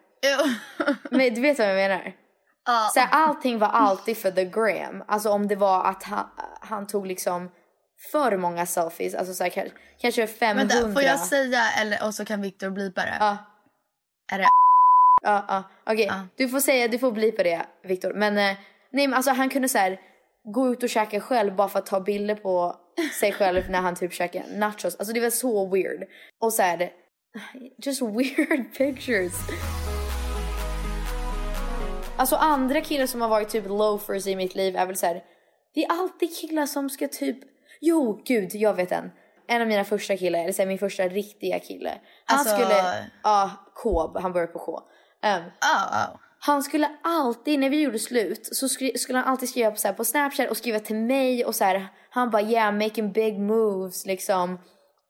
men 1.11 1.35
du 1.35 1.41
vet 1.41 1.59
vad 1.59 1.69
jag 1.69 1.77
menar? 1.77 2.24
Ja. 2.67 2.91
Så 2.95 3.01
här, 3.01 3.09
allting 3.13 3.59
var 3.59 3.69
alltid 3.69 4.17
för 4.17 4.31
the 4.31 4.45
gram. 4.45 5.05
Alltså 5.09 5.31
om 5.31 5.49
det 5.49 5.57
var 5.57 5.85
att 5.85 6.03
han, 6.03 6.27
han 6.61 6.87
tog 6.87 7.07
liksom 7.07 7.51
för 8.13 8.37
många 8.37 8.67
selfies, 8.67 9.15
alltså 9.15 9.35
så 9.35 9.43
här, 9.45 9.51
kanske, 9.51 9.77
kanske 10.01 10.27
500. 10.27 10.75
Vänta, 10.75 10.93
får 10.93 11.03
jag 11.03 11.21
säga 11.21 11.71
eller 11.81 12.07
och 12.07 12.15
så 12.15 12.25
kan 12.25 12.43
Viktor 12.43 12.71
blipa 12.71 13.01
det? 13.01 13.17
Ja. 13.21 13.37
Är 14.33 14.39
det 14.39 14.49
Ja, 15.23 15.45
ja. 15.49 15.65
Okej, 15.87 16.11
du 16.37 16.49
får 16.49 16.61
säga, 16.61 16.89
du 16.89 16.99
får 16.99 17.13
bli 17.13 17.33
på 17.33 17.43
det 17.43 17.67
Viktor. 17.83 18.15
Men 18.15 18.39
eh, 18.39 18.57
nej 18.93 19.07
men 19.07 19.15
alltså 19.15 19.31
han 19.31 19.51
kunde 19.51 19.69
så 19.69 19.79
här 19.79 20.01
gå 20.55 20.73
ut 20.73 20.83
och 20.83 20.89
käka 20.89 21.21
själv 21.21 21.57
bara 21.57 21.69
för 21.69 21.79
att 21.79 21.87
ta 21.87 22.01
bilder 22.01 22.35
på 22.35 22.77
sig 23.21 23.33
själv 23.33 23.71
när 23.71 23.81
han 23.81 23.95
typ 23.95 24.13
käkar 24.13 24.45
nachos. 24.49 24.97
Alltså 24.97 25.15
det 25.15 25.21
var 25.21 25.31
så 25.31 25.71
weird. 25.71 26.05
Och 26.41 26.53
så 26.53 26.63
här, 26.63 26.91
just 27.79 28.03
weird 28.03 28.75
pictures. 28.79 29.35
Alltså 32.17 32.37
andra 32.37 32.81
killar 32.81 33.07
som 33.07 33.21
har 33.21 33.29
varit 33.29 33.49
typ 33.49 33.69
loafers 33.69 34.27
i 34.27 34.37
mitt 34.37 34.55
liv 34.55 34.77
är 34.77 34.87
väl 34.87 34.97
så 34.97 35.07
här. 35.07 35.23
Det 35.75 35.85
är 35.85 35.91
alltid 35.93 36.37
killar 36.37 36.67
som 36.67 36.91
ska 36.91 37.09
typ, 37.09 37.39
jo 37.81 38.23
gud 38.27 38.51
jag 38.55 38.75
vet 38.75 38.93
en. 38.93 39.11
En 39.49 39.63
av 39.63 39.69
mina 39.69 39.85
första 39.85 40.17
killar, 40.17 40.39
eller 40.41 40.53
så 40.53 40.63
här, 40.63 40.67
min 40.67 40.79
första 40.79 41.03
riktiga 41.09 41.59
kille. 41.59 41.93
Han 42.25 42.39
Alltså- 42.39 42.55
skulle, 42.55 42.75
ja 43.23 43.51
K, 43.83 44.13
han 44.21 44.33
börjar 44.33 44.47
på 44.47 44.59
K. 44.59 44.73
Um, 45.27 45.31
Oh, 45.31 46.13
oh. 46.13 46.17
han 46.39 46.63
skulle 46.63 46.91
alltid, 47.03 47.59
när 47.61 47.71
vi 47.71 47.83
gjorde 47.83 47.99
slut, 47.99 48.49
så 48.53 48.69
skri- 48.69 48.99
skulle 48.99 49.19
han 49.19 49.29
alltid 49.29 49.49
skriva 49.49 49.71
på, 49.71 49.77
så 49.77 49.89
här, 49.89 49.95
på 49.95 50.05
snapchat 50.05 50.51
och 50.51 50.57
skriva 50.57 50.79
till 50.79 50.97
mig 50.97 51.45
och 51.45 51.55
så 51.55 51.65
här. 51.65 51.87
Han 52.11 52.31
bara 52.31 52.43
yeah 52.43 52.73
making 52.75 53.13
big 53.13 53.39
moves 53.41 54.07
liksom. 54.07 54.59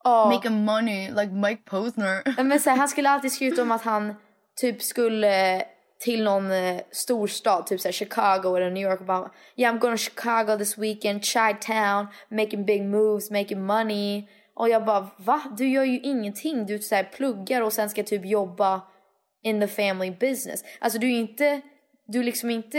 Oh. 0.04 0.28
Make 0.28 0.48
a 0.48 0.50
money 0.50 1.10
like 1.10 1.32
Mike 1.32 1.62
Posner. 1.70 2.42
Men 2.42 2.60
så 2.60 2.70
här, 2.70 2.76
han 2.76 2.88
skulle 2.88 3.10
alltid 3.10 3.32
skriva 3.32 3.62
om 3.62 3.72
att 3.72 3.82
han 3.82 4.14
typ 4.56 4.82
skulle 4.82 5.64
till 5.98 6.24
någon 6.24 6.50
eh, 6.50 6.80
storstad, 6.90 7.66
typ 7.66 7.80
såhär 7.80 7.92
Chicago 7.92 8.56
eller 8.56 8.70
New 8.70 8.82
York 8.82 9.00
och 9.00 9.06
bara 9.06 9.30
yeah 9.56 9.74
I'm 9.74 9.78
going 9.78 9.96
to 9.96 10.02
Chicago 10.02 10.58
this 10.58 10.78
weekend, 10.78 11.22
Chi-town, 11.24 12.06
making 12.28 12.64
big 12.64 12.84
moves, 12.84 13.30
making 13.30 13.66
money. 13.66 14.28
Och 14.54 14.68
jag 14.68 14.84
bara 14.84 15.10
va? 15.16 15.42
Du 15.58 15.68
gör 15.68 15.84
ju 15.84 16.00
ingenting, 16.00 16.66
du 16.66 16.78
så 16.78 16.94
här, 16.94 17.04
pluggar 17.04 17.62
och 17.62 17.72
sen 17.72 17.90
ska 17.90 18.02
typ 18.02 18.26
jobba 18.26 18.82
in 19.42 19.60
the 19.60 19.68
family 19.68 20.10
business. 20.10 20.64
Alltså 20.80 20.98
du 20.98 21.06
är 21.06 21.18
inte, 21.18 21.60
du 22.06 22.20
är 22.20 22.24
liksom 22.24 22.50
inte 22.50 22.78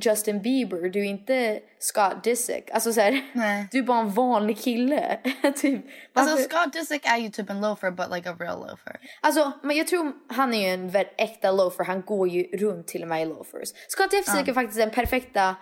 Justin 0.00 0.42
Bieber, 0.42 0.88
du 0.88 1.00
är 1.00 1.04
inte 1.04 1.60
Scott 1.78 2.24
Disick. 2.24 2.70
Alltså 2.70 2.92
så 2.92 3.00
här, 3.00 3.12
du 3.70 3.78
är 3.78 3.82
bara 3.82 4.00
en 4.00 4.10
vanlig 4.10 4.58
kille. 4.58 5.18
typ. 5.56 5.84
Alltså 6.12 6.36
Scott 6.36 6.72
Disick 6.72 7.06
är 7.06 7.16
ju 7.16 7.28
typ 7.28 7.50
en 7.50 7.60
loafer 7.60 7.90
but 7.90 8.10
like 8.10 8.30
a 8.30 8.36
real 8.38 8.60
loafer. 8.60 9.00
Alltså, 9.20 9.52
men 9.62 9.76
jag 9.76 9.86
tror 9.86 10.12
han 10.28 10.54
är 10.54 10.68
ju 10.68 10.74
en 10.74 11.04
äkta 11.16 11.52
loafer. 11.52 11.84
Han 11.84 12.02
går 12.02 12.28
ju 12.28 12.42
runt 12.42 12.88
till 12.88 13.02
och 13.02 13.08
med 13.08 13.22
i 13.22 13.24
loafers. 13.24 13.68
Scott 13.88 14.10
Disick 14.10 14.48
är 14.48 14.54
faktiskt 14.54 14.78
den 14.78 14.90
perfekta, 14.90 15.56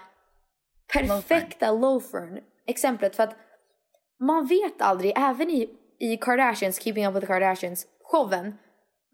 perfekta 0.93 1.71
loafern. 1.71 2.39
Exemplet 2.67 3.17
för 3.17 3.23
att 3.23 3.37
man 4.21 4.47
vet 4.47 4.83
aldrig, 4.83 5.13
även 5.17 5.51
i, 5.51 5.69
i 5.99 6.17
Kardashians, 6.17 6.81
Keeping 6.81 7.07
Up 7.07 7.15
With 7.15 7.27
The 7.27 7.33
Kardashians 7.33 7.87
showen, 8.03 8.59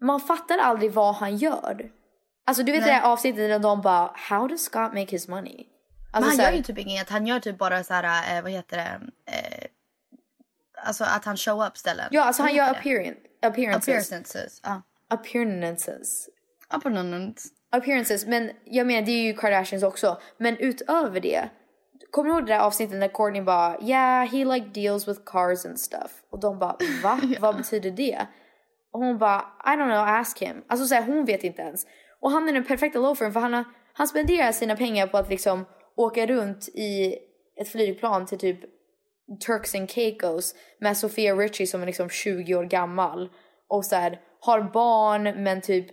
man 0.01 0.19
fattar 0.19 0.57
aldrig 0.57 0.91
vad 0.91 1.15
han 1.15 1.37
gör. 1.37 1.91
Alltså 2.45 2.63
du 2.63 2.71
vet 2.71 2.81
Nej. 2.81 2.89
det 2.89 2.95
där 2.95 3.11
avsnittet 3.11 3.49
där 3.49 3.59
de 3.59 3.81
bara, 3.81 4.11
how 4.15 4.47
does 4.47 4.63
Scott 4.63 4.93
make 4.93 5.11
his 5.11 5.27
money? 5.27 5.65
Alltså, 6.11 6.29
men 6.29 6.39
han 6.39 6.51
gör 6.51 6.57
ju 6.57 6.63
typ 6.63 6.77
inget. 6.77 7.09
Han 7.09 7.27
gör 7.27 7.39
typ 7.39 7.57
bara 7.57 7.83
så 7.83 7.93
här, 7.93 8.37
eh, 8.37 8.43
vad 8.43 8.51
heter 8.51 8.77
det? 8.77 9.01
Eh, 9.31 9.67
alltså 10.83 11.03
att 11.03 11.25
han 11.25 11.37
show 11.37 11.63
up 11.67 11.77
ställen. 11.77 12.07
Ja, 12.11 12.23
alltså 12.23 12.43
han 12.43 12.55
gör 12.55 12.71
appearance, 12.71 13.19
appearances. 13.41 14.07
Appearances. 14.07 14.61
Ja. 14.63 14.81
Appearances. 15.07 16.29
Appearances. 16.67 17.47
Appearances. 17.69 18.25
Men 18.25 18.51
jag 18.65 18.87
menar 18.87 19.01
det 19.01 19.11
är 19.11 19.23
ju 19.23 19.33
Kardashians 19.33 19.83
också. 19.83 20.17
Men 20.37 20.57
utöver 20.57 21.19
det. 21.19 21.49
Kommer 22.11 22.29
du 22.29 22.35
ihåg 22.35 22.45
det 22.45 22.53
där 22.53 22.59
avsnittet 22.59 22.97
när 22.97 23.07
Kourtney 23.07 23.41
bara 23.41 23.81
yeah 23.81 24.27
he 24.27 24.45
like 24.45 24.81
deals 24.81 25.07
with 25.07 25.21
cars 25.25 25.65
and 25.65 25.79
stuff. 25.79 26.11
Och 26.31 26.39
de 26.39 26.59
bara 26.59 26.77
va? 27.03 27.19
Vad 27.39 27.57
betyder 27.57 27.91
det? 27.91 28.27
Och 28.91 28.99
hon 28.99 29.17
bara 29.17 29.39
I 29.65 29.69
don't 29.69 29.89
know 29.89 30.07
ask 30.07 30.41
him. 30.41 30.63
Alltså 30.67 30.85
så 30.85 30.95
här, 30.95 31.03
hon 31.03 31.25
vet 31.25 31.43
inte 31.43 31.61
ens. 31.61 31.85
Och 32.21 32.31
han 32.31 32.49
är 32.49 32.53
den 32.53 32.63
perfekta 32.63 32.99
loafern 32.99 33.33
för 33.33 33.39
han, 33.39 33.53
har, 33.53 33.63
han 33.93 34.07
spenderar 34.07 34.51
sina 34.51 34.75
pengar 34.75 35.07
på 35.07 35.17
att 35.17 35.29
liksom 35.29 35.65
åka 35.95 36.25
runt 36.25 36.67
i 36.67 37.17
ett 37.61 37.69
flygplan 37.69 38.25
till 38.25 38.37
typ 38.37 38.59
Turks 39.45 39.75
and 39.75 39.89
Caicos 39.89 40.55
med 40.79 40.97
Sofia 40.97 41.35
Richie 41.35 41.67
som 41.67 41.81
är 41.81 41.85
liksom 41.85 42.09
20 42.09 42.55
år 42.55 42.63
gammal 42.63 43.29
och 43.69 43.85
så 43.85 43.95
här 43.95 44.19
har 44.39 44.61
barn 44.61 45.43
men 45.43 45.61
typ 45.61 45.87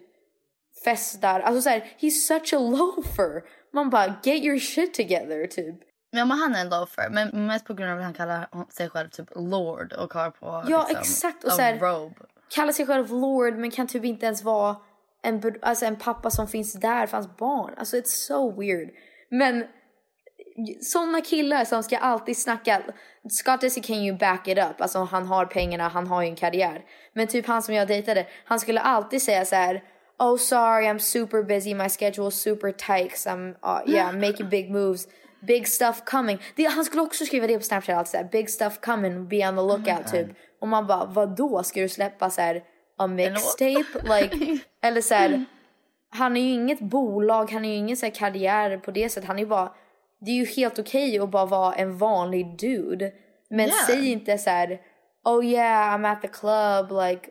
festar. 0.85 1.41
Alltså 1.41 1.63
så 1.63 1.69
här, 1.69 1.97
he's 2.01 2.11
such 2.11 2.55
a 2.55 2.59
loafer. 2.59 3.43
Man 3.73 3.91
bara 3.91 4.15
get 4.23 4.45
your 4.45 4.59
shit 4.59 4.95
together 4.95 5.47
typ. 5.47 5.77
Ja 6.11 6.25
men 6.25 6.39
han 6.39 6.55
är 6.55 6.61
en 6.61 6.69
loafer. 6.69 7.09
Men 7.11 7.47
mest 7.47 7.67
på 7.67 7.75
grund 7.75 7.93
av 7.93 7.99
att 7.99 8.05
han 8.05 8.15
kallar 8.15 8.49
sig 8.73 8.89
själv 8.89 9.09
typ 9.09 9.29
lord 9.35 9.93
och 9.93 10.15
har 10.15 10.31
på 10.31 10.65
Ja, 10.69 10.87
liksom, 10.89 11.01
exakt. 11.01 11.45
Och 11.45 11.53
så 11.53 11.63
här- 11.63 11.79
robe. 11.79 12.15
Kallar 12.55 12.73
sig 12.73 12.87
själv 12.87 13.11
lord 13.11 13.55
men 13.55 13.71
kan 13.71 13.87
typ 13.87 14.05
inte 14.05 14.27
ens 14.27 14.43
vara 14.43 14.77
en, 15.23 15.43
alltså 15.63 15.85
en 15.85 15.97
pappa 15.97 16.31
som 16.31 16.49
finns 16.49 16.73
där 16.73 17.07
för 17.07 17.17
hans 17.17 17.37
barn. 17.37 17.75
Alltså 17.77 17.97
it's 17.97 18.27
so 18.27 18.61
weird. 18.61 18.89
Men 19.31 19.65
såna 20.81 21.21
killar 21.21 21.65
som 21.65 21.83
ska 21.83 21.99
alltid 21.99 22.37
snacka 22.37 22.83
Scott 23.31 23.61
Disick 23.61 23.87
can 23.87 23.97
you 23.97 24.17
back 24.19 24.49
it 24.49 24.59
up. 24.59 24.81
Alltså 24.81 24.99
han 24.99 25.27
har 25.27 25.47
pengarna, 25.47 25.89
han 25.89 26.07
har 26.07 26.23
ju 26.23 26.29
en 26.29 26.37
karriär. 26.37 26.85
Men 27.13 27.27
typ 27.27 27.47
han 27.47 27.63
som 27.63 27.75
jag 27.75 27.89
dejtade, 27.89 28.27
han 28.45 28.61
skulle 28.61 28.81
alltid 28.81 29.23
säga 29.23 29.45
så 29.45 29.57
här. 29.57 29.83
Oh 30.19 30.37
sorry 30.37 30.87
I'm 30.87 30.99
super 30.99 31.43
busy, 31.43 31.75
my 31.75 31.89
schedule 31.89 32.29
is 32.29 32.35
super 32.35 32.73
tight 32.73 33.13
'cause 33.13 33.31
I'm 33.31 33.51
uh, 33.51 33.95
yeah 33.95 34.13
making 34.13 34.49
big 34.49 34.71
moves. 34.71 35.09
Big 35.41 35.69
stuff 35.69 36.03
coming. 36.05 36.39
Det, 36.57 36.65
han 36.65 36.85
skulle 36.85 37.03
också 37.03 37.25
skriva 37.25 37.47
det 37.47 37.59
på 37.59 37.65
Snapchat, 37.65 37.97
alltså 37.97 38.19
big 38.33 38.51
stuff 38.51 38.81
coming, 38.81 39.29
be 39.29 39.49
on 39.49 39.57
the 39.57 39.63
lookout 39.63 40.13
typ. 40.13 40.27
Och 40.61 40.69
man 40.69 40.87
bara, 40.87 41.05
vad 41.05 41.37
då 41.37 41.63
Ska 41.63 41.81
du 41.81 41.89
släppa 41.89 42.31
så 42.31 42.41
här 42.41 42.63
a 42.99 43.07
mixtape? 43.07 43.85
like, 44.21 44.59
eller 44.83 45.01
så 45.01 45.15
här, 45.15 45.45
han 46.11 46.37
är 46.37 46.41
ju 46.41 46.51
inget 46.53 46.81
bolag, 46.81 47.51
han 47.53 47.65
är 47.65 47.69
ju 47.69 47.75
ingen 47.75 47.97
så 47.97 48.07
här 48.07 48.15
karriär 48.15 48.77
på 48.79 48.91
det 48.91 49.09
sättet. 49.09 49.29
Han 49.29 49.39
är 49.39 49.47
bara, 49.47 49.73
det 50.21 50.31
är 50.31 50.35
ju 50.35 50.45
helt 50.47 50.79
okej 50.79 51.19
att 51.19 51.31
bara 51.31 51.47
vara 51.47 51.75
en 51.75 51.99
vanlig 51.99 52.57
dude. 52.59 53.13
Men 53.51 53.67
Yeah. 53.67 53.87
säg 53.87 54.13
inte 54.13 54.39
så 54.39 54.51
här, 54.51 54.81
oh 55.25 55.45
yeah 55.47 55.95
I'm 55.99 56.13
at 56.13 56.23
the 56.23 56.29
club 56.29 56.93
like 57.03 57.31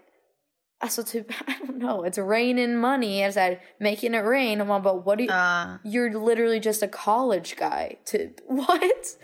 Alltså 0.80 1.04
typ, 1.04 1.32
I 1.48 1.66
don't 1.66 1.80
know, 1.80 2.06
it's 2.06 2.28
raining 2.30 2.78
money. 2.78 3.22
Eller 3.22 3.32
så 3.32 3.40
här, 3.40 3.62
making 3.80 4.16
it 4.16 4.24
rain. 4.24 4.62
Och 4.62 4.68
man 4.68 4.84
bara, 4.84 4.94
what 4.94 5.18
do 5.18 5.24
you, 5.24 5.34
Ja. 5.34 5.66
you're 5.84 6.30
literally 6.30 6.60
just 6.60 6.84
a 6.84 6.88
college 6.92 7.56
guy. 7.58 7.96
Typ, 8.06 8.32
what? 8.50 9.18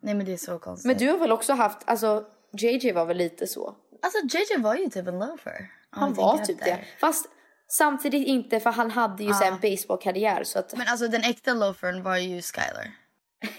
Nej 0.00 0.14
men 0.14 0.26
det 0.26 0.32
är 0.32 0.36
så 0.36 0.58
konstigt. 0.58 0.86
Men 0.86 0.96
du 0.96 1.08
har 1.10 1.18
väl 1.18 1.32
också 1.32 1.52
haft, 1.52 1.78
alltså 1.84 2.24
JJ 2.52 2.92
var 2.92 3.04
väl 3.06 3.16
lite 3.16 3.46
så? 3.46 3.74
Alltså 4.02 4.38
JJ 4.38 4.62
var 4.62 4.74
ju 4.74 4.88
typ 4.88 5.06
en 5.08 5.18
loafer. 5.18 5.70
Han 5.92 6.14
var 6.14 6.38
typ 6.38 6.64
det. 6.64 6.84
Fast 7.00 7.26
samtidigt 7.68 8.26
inte 8.26 8.60
för 8.60 8.70
han 8.70 8.90
hade 8.90 9.24
ju 9.24 9.32
här 9.32 9.52
en 9.52 9.60
baseballkarriär 9.60 10.44
så 10.44 10.58
att 10.58 10.76
Men 10.76 10.88
alltså 10.88 11.08
den 11.08 11.24
äkta 11.24 11.54
loafern 11.54 12.02
var 12.02 12.16
ju 12.16 12.42
Skylar. 12.42 12.92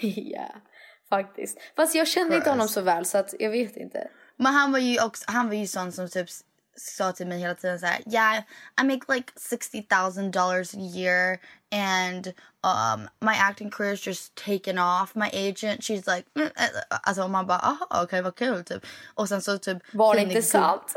ja, 0.32 0.54
faktiskt. 1.08 1.58
Fast 1.76 1.94
jag 1.94 2.08
kände 2.08 2.36
inte 2.36 2.50
honom 2.50 2.68
så 2.68 2.80
väl 2.80 3.06
så 3.06 3.18
att 3.18 3.34
jag 3.38 3.50
vet 3.50 3.76
inte. 3.76 4.08
Men 4.36 4.54
han 4.54 4.72
var 4.72 4.78
ju 4.78 5.02
också, 5.02 5.24
han 5.26 5.48
var 5.48 5.54
ju 5.54 5.66
sån 5.66 5.92
som 5.92 6.08
typ 6.08 6.28
sa 6.76 7.12
till 7.12 7.26
mig 7.26 7.38
hela 7.38 7.54
tiden 7.54 7.78
så 7.80 7.86
här, 7.86 8.00
yeah, 8.06 8.38
I 8.80 8.84
make 8.84 9.14
like 9.14 9.32
$60,000 9.32 10.30
dollars 10.30 10.74
a 10.74 10.78
year 10.78 11.38
and 11.72 12.26
um, 12.62 13.08
my 13.20 13.34
acting 13.40 13.70
career 13.70 13.92
is 13.92 14.06
just 14.06 14.34
taken 14.34 14.78
off. 14.78 15.14
My 15.14 15.28
agent, 15.32 15.80
she's 15.80 16.16
like, 16.16 16.28
mm, 16.34 16.48
eh, 16.56 16.98
alltså 17.02 17.28
man 17.28 17.46
bara, 17.46 17.58
aha, 17.58 18.02
okej 18.02 18.22
vad 18.22 18.34
kul 18.34 18.64
typ. 18.64 18.86
Och 19.14 19.28
sen 19.28 19.42
så 19.42 19.58
typ 19.58 19.78
Var 19.92 20.14
det 20.14 20.20
inte 20.20 20.42
sant? 20.42 20.96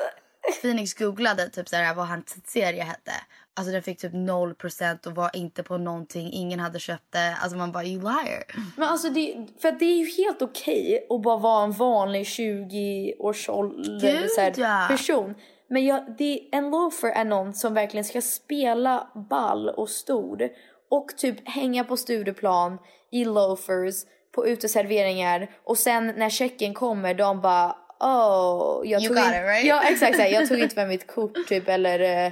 Phoenix 0.61 0.93
googlade 0.93 1.49
typ 1.49 1.69
så 1.69 1.75
här, 1.75 1.95
vad 1.95 2.07
hans 2.07 2.35
serie 2.45 2.83
hette. 2.83 3.11
Alltså 3.53 3.71
den 3.71 3.83
fick 3.83 3.99
typ 3.99 4.13
0% 4.13 5.07
och 5.07 5.15
var 5.15 5.29
inte 5.33 5.63
på 5.63 5.77
någonting. 5.77 6.31
Ingen 6.33 6.59
hade 6.59 6.79
köpt 6.79 7.11
det. 7.11 7.37
Alltså 7.41 7.57
man 7.57 7.71
bara, 7.71 7.83
you 7.83 8.01
liar. 8.01 8.43
Men 8.77 8.89
alltså 8.89 9.09
det, 9.09 9.47
för 9.61 9.71
det 9.71 9.85
är 9.85 9.97
ju 9.97 10.23
helt 10.23 10.41
okej 10.41 11.07
att 11.09 11.21
bara 11.21 11.37
vara 11.37 11.63
en 11.63 11.71
vanlig 11.71 12.27
20 12.27 13.15
års 13.19 13.49
ålder 13.49 14.19
Gud, 14.19 14.29
så 14.29 14.41
här, 14.41 14.53
ja. 14.57 14.85
person. 14.89 15.35
Men 15.69 15.85
jag, 15.85 16.15
det, 16.17 16.49
en 16.51 16.69
loafer 16.69 17.07
är 17.07 17.25
någon 17.25 17.53
som 17.53 17.73
verkligen 17.73 18.05
ska 18.05 18.21
spela 18.21 19.07
ball 19.29 19.69
och 19.69 19.89
stor 19.89 20.49
och 20.89 21.07
typ 21.17 21.49
hänga 21.49 21.83
på 21.83 21.97
studieplan 21.97 22.77
i 23.11 23.25
loafers 23.25 23.95
på 24.35 24.47
uteserveringar 24.47 25.51
och 25.63 25.77
sen 25.77 26.07
när 26.07 26.29
checken 26.29 26.73
kommer 26.73 27.13
de 27.13 27.41
bara 27.41 27.75
oh 27.99 28.81
jag 28.87 29.01
You 29.01 29.07
tog 29.07 29.17
got 29.17 29.25
in- 29.25 29.33
it, 29.33 29.41
right? 29.43 29.65
Ja 29.65 29.83
exakt, 29.83 30.17
här, 30.17 30.27
jag 30.27 30.47
tog 30.49 30.59
inte 30.59 30.75
med 30.75 30.87
mitt 30.87 31.07
kort 31.07 31.47
typ 31.47 31.67
eller 31.69 32.25
eh, 32.25 32.31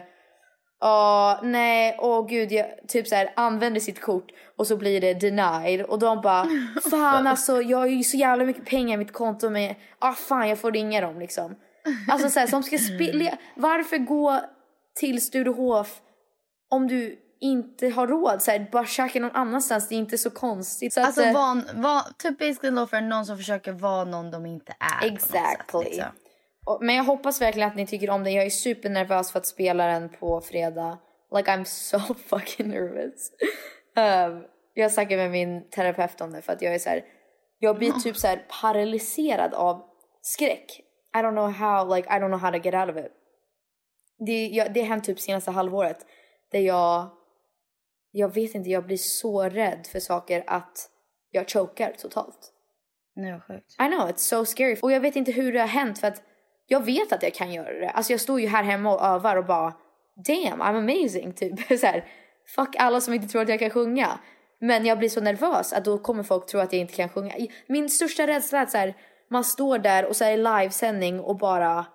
Ja, 0.80 1.40
nej, 1.44 1.96
åh 2.00 2.28
gud, 2.28 2.52
jag 2.52 2.66
typ 2.88 3.08
så 3.08 3.16
här 3.16 3.34
använder 3.36 3.80
sitt 3.82 4.02
kort 4.02 4.32
och 4.58 4.68
så 4.68 4.78
blir 4.78 5.02
det 5.02 5.14
denied 5.14 5.82
och 5.82 6.00
de 6.00 6.22
bara 6.22 6.48
fan 6.92 7.28
alltså 7.28 7.62
jag 7.62 7.78
har 7.78 7.88
ju 7.88 8.04
så 8.04 8.18
jävla 8.18 8.46
mycket 8.46 8.66
pengar 8.66 8.94
i 8.94 8.98
mitt 8.98 9.14
konto 9.14 9.50
men 9.50 9.76
ah 10.00 10.14
fan 10.14 10.50
jag 10.50 10.60
får 10.60 10.72
ringa 10.72 11.02
dem 11.02 11.20
liksom. 11.20 11.56
Alltså 12.10 12.30
så 12.30 12.40
här, 12.40 12.48
som 12.48 12.64
ska 12.64 12.78
spela, 12.78 13.38
varför 13.56 13.98
gå 13.98 14.42
till 15.00 15.22
Sturehof 15.22 16.02
om 16.70 16.88
du 16.88 17.20
inte 17.40 17.90
har 17.90 18.08
råd? 18.08 18.42
Så 18.42 18.52
här, 18.52 18.68
bara 18.72 18.86
käka 18.86 19.20
någon 19.20 19.32
annanstans, 19.36 19.88
det 19.90 19.96
är 19.96 20.00
inte 20.00 20.18
så 20.18 20.30
konstigt. 20.30 20.94
Så 20.94 21.00
att, 21.00 21.06
Alltså 21.06 21.22
eh, 21.24 21.34
var, 21.34 21.82
var, 21.82 22.02
typ 22.18 22.40
basically 22.40 22.68
en 22.68 22.76
loafer 22.76 22.98
är 22.98 23.02
någon 23.02 23.26
som 23.26 23.38
försöker 23.38 23.72
vara 23.72 24.04
någon 24.06 24.32
de 24.32 24.46
inte 24.46 24.76
är. 24.80 25.12
något 25.12 25.22
sätt, 25.22 25.32
Exactly. 25.36 25.84
liksom. 25.84 26.06
Och- 26.66 26.78
Men 26.82 26.96
jag 26.96 27.04
hoppas 27.04 27.42
verkligen 27.42 27.70
att 27.70 27.76
ni 27.76 27.88
tycker 27.88 28.10
om 28.10 28.24
den. 28.24 28.34
Jag 28.34 28.46
är 28.46 28.50
supernervös 28.50 29.32
för 29.32 29.40
att 29.40 29.46
spela 29.46 29.88
den 29.88 30.10
på 30.10 30.42
fredag. 30.42 30.98
Like 31.36 31.52
I'm 31.52 31.64
so 31.64 32.00
fucking 32.28 32.68
nervous. 32.68 33.32
Um, 33.98 34.44
jag 34.74 34.92
snackade 34.92 35.22
med 35.22 35.32
min 35.32 35.70
terapeut 35.70 36.22
om 36.22 36.32
det 36.34 36.42
för 36.42 36.54
att 36.54 36.62
jag 36.62 36.76
är 36.76 36.80
så 36.80 36.90
här. 36.90 37.04
Jag 37.60 37.78
blir 37.78 37.92
typ 37.92 38.18
så 38.18 38.28
här 38.28 38.46
paralyserad 38.62 39.54
av 39.54 39.82
skräck. 40.22 40.82
I 41.16 41.18
don't 41.18 41.32
know 41.32 41.52
how, 41.52 41.96
like 41.96 42.10
I 42.10 42.20
don't 42.20 42.28
know 42.28 42.40
how 42.40 42.52
to 42.52 42.58
get 42.58 42.74
out 42.74 42.90
of 42.90 43.06
it. 43.06 43.12
Det, 44.26 44.48
jag, 44.48 44.74
det 44.74 44.82
har 44.82 44.88
hänt 44.88 45.04
typ 45.04 45.20
senaste 45.20 45.52
halvåret 45.52 45.98
där 46.52 46.60
jag, 46.60 47.10
jag 48.18 48.34
vet 48.34 48.56
inte, 48.56 48.70
jag 48.70 48.86
blir 48.86 48.98
så 48.98 49.44
rädd 49.44 49.88
för 49.92 50.00
saker 50.00 50.44
att 50.48 50.90
jag 51.32 51.50
chokar 51.50 51.92
totalt. 51.92 52.52
Nej 53.16 53.32
vad 53.32 53.44
sjukt. 53.44 53.74
I 53.82 53.88
know, 53.88 54.10
it's 54.10 54.18
so 54.18 54.46
scary. 54.46 54.78
Och 54.82 54.92
jag 54.92 55.02
vet 55.02 55.16
inte 55.16 55.32
hur 55.32 55.54
det 55.54 55.60
har 55.60 55.68
hänt 55.68 56.00
för 56.00 56.08
att 56.08 56.22
jag 56.68 56.86
vet 56.86 57.12
att 57.12 57.24
jag 57.24 57.34
kan 57.34 57.54
göra 57.54 57.80
det. 57.80 57.90
Alltså 57.90 58.14
jag 58.14 58.22
står 58.22 58.42
ju 58.42 58.48
här 58.48 58.64
hemma 58.64 58.94
och 58.94 59.06
övar 59.06 59.36
och 59.36 59.46
bara 59.46 59.74
damn, 60.16 60.62
I'm 60.62 60.78
amazing 60.78 61.34
typ. 61.34 61.80
så 61.80 61.86
här, 61.86 62.06
fuck 62.56 62.76
alla 62.80 63.02
som 63.02 63.14
inte 63.14 63.28
tror 63.28 63.42
att 63.42 63.50
jag 63.50 63.60
kan 63.60 63.70
sjunga. 63.70 64.20
Men 64.60 64.86
jag 64.86 65.00
blir 65.00 65.10
så 65.10 65.22
nervös 65.22 65.74
att 65.74 65.86
då 65.86 65.98
kommer 65.98 66.24
folk 66.24 66.46
tro 66.46 66.60
att 66.60 66.74
jag 66.74 66.82
inte 66.82 66.94
kan 66.94 67.10
sjunga. 67.10 67.34
Min 67.68 67.90
största 67.90 68.28
rädsla 68.28 68.60
är 68.60 68.64
att 68.64 68.72
så 68.72 68.78
här, 68.78 68.94
man 69.30 69.44
står 69.44 69.78
där 69.78 70.06
och 70.06 70.16
så 70.16 70.24
är 70.24 70.38
det 70.38 70.60
livesändning 70.60 71.20
och 71.20 71.38
bara 71.38 71.86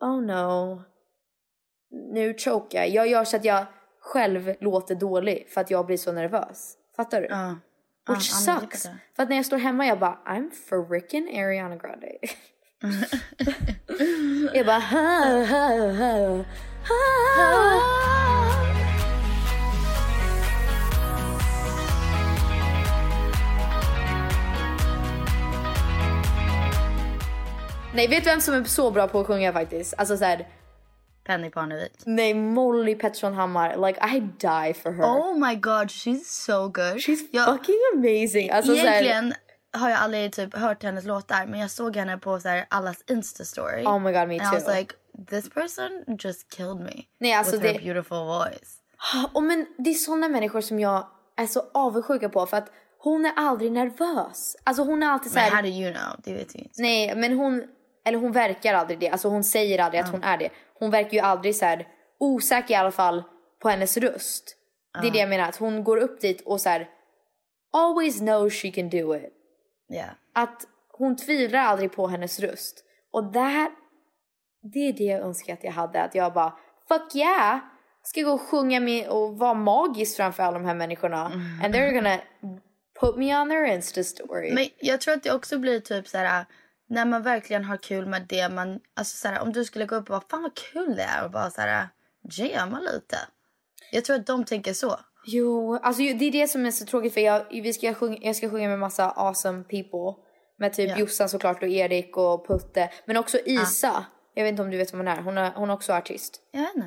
oh 0.00 0.22
no. 0.22 0.82
Nu 1.90 2.34
chokar 2.34 2.78
jag. 2.78 2.88
Jag 2.88 3.08
gör 3.08 3.24
så 3.24 3.36
att 3.36 3.44
jag 3.44 3.66
själv 4.04 4.54
låter 4.60 4.94
dålig 4.94 5.46
för 5.48 5.60
att 5.60 5.70
jag 5.70 5.86
blir 5.86 5.96
så 5.96 6.12
nervös. 6.12 6.74
Fattar 6.96 7.20
du? 7.20 7.26
Ja. 7.26 7.56
Which 8.08 8.46
men 8.46 8.60
sucks. 8.60 8.82
För 9.16 9.22
att 9.22 9.28
när 9.28 9.36
jag 9.36 9.46
står 9.46 9.58
hemma 9.58 9.86
jag 9.86 9.98
bara 9.98 10.18
I'm 10.26 10.50
freaking 10.50 11.40
Ariana 11.40 11.76
Grande. 11.76 12.12
jag 14.54 14.66
bara 14.66 14.78
ha, 14.78 15.44
ha, 15.44 15.92
ha, 15.92 16.44
ha. 16.88 17.80
Nej 27.94 28.08
vet 28.08 28.24
du 28.24 28.30
vem 28.30 28.40
som 28.40 28.54
är 28.54 28.64
så 28.64 28.90
bra 28.90 29.08
på 29.08 29.20
att 29.20 29.26
sjunga 29.26 29.52
faktiskt? 29.52 29.94
Alltså 29.98 30.16
såhär, 30.16 30.48
Penny 31.24 31.50
Parnevik. 31.50 31.92
nej 32.04 32.34
Molly 32.34 32.94
Pettersson 32.94 33.34
Hammar, 33.34 33.86
like 33.86 34.00
I 34.16 34.20
die 34.20 34.74
for 34.74 34.92
her. 34.92 35.04
Oh 35.04 35.38
my 35.48 35.54
god, 35.54 35.88
she's 35.88 36.24
so 36.24 36.68
good. 36.68 36.96
She's 36.98 37.18
jag, 37.30 37.46
fucking 37.58 37.80
amazing. 37.94 38.50
Alltså, 38.50 38.72
Egentligen 38.74 39.34
har 39.72 39.90
jag 39.90 39.98
aldrig 39.98 40.32
typ 40.32 40.56
hört 40.56 40.82
hennes 40.82 41.04
låtar 41.04 41.46
men 41.46 41.60
jag 41.60 41.70
såg 41.70 41.96
henne 41.96 42.18
på 42.18 42.40
så 42.40 42.48
här, 42.48 42.66
allas 42.68 43.04
Insta-story. 43.06 43.84
Oh 43.86 43.98
my 43.98 44.12
god, 44.12 44.28
me 44.28 44.38
And 44.40 44.54
I 44.54 44.56
was 44.56 44.64
too. 44.64 44.74
like, 44.74 44.94
this 45.30 45.50
person 45.50 46.04
just 46.18 46.48
killed 46.56 46.80
me. 46.80 47.02
Nej, 47.18 47.32
alltså 47.32 47.52
with 47.52 47.66
her 47.66 47.72
det- 47.72 47.84
beautiful 47.84 48.18
voice. 48.26 48.76
Och 49.32 49.42
men 49.42 49.66
det 49.78 49.90
är 49.90 49.94
såna 49.94 50.28
människor 50.28 50.60
som 50.60 50.80
jag 50.80 51.06
är 51.36 51.46
så 51.46 51.62
avundsjuka 51.74 52.28
på 52.28 52.46
för 52.46 52.56
att 52.56 52.70
hon 52.98 53.24
är 53.26 53.32
aldrig 53.36 53.72
nervös. 53.72 54.56
Alltså 54.64 54.82
hon 54.82 55.02
är 55.02 55.06
alltid 55.06 55.32
så 55.32 55.38
Men 55.38 55.44
här. 55.44 55.50
how 55.56 55.62
do 55.62 55.68
you 55.68 55.92
know? 55.92 56.20
Det 56.24 56.32
vet 56.34 56.54
vi 56.54 56.58
inte. 56.58 56.82
Nej, 56.82 57.14
men 57.16 57.32
hon, 57.38 57.62
eller 58.04 58.18
hon 58.18 58.32
verkar 58.32 58.74
aldrig 58.74 58.98
det. 58.98 59.08
Alltså 59.08 59.28
hon 59.28 59.44
säger 59.44 59.78
aldrig 59.78 60.02
att 60.02 60.10
hon 60.10 60.22
är 60.22 60.38
det. 60.38 60.48
Hon 60.84 60.90
verkar 60.90 61.12
ju 61.12 61.18
aldrig 61.18 61.56
så 61.56 61.64
här 61.64 61.88
osäker 62.18 62.74
i 62.74 62.76
alla 62.76 62.90
fall 62.90 63.22
på 63.62 63.68
hennes 63.68 63.96
röst. 63.96 64.56
Det 65.00 65.06
är 65.06 65.10
det 65.10 65.18
jag 65.18 65.28
menar, 65.28 65.48
att 65.48 65.56
hon 65.56 65.84
går 65.84 65.96
upp 65.96 66.20
dit 66.20 66.40
och 66.40 66.60
så 66.60 66.68
här 66.68 66.88
always 67.72 68.18
knows 68.18 68.54
she 68.54 68.70
can 68.70 68.90
do 68.90 69.16
it. 69.16 69.32
Yeah. 69.92 70.10
Att 70.34 70.66
hon 70.92 71.16
tvivlar 71.16 71.60
aldrig 71.60 71.92
på 71.92 72.06
hennes 72.06 72.40
röst. 72.40 72.84
Och 73.12 73.32
that, 73.32 73.70
det 74.72 74.78
är 74.78 74.92
det 74.92 75.04
jag 75.04 75.20
önskar 75.20 75.52
att 75.52 75.64
jag 75.64 75.72
hade. 75.72 76.02
Att 76.02 76.14
jag 76.14 76.32
bara, 76.32 76.52
fuck 76.88 77.14
yeah! 77.14 77.58
Ska 78.02 78.22
gå 78.22 78.32
och 78.32 78.40
sjunga 78.40 78.80
med 78.80 79.08
och 79.08 79.38
vara 79.38 79.54
magisk 79.54 80.16
framför 80.16 80.42
alla 80.42 80.58
de 80.58 80.64
här 80.64 80.74
människorna. 80.74 81.24
And 81.64 81.74
they're 81.74 81.92
gonna 81.92 82.18
put 83.00 83.16
me 83.16 83.40
on 83.40 83.48
their 83.48 83.64
Insta 83.64 84.04
story. 84.04 84.52
Men 84.54 84.66
jag 84.78 85.00
tror 85.00 85.14
att 85.14 85.22
det 85.22 85.32
också 85.32 85.58
blir 85.58 85.80
typ 85.80 86.08
så 86.08 86.18
här 86.18 86.46
när 86.88 87.04
man 87.04 87.22
verkligen 87.22 87.64
har 87.64 87.76
kul 87.76 88.06
med 88.06 88.26
det 88.28 88.48
man 88.48 88.80
alltså 88.94 89.16
så 89.16 89.28
här, 89.28 89.40
om 89.40 89.52
du 89.52 89.64
skulle 89.64 89.86
gå 89.86 89.94
upp 89.94 90.10
och 90.10 90.14
bara 90.14 90.28
fan 90.30 90.42
vad 90.42 90.54
kul 90.54 90.96
det 90.96 91.02
är 91.02 91.24
och 91.24 91.30
bara 91.30 91.50
så 91.50 91.60
här 91.60 91.88
jamma 92.26 92.80
lite. 92.80 93.18
Jag 93.92 94.04
tror 94.04 94.16
att 94.16 94.26
de 94.26 94.44
tänker 94.44 94.72
så. 94.72 94.96
Jo, 95.26 95.78
alltså 95.82 96.02
det 96.02 96.24
är 96.24 96.32
det 96.32 96.48
som 96.48 96.66
är 96.66 96.70
så 96.70 96.86
tråkigt 96.86 97.14
för 97.14 97.20
jag, 97.20 97.44
vi 97.50 97.72
ska 97.72 97.94
sjunga, 97.94 98.18
jag 98.20 98.36
ska 98.36 98.50
sjunga 98.50 98.68
med 98.68 98.78
massa 98.78 99.10
awesome 99.10 99.64
people. 99.64 100.22
Med 100.58 100.72
typ 100.72 100.90
Ja. 100.90 100.98
Jossan 100.98 101.28
såklart 101.28 101.62
och 101.62 101.68
Erik 101.68 102.16
och 102.16 102.46
Putte. 102.46 102.90
Men 103.04 103.16
också 103.16 103.38
Isa. 103.44 104.04
Jag 104.34 104.44
vet 104.44 104.50
inte 104.50 104.62
om 104.62 104.70
du 104.70 104.76
vet 104.76 104.92
vem 104.92 105.00
hon 105.00 105.08
är. 105.08 105.22
Hon 105.22 105.38
är, 105.38 105.50
hon 105.50 105.70
är 105.70 105.74
också 105.74 105.92
artist. 105.92 106.40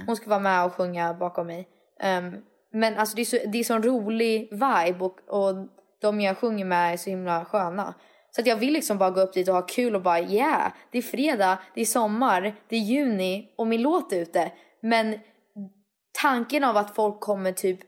Hon 0.05 0.15
ska 0.15 0.29
vara 0.29 0.39
med 0.39 0.65
och 0.65 0.73
sjunga 0.73 1.13
bakom 1.13 1.47
mig. 1.47 1.67
Ehm, 1.99 2.35
men 2.73 2.97
alltså 2.97 3.15
det 3.15 3.21
är, 3.21 3.25
så, 3.25 3.37
det 3.47 3.57
är 3.57 3.63
sån 3.63 3.83
rolig 3.83 4.49
vibe 4.51 5.05
och, 5.05 5.19
och 5.27 5.67
de 6.01 6.21
jag 6.21 6.37
sjunger 6.37 6.65
med 6.65 6.93
är 6.93 6.97
så 6.97 7.09
himla 7.09 7.45
sköna. 7.45 7.93
Så 8.37 8.41
att 8.41 8.47
jag 8.47 8.55
vill 8.55 8.73
liksom 8.73 8.97
bara 8.97 9.09
gå 9.09 9.21
upp 9.21 9.33
dit 9.33 9.47
och 9.47 9.53
ha 9.53 9.61
kul 9.61 9.95
och 9.95 10.01
bara 10.01 10.19
yeah, 10.19 10.71
det 10.91 10.97
är 10.97 11.01
fredag, 11.01 11.57
det 11.75 11.81
är 11.81 11.85
sommar, 11.85 12.55
det 12.69 12.75
är 12.75 12.79
juni 12.79 13.49
och 13.57 13.67
min 13.67 13.81
låt 13.81 14.13
är 14.13 14.17
ute. 14.17 14.51
Men 14.81 15.19
tanken 16.21 16.63
av 16.63 16.77
att 16.77 16.95
folk 16.95 17.19
kommer 17.19 17.51
typ 17.51 17.79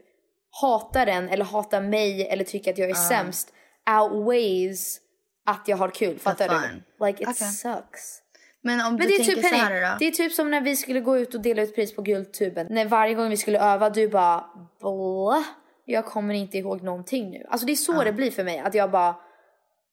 hata 0.62 1.06
den 1.06 1.30
eller 1.30 1.46
hata 1.46 1.82
mig 1.82 2.28
eller 2.28 2.44
tycka 2.44 2.72
att 2.72 2.78
jag 2.78 2.90
är 2.90 2.94
sämst 2.94 3.54
outweighs 4.02 5.00
att 5.46 5.68
jag 5.68 5.78
har 5.78 5.90
kul. 5.90 6.20
Fattar 6.20 6.50
du? 6.50 7.06
Like 7.06 7.24
it 7.24 7.30
Okej. 7.30 7.48
sucks. 7.48 8.22
Men 8.62 8.86
om 8.86 8.96
Men 8.96 8.98
du 8.98 9.08
det 9.08 9.14
är 9.14 9.18
tänker 9.18 9.34
typ 9.34 9.46
så 9.46 9.56
här 9.56 9.92
då. 9.92 9.98
det 10.00 10.08
är 10.08 10.12
typ 10.12 10.32
som 10.32 10.52
när 10.52 10.62
vi 10.62 10.76
skulle 10.76 11.00
gå 11.00 11.18
ut 11.18 11.36
och 11.36 11.42
dela 11.42 11.62
ut 11.62 11.76
pris 11.76 11.96
på 11.96 12.02
Guldtuben. 12.02 12.68
När 12.70 12.86
varje 12.86 13.14
gång 13.14 13.30
vi 13.30 13.38
skulle 13.38 13.60
öva 13.60 13.90
du 13.90 14.08
bara 14.08 14.46
Blah, 14.80 15.44
jag 15.86 16.06
kommer 16.06 16.34
inte 16.34 16.58
ihåg 16.58 16.84
någonting 16.84 17.30
nu. 17.30 17.46
Alltså 17.50 17.66
det 17.66 17.72
är 17.72 17.76
så 17.76 18.04
det 18.04 18.14
blir 18.14 18.32
för 18.32 18.44
mig. 18.44 18.60
Att 18.60 18.74
jag 18.74 18.92
bara 18.92 19.16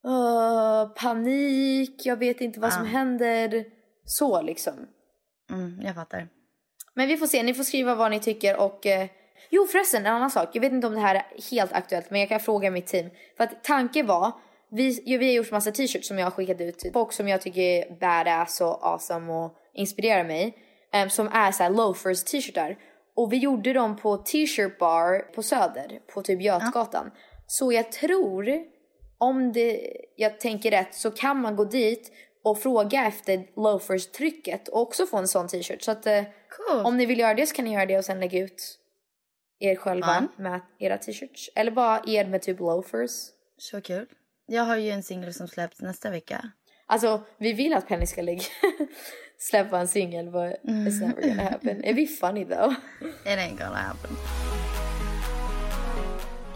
"Åh, 0.07 0.89
panik, 0.89 2.07
jag 2.07 2.17
vet 2.17 2.41
inte 2.41 2.61
vad 2.61 2.73
som 2.73 2.87
händer. 2.87 3.65
Så 4.05 4.43
liksom. 4.43 4.75
Mm, 5.51 5.81
jag 5.83 5.95
fattar. 5.95 6.29
Men 6.95 7.09
vi 7.09 7.17
får 7.17 7.27
se, 7.27 7.43
ni 7.43 7.55
får 7.55 7.65
skriva 7.65 7.95
vad 7.95 8.11
ni 8.11 8.21
tycker 8.21 8.57
och 8.57 8.87
eh, 8.87 9.09
Jo 9.51 9.67
förresten, 9.67 10.07
en 10.07 10.13
annan 10.13 10.31
sak. 10.31 10.49
Jag 10.53 10.61
vet 10.61 10.73
inte 10.73 10.87
om 10.87 10.95
det 10.95 11.01
här 11.01 11.15
är 11.15 11.51
helt 11.51 11.73
aktuellt 11.73 12.11
men 12.11 12.21
jag 12.21 12.29
kan 12.29 12.41
fråga 12.41 12.71
mitt 12.71 12.87
team. 12.87 13.11
För 13.37 13.45
att 13.45 13.65
tanken 13.65 14.07
var, 14.07 14.33
vi, 14.71 15.03
ja, 15.05 15.19
vi 15.19 15.27
har 15.27 15.33
gjort 15.33 15.51
massa 15.51 15.71
t-shirts 15.71 16.09
som 16.09 16.19
jag 16.19 16.27
har 16.27 16.31
skickat 16.31 16.61
ut 16.61 16.79
till 16.79 16.93
folk 16.93 17.13
som 17.13 17.29
jag 17.29 17.41
tycker 17.41 17.63
är 17.63 17.99
badass 18.01 18.61
och 18.61 18.87
awesome 18.87 19.33
och 19.33 19.57
inspirerar 19.75 20.25
mig. 20.25 20.55
em, 20.93 21.11
som 21.11 21.29
är 21.29 21.53
såhär 21.53 21.71
loafers 21.71 22.25
t-shirtar. 22.25 22.77
Och 23.17 23.33
vi 23.33 23.37
gjorde 23.37 23.73
dem 23.73 23.97
på 23.97 24.17
t-shirt 24.17 24.79
bar 24.79 25.19
på 25.35 25.43
Söder, 25.43 26.01
på 26.15 26.23
typ 26.23 26.43
Götgatan. 26.43 27.11
Så 27.47 27.73
jag 27.73 27.93
tror, 27.93 28.49
om 29.19 29.53
det, 29.53 29.97
jag 30.17 30.41
tänker 30.41 30.71
rätt, 30.71 30.95
så 30.95 31.11
kan 31.11 31.41
man 31.41 31.57
gå 31.57 31.65
dit 31.65 32.13
och 32.43 32.59
fråga 32.63 33.07
efter 33.07 33.47
loafers-trycket 33.57 34.69
och 34.69 34.81
också 34.81 35.07
få 35.07 35.17
en 35.17 35.29
sån 35.29 35.49
t-shirt. 35.49 35.83
Så 35.83 35.91
att 35.91 36.07
eh, 36.07 36.23
Cool. 36.57 36.85
om 36.87 36.97
ni 36.97 37.07
vill 37.07 37.19
göra 37.19 37.35
det 37.35 37.47
så 37.47 37.55
kan 37.55 37.65
ni 37.65 37.73
göra 37.75 37.87
det 37.87 37.99
och 37.99 38.05
sen 38.05 38.21
lägga 38.21 38.39
ut 38.39 38.79
er 39.59 39.77
själva 39.77 40.29
med 40.37 40.61
era 40.79 40.99
t-shirts. 40.99 41.51
Eller 41.55 41.71
bara 41.71 42.03
er 42.07 42.25
med 42.27 42.43
typ 42.43 42.59
loafers. 42.61 43.11
Så 43.59 43.81
kul. 43.81 44.07
Jag 44.47 44.63
har 44.63 44.77
ju 44.77 44.91
en 44.91 45.03
singel 45.03 45.35
som 45.35 45.49
släpps 45.49 45.81
nästa 45.81 46.11
vecka. 46.11 46.51
Alltså 46.87 47.23
vi 47.39 47.53
vill 47.53 47.75
att 47.75 47.89
Penny 47.89 48.07
ska 48.07 48.23
lägga, 48.23 48.43
släppa 49.39 49.79
en 49.79 49.89
singel 49.89 50.27
but 50.31 50.43
it's 50.63 51.01
never 51.07 51.23
gonna 51.29 51.43
happen. 51.43 51.85
It'd 51.85 51.95
be 51.95 52.07
funny 52.07 52.45
though. 52.45 52.75
It 53.25 53.39
ain't 53.39 53.59
gonna 53.59 53.77
happen. 53.77 54.11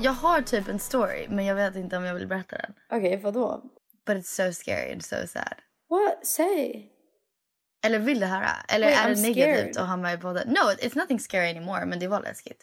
Jag 0.03 0.13
har 0.13 0.43
typ 0.43 0.69
en 0.69 0.79
story 0.79 1.27
men 1.29 1.45
jag 1.45 1.55
vet 1.55 1.77
inte 1.77 1.97
om 1.97 2.05
jag 2.05 2.15
vill 2.15 2.27
berätta 2.27 2.57
den. 2.57 2.75
Okej, 2.93 3.17
vadå? 3.17 3.63
But 4.07 4.17
it's 4.17 4.47
so 4.47 4.53
scary 4.53 4.93
and 4.93 5.05
so 5.05 5.17
sad. 5.27 5.55
What? 5.91 6.27
Say. 6.27 6.87
Eller 7.85 7.99
vill 7.99 8.21
du 8.21 8.27
höra? 8.27 8.49
Eller 8.69 8.87
Wait, 8.87 8.99
är 8.99 9.09
det 9.09 9.15
I'm 9.15 9.23
negativt 9.23 9.75
scared. 9.75 9.77
att 9.77 9.89
ha 9.89 9.97
med 9.97 10.15
i 10.15 10.17
podden? 10.23 10.49
No, 10.49 10.71
it's 10.87 10.99
nothing 10.99 11.21
scary 11.21 11.51
anymore 11.51 11.87
men 11.87 11.99
det 11.99 12.09
var 12.09 12.21
läskigt. 12.21 12.63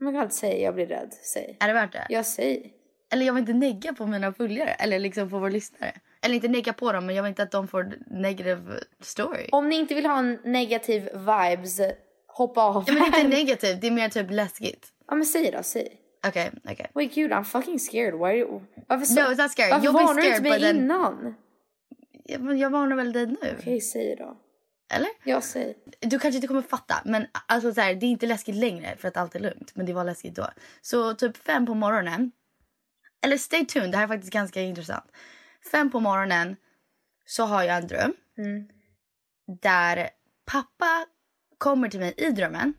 Oh 0.00 0.06
my 0.06 0.18
god, 0.18 0.32
säg. 0.32 0.62
Jag 0.62 0.74
blir 0.74 0.86
rädd. 0.86 1.14
Säg. 1.32 1.56
Är 1.60 1.68
det 1.68 1.74
värt 1.74 1.92
det? 1.92 2.06
Jag 2.08 2.26
säg. 2.26 2.72
Eller 3.12 3.26
jag 3.26 3.32
vill 3.32 3.40
inte 3.40 3.52
negga 3.52 3.92
på 3.92 4.06
mina 4.06 4.32
följare 4.32 4.70
eller 4.70 4.98
liksom 4.98 5.30
på 5.30 5.38
våra 5.38 5.50
lyssnare. 5.50 5.92
Eller 6.22 6.34
inte 6.34 6.48
negga 6.48 6.72
på 6.72 6.92
dem 6.92 7.06
men 7.06 7.14
jag 7.14 7.22
vill 7.22 7.30
inte 7.30 7.42
att 7.42 7.50
de 7.50 7.68
får 7.68 7.94
negative 8.06 8.80
story. 9.00 9.48
Om 9.52 9.68
ni 9.68 9.76
inte 9.76 9.94
vill 9.94 10.06
ha 10.06 10.18
en 10.18 10.38
negativ 10.44 11.02
vibes, 11.12 11.80
hoppa 12.26 12.62
av. 12.62 12.84
Ja, 12.86 12.92
men 12.94 13.10
det 13.10 13.16
är 13.16 13.24
inte 13.24 13.36
negativt, 13.36 13.80
det 13.80 13.86
är 13.86 13.90
mer 13.90 14.08
typ 14.08 14.30
läskigt. 14.30 14.88
Ja 15.08 15.14
men 15.14 15.26
säg 15.26 15.50
då, 15.50 15.62
säg. 15.62 15.98
Okej, 16.26 16.50
okej. 16.64 16.90
Wait 16.94 17.14
gud, 17.14 17.30
I'm 17.32 17.44
fucking 17.44 17.78
scared. 17.78 18.14
Why? 18.14 18.60
Varför 18.86 19.06
så? 19.06 19.14
No, 19.14 19.20
it's 19.20 19.42
not 19.42 19.50
scary. 19.50 19.70
Varför 19.70 19.86
be 19.86 19.92
varnar 19.92 20.22
du 20.22 20.28
inte 20.28 20.42
mig 20.42 20.60
then- 20.60 20.76
innan? 20.76 21.34
Ja, 22.24 22.38
men 22.38 22.58
Jag 22.58 22.70
varnar 22.70 22.96
väl 22.96 23.12
dig 23.12 23.26
nu? 23.26 23.56
Okej, 23.58 23.80
säg 23.80 24.16
då. 24.16 24.36
Eller? 24.94 25.08
Jag 25.24 25.44
säger. 25.44 25.74
Du 26.00 26.18
kanske 26.18 26.36
inte 26.36 26.46
kommer 26.46 26.62
fatta, 26.62 26.94
men 27.04 27.26
alltså 27.46 27.74
så 27.74 27.80
här, 27.80 27.94
det 27.94 28.06
är 28.06 28.10
inte 28.10 28.26
läskigt 28.26 28.54
längre 28.54 28.96
för 28.96 29.08
att 29.08 29.16
allt 29.16 29.34
är 29.34 29.40
lugnt. 29.40 29.72
Men 29.74 29.86
det 29.86 29.92
var 29.92 30.04
läskigt 30.04 30.34
då. 30.34 30.46
Så 30.80 31.14
typ 31.14 31.36
fem 31.36 31.66
på 31.66 31.74
morgonen. 31.74 32.32
Eller 33.24 33.36
stay 33.36 33.66
tuned, 33.66 33.90
det 33.90 33.96
här 33.96 34.04
är 34.04 34.08
faktiskt 34.08 34.32
ganska 34.32 34.60
intressant. 34.60 35.04
Fem 35.72 35.90
på 35.90 36.00
morgonen 36.00 36.56
så 37.26 37.44
har 37.44 37.62
jag 37.62 37.76
en 37.76 37.86
dröm. 37.86 38.14
Där 39.60 40.10
pappa 40.44 41.06
kommer 41.58 41.88
till 41.88 42.00
mig 42.00 42.14
i 42.16 42.30
drömmen. 42.30 42.74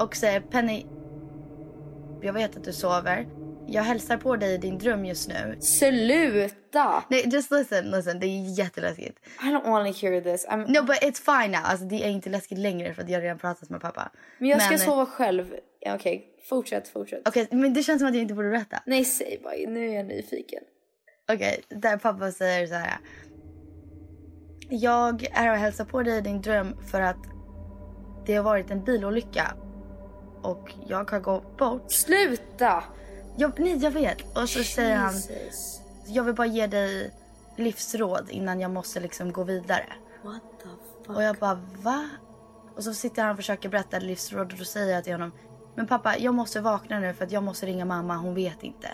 Och 0.00 0.16
säger 0.16 0.40
Penny, 0.40 0.86
jag 2.22 2.32
vet 2.32 2.56
att 2.56 2.64
du 2.64 2.72
sover. 2.72 3.26
Jag 3.66 3.82
hälsar 3.82 4.16
på 4.16 4.36
dig 4.36 4.54
i 4.54 4.58
din 4.58 4.78
dröm 4.78 5.04
just 5.04 5.28
nu. 5.28 5.56
Sluta! 5.60 7.04
Nej, 7.08 7.28
just 7.32 7.50
listen, 7.50 7.90
listen. 7.90 8.20
Det 8.20 8.26
är 8.26 8.58
jätteläskigt. 8.58 9.18
I 9.42 9.46
don't 9.46 9.70
want 9.70 9.96
to 9.96 10.06
hear 10.06 10.20
this. 10.20 10.46
I'm... 10.46 10.58
No, 10.58 10.82
but 10.82 10.96
it's 10.96 11.42
fine 11.42 11.52
now. 11.52 11.60
Alltså, 11.64 11.84
det 11.84 12.04
är 12.04 12.08
inte 12.08 12.30
läskigt 12.30 12.58
längre 12.58 12.94
för 12.94 13.02
att 13.02 13.08
jag 13.08 13.16
har 13.16 13.22
redan 13.22 13.38
pratat 13.38 13.70
med 13.70 13.80
pappa. 13.80 14.10
Men 14.38 14.48
jag 14.48 14.62
ska 14.62 14.78
sova 14.78 15.06
själv. 15.06 15.54
Okej, 15.86 16.26
fortsätt, 16.48 16.88
fortsätt. 16.88 17.28
Okej, 17.28 17.48
men 17.50 17.74
det 17.74 17.82
känns 17.82 18.00
som 18.00 18.08
att 18.08 18.14
jag 18.14 18.22
inte 18.22 18.34
borde 18.34 18.50
berätta. 18.50 18.82
Nej, 18.86 19.04
säg 19.04 19.40
bara. 19.42 19.54
Nu 19.68 19.90
är 19.90 19.94
jag 19.94 20.06
nyfiken. 20.06 20.62
Okej, 21.32 21.62
där 21.68 21.96
pappa 21.96 22.32
säger 22.32 22.66
så 22.66 22.74
här. 22.74 22.98
Jag 24.68 25.28
är 25.32 25.50
och 25.50 25.56
hälsar 25.56 25.84
på 25.84 26.02
dig 26.02 26.18
i 26.18 26.20
din 26.20 26.42
dröm 26.42 26.76
för 26.90 27.00
att 27.00 27.18
det 28.26 28.34
har 28.34 28.44
varit 28.44 28.70
en 28.70 28.84
bilolycka. 28.84 29.54
Och 30.42 30.74
jag 30.86 31.10
har 31.10 31.20
gått 31.20 31.56
bort. 31.56 31.92
Sluta! 31.92 32.84
Jag, 33.36 33.60
nej, 33.60 33.76
jag 33.76 33.90
vet. 33.90 34.36
Och 34.36 34.48
så 34.48 34.64
säger 34.64 34.96
han, 34.96 35.14
Jesus. 35.14 35.80
jag 36.06 36.24
vill 36.24 36.34
bara 36.34 36.46
ge 36.46 36.66
dig 36.66 37.10
livsråd 37.56 38.30
innan 38.30 38.60
jag 38.60 38.70
måste 38.70 39.00
liksom 39.00 39.32
gå 39.32 39.44
vidare. 39.44 39.86
What 40.22 40.42
the 40.62 40.68
fuck? 41.06 41.16
Och 41.16 41.22
jag 41.22 41.36
bara, 41.36 41.60
va? 41.82 42.08
Och 42.76 42.84
så 42.84 42.94
sitter 42.94 43.22
han 43.22 43.30
och 43.30 43.36
försöker 43.36 43.68
berätta 43.68 43.98
livsråd 43.98 44.52
och 44.52 44.58
då 44.58 44.64
säger 44.64 44.94
jag 44.94 45.04
till 45.04 45.12
honom, 45.12 45.32
men 45.74 45.86
pappa 45.86 46.18
jag 46.18 46.34
måste 46.34 46.60
vakna 46.60 46.98
nu 46.98 47.14
för 47.14 47.24
att 47.24 47.32
jag 47.32 47.42
måste 47.42 47.66
ringa 47.66 47.84
mamma, 47.84 48.16
hon 48.16 48.34
vet 48.34 48.62
inte. 48.62 48.88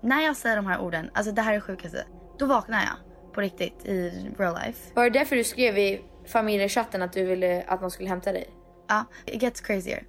När 0.00 0.20
jag 0.20 0.36
säger 0.36 0.56
de 0.56 0.66
här 0.66 0.80
orden, 0.80 1.10
alltså 1.14 1.32
det 1.32 1.42
här 1.42 1.50
är 1.50 1.54
det 1.54 1.60
sjukaste, 1.60 2.06
då 2.38 2.46
vaknar 2.46 2.80
jag 2.80 3.32
på 3.34 3.40
riktigt 3.40 3.84
i 3.84 4.10
real 4.38 4.54
life. 4.54 4.94
Var 4.94 5.04
det 5.04 5.18
därför 5.18 5.36
du 5.36 5.44
skrev 5.44 5.78
i 5.78 6.04
familjechatten 6.26 7.02
att 7.02 7.12
du 7.12 7.24
ville 7.24 7.62
att 7.62 7.80
någon 7.80 7.90
skulle 7.90 8.08
hämta 8.08 8.32
dig? 8.32 8.50
Ja, 8.86 9.04
it 9.26 9.42
gets 9.42 9.60
crazier. 9.60 10.04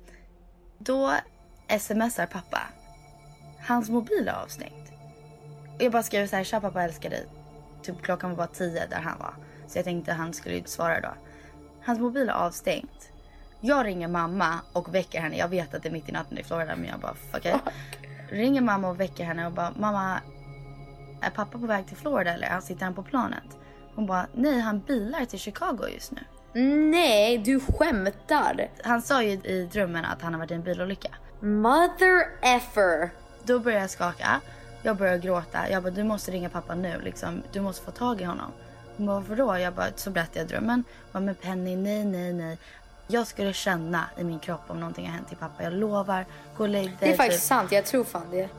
Då 0.78 1.14
smsar 1.80 2.26
pappa. 2.26 2.62
Hans 3.68 3.90
mobil 3.90 4.28
är 4.28 4.44
avstängd. 4.44 4.86
Jag 5.80 5.92
bara 5.92 6.04
skrev 6.04 6.28
så 6.28 6.36
här, 6.36 6.44
tja 6.44 6.62
pappa 6.62 6.84
älskar 6.84 7.10
dig. 7.10 7.28
Typ 7.82 8.02
klockan 8.02 8.30
var 8.30 8.38
bara 8.38 8.48
tio 8.48 8.88
där 8.88 9.02
han 9.02 9.20
var. 9.20 9.34
Så 9.68 9.78
jag 9.78 9.86
tänkte 9.86 10.14
han 10.14 10.34
skulle 10.34 10.56
ju 10.56 10.64
svara 10.66 11.02
då. 11.02 11.14
Hans 11.86 12.00
mobil 12.00 12.30
är 12.30 12.34
avstängd. 12.34 12.90
Jag 13.62 13.86
ringer 13.86 14.08
mamma 14.08 14.60
och 14.74 14.96
väcker 14.96 15.22
henne. 15.22 15.38
Jag 15.38 15.48
vet 15.48 15.74
att 15.74 15.84
det 15.84 15.90
är 15.90 15.94
mitt 15.94 16.10
i 16.10 16.12
natten 16.12 16.38
i 16.38 16.44
Florida 16.44 16.76
men 16.76 16.86
jag 16.86 17.00
bara 17.00 17.14
fuck 17.14 17.46
it. 17.46 17.56
Ringer 18.30 18.62
mamma 18.62 18.90
och 18.90 19.00
väcker 19.00 19.24
henne 19.24 19.46
och 19.46 19.52
bara 19.52 19.74
mamma 19.78 20.22
är 21.22 21.30
pappa 21.30 21.60
på 21.60 21.68
väg 21.68 21.88
till 21.88 21.98
Florida 21.98 22.34
eller 22.34 22.60
sitter 22.60 22.86
han 22.86 22.94
på 22.94 23.04
planet? 23.04 23.58
Hon 23.96 24.06
bara 24.06 24.28
nej 24.34 24.60
han 24.60 24.80
bilar 24.80 25.26
till 25.26 25.40
Chicago 25.40 25.88
just 25.94 26.12
nu. 26.12 26.22
Nej, 26.62 27.38
du 27.38 27.60
skämtar! 27.60 28.68
Han 28.84 29.02
sa 29.02 29.24
ju 29.24 29.32
i 29.32 29.70
drömmen 29.72 30.06
att 30.06 30.22
han 30.22 30.34
har 30.34 30.40
varit 30.40 30.52
i 30.52 30.54
en 30.54 30.64
bilolycka. 30.64 31.10
Mother 31.40 32.28
effer. 32.42 33.10
Då 33.44 33.60
börjar 33.60 33.80
jag 33.80 33.90
skaka. 33.90 34.42
Jag 34.82 34.98
börjar 34.98 35.18
gråta. 35.18 35.70
Jag 35.70 35.84
bara, 35.84 35.90
du 35.90 36.04
måste 36.04 36.32
ringa 36.32 36.50
pappa 36.50 36.76
nu. 36.76 37.02
Liksom. 37.04 37.44
Du 37.52 37.62
måste 37.62 37.86
få 37.86 37.92
tag 37.92 38.22
i 38.22 38.24
honom. 38.24 38.52
Hon 38.98 39.06
bara, 39.06 39.20
varför 39.20 39.36
då? 39.36 39.58
Jag 39.58 39.74
bara, 39.74 39.88
så 39.96 40.10
berättade 40.10 40.40
jag 40.40 40.48
drömmen. 40.48 40.84
Jag 40.88 41.14
bara, 41.14 41.26
men 41.26 41.36
Penny, 41.36 41.76
nej, 41.76 42.06
nej, 42.06 42.34
nej. 42.34 42.58
Jag 43.08 43.28
skulle 43.28 43.54
känna 43.54 44.06
i 44.18 44.24
min 44.24 44.40
kropp 44.40 44.64
om 44.68 44.80
någonting 44.80 45.06
har 45.06 45.14
hänt 45.14 45.28
till 45.28 45.38
pappa. 45.38 45.64
Jag 45.64 45.74
lovar. 45.74 46.26
Gå 46.58 46.64
och 46.64 46.70
lägg 46.70 46.86
dig. 46.86 46.98
Det 47.00 47.14
är 47.14 47.18
faktiskt 47.18 47.42
typ. 47.42 47.48
sant, 47.48 47.72
jag 47.72 47.86
tror 47.86 48.04
fan 48.04 48.32
det. 48.32 48.50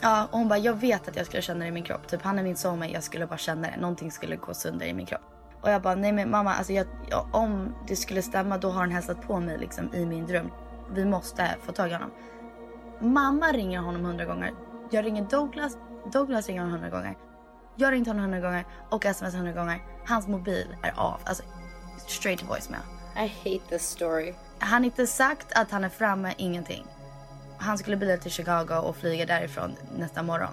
Ja, 0.00 0.28
och 0.30 0.38
hon 0.38 0.48
bara, 0.48 0.58
jag 0.58 0.74
vet 0.74 1.08
att 1.08 1.16
jag 1.16 1.26
skulle 1.26 1.42
känna 1.42 1.60
det 1.60 1.66
i 1.66 1.70
min 1.70 1.84
kropp. 1.84 2.08
Typ 2.08 2.22
han 2.22 2.38
är 2.38 2.42
min 2.42 2.56
soulmate, 2.56 2.92
jag 2.92 3.02
skulle 3.02 3.26
bara 3.26 3.38
känna 3.38 3.68
det. 3.68 3.76
Någonting 3.80 4.10
skulle 4.10 4.36
gå 4.36 4.54
sönder 4.54 4.86
i 4.86 4.92
min 4.92 5.06
kropp. 5.06 5.22
Och 5.62 5.70
jag 5.70 5.82
bara, 5.82 5.94
nej 5.94 6.12
men 6.12 6.30
mamma, 6.30 6.54
alltså 6.54 6.72
jag, 6.72 6.86
jag, 7.10 7.26
om 7.32 7.74
det 7.88 7.96
skulle 7.96 8.22
stämma 8.22 8.58
då 8.58 8.70
har 8.70 8.80
han 8.80 8.90
hälsat 8.90 9.22
på 9.22 9.40
mig 9.40 9.58
liksom 9.58 9.94
i 9.94 10.06
min 10.06 10.26
dröm. 10.26 10.50
Vi 10.94 11.04
måste 11.04 11.56
få 11.62 11.72
tag 11.72 11.90
i 11.90 11.92
honom. 11.92 12.10
Mamma 13.00 13.46
ringer 13.46 13.80
honom 13.80 14.04
hundra 14.04 14.24
gånger. 14.24 14.52
Jag 14.90 15.04
ringer 15.04 15.22
Douglas, 15.22 15.76
Douglas 16.12 16.46
ringer 16.46 16.60
honom 16.60 16.72
hundra 16.72 16.90
gånger. 16.90 17.16
Jag 17.76 17.86
har 17.86 17.92
ringt 17.92 18.06
honom 18.06 18.22
hundra 18.22 18.40
gånger 18.40 18.64
och 18.90 19.04
sms 19.04 19.34
hundra 19.34 19.52
gånger. 19.52 19.82
Hans 20.06 20.28
mobil 20.28 20.76
är 20.82 20.92
av, 20.96 21.20
alltså 21.24 21.42
straight 22.06 22.40
to 22.40 22.46
voicemail. 22.46 22.82
I 23.16 23.28
hate 23.28 23.68
this 23.68 23.82
story. 23.82 24.34
Han 24.58 24.72
har 24.72 24.84
inte 24.84 25.06
sagt 25.06 25.52
att 25.52 25.70
han 25.70 25.84
är 25.84 25.88
framme, 25.88 26.34
ingenting. 26.36 26.86
Han 27.58 27.78
skulle 27.78 27.96
bila 27.96 28.16
till 28.16 28.30
Chicago 28.30 28.74
och 28.74 28.96
flyga 28.96 29.26
därifrån 29.26 29.76
nästa 29.98 30.22
morgon. 30.22 30.50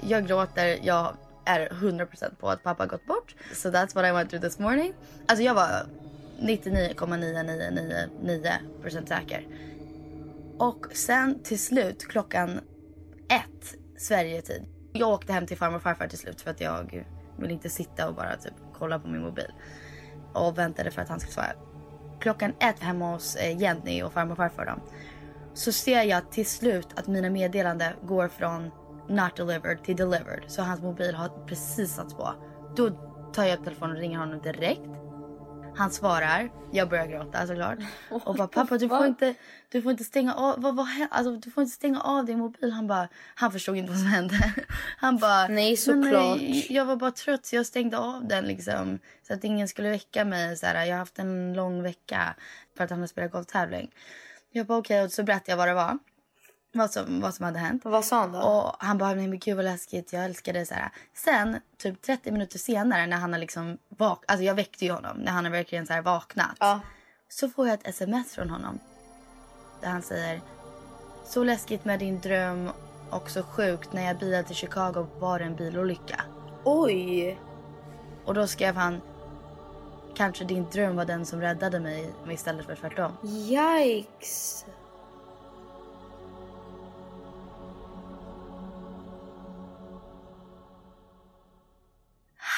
Jag 0.00 0.26
gråter, 0.26 0.78
jag 0.82 1.14
är 1.44 1.68
100% 1.68 2.34
på 2.34 2.50
att 2.50 2.62
pappa 2.62 2.86
gått 2.86 3.06
bort. 3.06 3.34
So 3.54 3.68
that's 3.68 3.94
what 3.94 4.04
I 4.04 4.12
went 4.12 4.30
through 4.30 4.44
this 4.44 4.58
morning. 4.58 4.92
Alltså 5.26 5.44
jag 5.44 5.54
var 5.54 5.86
99,999% 6.40 9.06
säker. 9.06 9.46
Och 10.58 10.86
sen 10.92 11.42
till 11.42 11.58
slut 11.58 12.08
klockan 12.08 12.60
ett 13.28 13.74
Sverigetid. 13.96 14.64
Jag 14.92 15.08
åkte 15.08 15.32
hem 15.32 15.46
till 15.46 15.56
farmor 15.56 15.76
och 15.76 15.82
farfar 15.82 16.08
till 16.08 16.18
slut 16.18 16.40
för 16.40 16.50
att 16.50 16.60
jag 16.60 17.06
ville 17.36 17.52
inte 17.52 17.70
sitta 17.70 18.08
och 18.08 18.14
bara 18.14 18.36
typ 18.36 18.54
kolla 18.78 18.98
på 18.98 19.08
min 19.08 19.22
mobil. 19.22 19.52
Och 20.32 20.58
väntade 20.58 20.90
för 20.90 21.02
att 21.02 21.08
han 21.08 21.20
skulle 21.20 21.32
svara. 21.32 21.52
Klockan 22.20 22.52
ett 22.60 22.78
hemma 22.78 23.12
hos 23.12 23.36
eh, 23.36 23.60
Jenny 23.60 24.02
och 24.02 24.12
farmor 24.12 24.32
och 24.32 24.36
farfar 24.36 24.66
då. 24.66 24.72
Så 25.54 25.72
ser 25.72 26.02
jag 26.02 26.30
till 26.30 26.46
slut 26.46 26.88
att 26.96 27.06
mina 27.06 27.30
meddelanden 27.30 27.92
går 28.02 28.28
från 28.28 28.70
not 29.12 29.36
delivered 29.36 29.84
till 29.84 29.96
delivered. 29.96 30.44
Så 30.48 30.62
hans 30.62 30.80
mobil 30.82 31.14
har 31.14 31.46
precis 31.46 31.94
satts 31.94 32.14
på. 32.14 32.34
Då 32.76 32.90
tar 33.34 33.44
jag 33.44 33.58
upp 33.58 33.64
telefonen 33.64 33.96
och 33.96 34.00
ringer 34.02 34.18
honom 34.18 34.40
direkt. 34.42 34.88
Han 35.76 35.90
svarar. 35.90 36.50
Jag 36.72 36.88
börjar 36.88 37.06
gråta 37.06 37.46
såklart. 37.46 37.78
Och 38.24 38.34
bara 38.34 38.48
pappa 38.48 38.78
du 38.78 38.88
får 38.88 39.06
inte, 39.06 39.34
du 39.68 39.82
får 39.82 39.90
inte 39.92 40.04
stänga 40.04 40.34
av, 40.34 40.62
vad, 40.62 40.76
vad, 40.76 40.86
alltså, 41.10 41.36
du 41.36 41.50
får 41.50 41.62
inte 41.62 41.74
stänga 41.76 42.00
av 42.00 42.24
din 42.24 42.38
mobil. 42.38 42.72
Han 42.72 42.86
bara, 42.86 43.08
han 43.34 43.52
förstod 43.52 43.76
inte 43.76 43.90
vad 43.90 43.98
som 44.00 44.08
hände. 44.08 44.54
Han 44.98 45.16
bara, 45.18 45.48
Nej, 45.48 45.70
"Men 45.70 45.76
såklart." 45.76 46.36
nej, 46.40 46.66
Jag 46.70 46.84
var 46.84 46.96
bara 46.96 47.10
trött 47.10 47.46
så 47.46 47.56
jag 47.56 47.66
stängde 47.66 47.98
av 47.98 48.28
den 48.28 48.44
liksom. 48.44 48.98
Så 49.26 49.34
att 49.34 49.44
ingen 49.44 49.68
skulle 49.68 49.90
väcka 49.90 50.24
mig. 50.24 50.56
Så 50.56 50.66
här, 50.66 50.84
jag 50.84 50.92
har 50.94 50.98
haft 50.98 51.18
en 51.18 51.52
lång 51.54 51.82
vecka 51.82 52.34
för 52.76 52.84
att 52.84 52.90
han 52.90 53.00
har 53.00 53.06
spelat 53.06 53.32
golftävling. 53.32 53.90
Jag 54.50 54.66
bara 54.66 54.78
okej 54.78 55.02
och 55.04 55.12
så 55.12 55.22
berättade 55.22 55.50
jag 55.52 55.56
vad 55.56 55.68
det 55.68 55.74
var. 55.74 55.98
Vad 56.72 56.90
som, 56.90 57.20
vad 57.20 57.34
som 57.34 57.44
hade 57.44 57.58
hänt. 57.58 57.84
Vad 57.84 58.04
sa 58.04 58.20
han 58.20 58.32
då? 58.32 58.38
Och 58.38 58.74
han 58.78 58.98
bara, 58.98 59.14
nej 59.14 59.28
men 59.28 59.38
gud 59.38 59.56
vad 59.56 59.64
läskigt, 59.64 60.12
jag 60.12 60.24
älskar 60.24 60.52
det. 60.52 60.66
Så 60.66 60.74
här. 60.74 60.90
Sen, 61.14 61.60
typ 61.78 62.02
30 62.02 62.30
minuter 62.32 62.58
senare 62.58 63.06
när 63.06 63.16
han 63.16 63.32
har 63.32 63.40
liksom 63.40 63.78
vak- 63.88 64.24
alltså 64.28 64.44
jag 64.44 64.54
väckte 64.54 64.84
ju 64.84 64.92
honom, 64.92 65.16
när 65.16 65.32
han 65.32 65.44
har 65.44 65.52
verkligen 65.52 65.86
så 65.86 65.92
här 65.92 66.02
vaknat. 66.02 66.56
Ja. 66.60 66.80
Så 67.28 67.48
får 67.48 67.66
jag 67.68 67.74
ett 67.74 67.86
sms 67.88 68.34
från 68.34 68.50
honom. 68.50 68.78
Där 69.80 69.88
han 69.88 70.02
säger, 70.02 70.40
så 71.26 71.44
läskigt 71.44 71.84
med 71.84 71.98
din 71.98 72.20
dröm 72.20 72.70
och 73.10 73.30
så 73.30 73.42
sjukt, 73.42 73.92
när 73.92 74.02
jag 74.06 74.18
bilade 74.18 74.42
till 74.44 74.56
Chicago 74.56 75.06
var 75.18 75.38
det 75.38 75.44
en 75.44 75.56
bilolycka. 75.56 76.24
Oj! 76.64 77.38
Och 78.24 78.34
då 78.34 78.46
skrev 78.46 78.74
han, 78.76 79.00
kanske 80.14 80.44
din 80.44 80.66
dröm 80.72 80.96
var 80.96 81.04
den 81.04 81.26
som 81.26 81.40
räddade 81.40 81.80
mig 81.80 82.12
istället 82.30 82.66
för 82.66 82.74
tvärtom. 82.76 83.12
Yikes! 83.24 84.64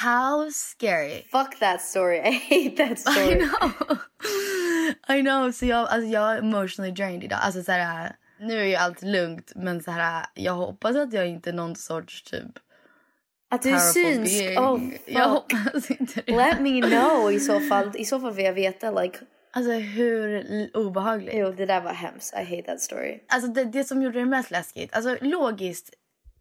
How 0.03 0.49
scary. 0.51 1.27
Fuck 1.31 1.59
that 1.59 1.81
story. 1.81 2.19
I 2.25 2.31
hate 2.31 2.75
that 2.87 2.99
story. 3.05 3.31
I 3.31 3.35
know. 3.35 3.97
I 5.17 5.21
know. 5.21 5.51
Så 5.51 5.65
jag, 5.65 5.79
alltså 5.89 6.07
jag 6.09 6.33
är 6.33 6.37
emotionally 6.37 6.91
drained 6.93 7.23
idag. 7.23 7.39
Alltså 7.41 7.63
så 7.63 7.71
här, 7.71 8.15
nu 8.39 8.59
är 8.59 8.63
ju 8.65 8.75
allt 8.75 9.01
lugnt 9.01 9.51
men 9.55 9.83
så 9.83 9.91
här, 9.91 10.25
jag 10.33 10.53
hoppas 10.53 10.95
att 10.95 11.13
jag 11.13 11.27
inte 11.27 11.49
är 11.49 11.53
någon 11.53 11.75
sorts 11.75 12.23
typ 12.23 12.45
Att 13.49 13.61
du 13.61 13.69
är 13.69 13.77
synsk? 13.79 14.59
Oh 14.59 14.81
Jag 15.05 15.23
fuck. 15.49 15.53
hoppas 15.63 15.91
inte 15.91 16.21
det. 16.25 16.35
Let 16.37 16.59
me 16.61 16.81
know 16.81 17.31
i 17.31 17.39
så 17.39 17.59
fall. 17.59 17.91
I 17.95 18.05
så 18.05 18.19
fall 18.19 18.33
vill 18.33 18.45
jag 18.45 18.53
veta 18.53 18.91
like. 19.01 19.19
Alltså 19.51 19.71
hur 19.71 20.69
obehagligt. 20.77 21.33
Jo 21.37 21.51
det 21.51 21.65
där 21.65 21.81
var 21.81 21.93
hemskt. 21.93 22.33
I 22.33 22.43
hate 22.43 22.61
that 22.61 22.81
story. 22.81 23.19
Alltså 23.27 23.51
det, 23.51 23.63
det 23.63 23.83
som 23.83 24.01
gjorde 24.03 24.19
det 24.19 24.25
mest 24.25 24.51
läskigt. 24.51 24.95
Alltså 24.95 25.17
logiskt 25.21 25.93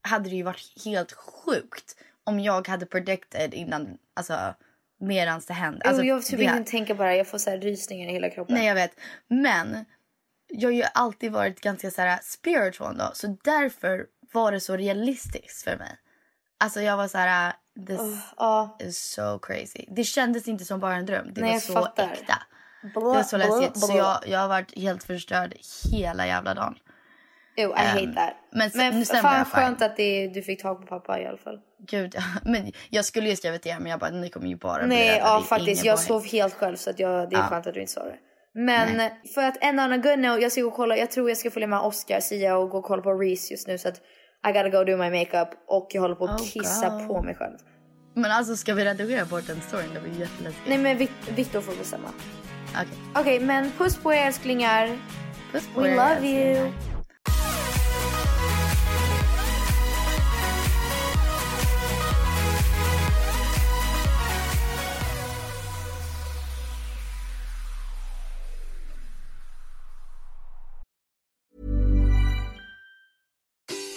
hade 0.03 0.31
det 0.31 0.37
ju 0.37 0.43
varit 0.43 0.85
helt 0.85 1.13
sjukt 1.13 1.97
om 2.25 2.41
jag 2.41 2.69
hade 2.69 2.87
predicted 2.87 3.55
innan, 3.55 3.99
alltså 4.15 4.55
medans 5.01 5.47
det 5.47 5.55
hände. 5.55 5.81
Alltså, 5.89 6.03
jag 6.03 6.25
typ 6.25 6.39
det- 6.39 6.45
inte 6.45 6.71
tänka 6.71 6.95
bara. 6.95 7.17
Jag 7.17 7.27
får 7.29 7.39
så 7.39 7.51
här 7.51 7.59
rysningar 7.59 8.09
i 8.09 8.13
hela 8.13 8.31
kroppen. 8.31 8.55
Nej 8.55 8.67
jag 8.67 8.75
vet. 8.75 9.01
Men 9.29 9.85
jag 10.49 10.69
har 10.69 10.75
ju 10.75 10.85
alltid 10.95 11.33
varit 11.33 11.61
ganska 11.61 11.91
så 11.91 12.03
här 12.03 12.19
spiritual 12.23 12.99
då. 12.99 13.11
Så 13.15 13.37
därför 13.45 14.07
var 14.33 14.53
det 14.53 14.61
så 14.61 14.77
realistiskt 14.77 15.63
för 15.65 15.77
mig. 15.77 15.99
Alltså 16.59 16.81
jag 16.81 16.97
var 16.97 17.09
så 17.09 17.19
här, 17.19 17.53
this 17.87 18.01
Ja. 18.37 18.77
is 18.81 18.99
so 18.99 19.39
crazy. 19.39 19.85
Det 19.89 20.05
kändes 20.05 20.49
inte 20.49 20.65
som 20.65 20.81
bara 20.81 20.97
en 20.97 21.07
dröm. 21.07 21.35
Det 21.35 21.41
Nej, 21.41 21.53
var 21.53 21.61
så 21.61 21.73
fattar. 21.73 22.13
äkta. 22.13 22.43
Blah, 22.83 22.93
Det 22.95 23.01
var 23.01 23.23
så 23.23 23.37
läskigt. 23.37 23.79
Så 23.81 23.97
jag, 23.97 24.19
jag 24.27 24.39
har 24.39 24.49
varit 24.49 24.79
helt 24.79 25.05
förstörd 25.05 25.55
hela 25.93 26.27
jävla 26.27 26.55
dagen. 26.55 26.75
Jo, 27.57 27.71
I 27.71 27.81
hate 27.81 28.13
that. 28.15 28.33
men 28.53 28.71
men 28.75 28.99
nu 28.99 29.05
fan 29.05 29.45
skönt 29.45 29.83
att 29.83 29.97
det, 29.97 30.29
du 30.29 30.43
fick 30.43 30.63
tag 30.63 30.81
på 30.81 30.87
pappa 30.87 31.21
i 31.21 31.27
alla 31.27 31.39
fall. 31.39 31.59
Gud, 31.89 32.15
men 32.45 32.73
jag 32.91 33.05
skulle 33.05 33.29
ju 33.29 33.37
skrivit 33.37 33.63
det 33.63 33.79
men 33.81 33.91
jag 33.91 34.01
bara, 34.01 34.11
ni 34.11 34.29
kommer 34.31 34.47
ju 34.47 34.57
bara 34.57 34.87
Nej, 34.87 35.19
ja 35.19 35.43
faktiskt. 35.49 35.85
Jag 35.85 35.99
sov 35.99 36.27
helt 36.27 36.55
själv 36.55 36.77
så 36.77 36.91
att 36.91 36.99
jag, 36.99 37.31
det 37.31 37.37
är 37.37 37.41
Ja. 37.41 37.47
skönt 37.47 37.67
att 37.67 37.75
du 37.75 37.81
inte 37.81 37.93
sa 37.93 38.05
det. 38.05 38.17
Men 38.57 39.11
för 39.35 39.43
att 39.43 39.57
en 39.61 39.81
on 39.81 39.93
a 39.93 39.97
good 39.97 40.19
note, 40.19 40.43
jag 40.43 40.53
ska 40.53 40.61
gå 40.61 40.69
och 40.69 40.75
kolla. 40.75 40.97
Jag 40.97 41.11
tror 41.11 41.29
jag 41.29 41.39
ska 41.39 41.51
följa 41.51 41.67
med 41.69 41.81
Oscar, 41.81 42.21
Sia 42.21 42.57
och 42.57 42.71
gå 42.71 42.79
och 42.79 42.85
kolla 42.85 43.03
på 43.03 43.13
Reese 43.13 43.51
just 43.51 43.69
nu 43.69 43.79
så 43.79 43.89
att 43.89 43.97
I 44.49 44.53
gotta 44.53 44.69
go 44.69 44.85
do 44.85 44.97
my 44.97 45.11
makeup 45.11 45.49
och 45.69 45.89
jag 45.91 46.03
håller 46.03 46.15
på 46.15 46.25
att 46.25 46.41
Oh, 46.41 46.47
kissa 46.47 46.89
God. 46.89 47.07
på 47.09 47.23
mig 47.23 47.35
själv. 47.35 47.57
Men 48.15 48.31
alltså 48.31 48.57
ska 48.57 48.75
vi 48.75 48.85
redigera 48.85 49.25
bort 49.25 49.47
den 49.47 49.61
storyn? 49.61 49.87
Det 49.95 50.01
blir 50.01 50.21
jätteläskigt. 50.21 50.69
Nej 50.69 50.79
men 50.79 50.97
Victor 51.37 51.61
får 51.61 51.77
bestämma. 51.77 52.09
Okej. 52.73 52.89
Okej 53.15 53.41
men 53.41 53.71
puss 53.79 53.97
på 53.97 54.13
er 54.13 54.27
älsklingar. 54.27 54.99
Puss 55.53 55.69
på 55.75 55.81
We 55.81 55.89
er, 55.91 55.97
love 55.97 56.27
you. 56.29 56.73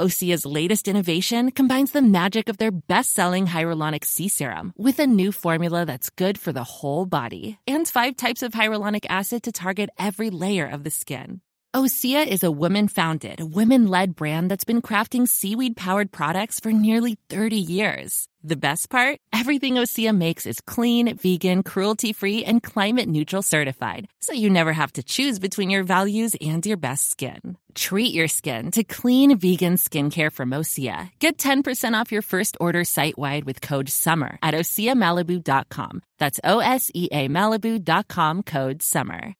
Osea's 0.00 0.44
latest 0.44 0.88
innovation 0.88 1.52
combines 1.52 1.92
the 1.92 2.02
magic 2.02 2.48
of 2.48 2.58
their 2.58 2.72
best-selling 2.72 3.46
hyaluronic 3.46 4.04
sea 4.04 4.26
serum 4.26 4.72
with 4.76 4.98
a 4.98 5.06
new 5.06 5.30
formula 5.30 5.86
that's 5.86 6.10
good 6.10 6.36
for 6.36 6.52
the 6.52 6.64
whole 6.64 7.06
body 7.06 7.60
and 7.64 7.86
five 7.86 8.16
types 8.16 8.42
of 8.42 8.52
hyaluronic 8.52 9.06
acid 9.08 9.44
to 9.44 9.52
target 9.52 9.90
every 9.96 10.30
layer 10.30 10.66
of 10.66 10.82
the 10.82 10.90
skin. 10.90 11.40
Osea 11.76 12.26
is 12.26 12.42
a 12.42 12.50
women-founded, 12.50 13.54
women-led 13.54 14.16
brand 14.16 14.50
that's 14.50 14.64
been 14.64 14.82
crafting 14.82 15.28
seaweed-powered 15.28 16.10
products 16.10 16.58
for 16.58 16.72
nearly 16.72 17.16
30 17.28 17.56
years. 17.56 18.26
The 18.46 18.56
best 18.56 18.90
part? 18.90 19.20
Everything 19.32 19.76
Osea 19.76 20.14
makes 20.14 20.44
is 20.44 20.60
clean, 20.60 21.16
vegan, 21.16 21.62
cruelty-free, 21.62 22.44
and 22.44 22.62
climate-neutral 22.62 23.40
certified, 23.40 24.06
so 24.20 24.34
you 24.34 24.50
never 24.50 24.74
have 24.74 24.92
to 24.92 25.02
choose 25.02 25.38
between 25.38 25.70
your 25.70 25.82
values 25.82 26.36
and 26.42 26.64
your 26.66 26.76
best 26.76 27.10
skin. 27.10 27.56
Treat 27.74 28.12
your 28.12 28.28
skin 28.28 28.70
to 28.72 28.84
clean, 28.84 29.38
vegan 29.38 29.76
skincare 29.76 30.30
from 30.30 30.50
Osea. 30.50 31.10
Get 31.20 31.38
10% 31.38 31.98
off 31.98 32.12
your 32.12 32.20
first 32.20 32.58
order 32.60 32.84
site-wide 32.84 33.44
with 33.44 33.62
code 33.62 33.88
SUMMER 33.88 34.38
at 34.42 34.52
OseaMalibu.com. 34.52 36.02
That's 36.18 36.40
O-S-E-A 36.44 37.28
Malibu.com 37.28 38.42
code 38.42 38.82
SUMMER. 38.82 39.34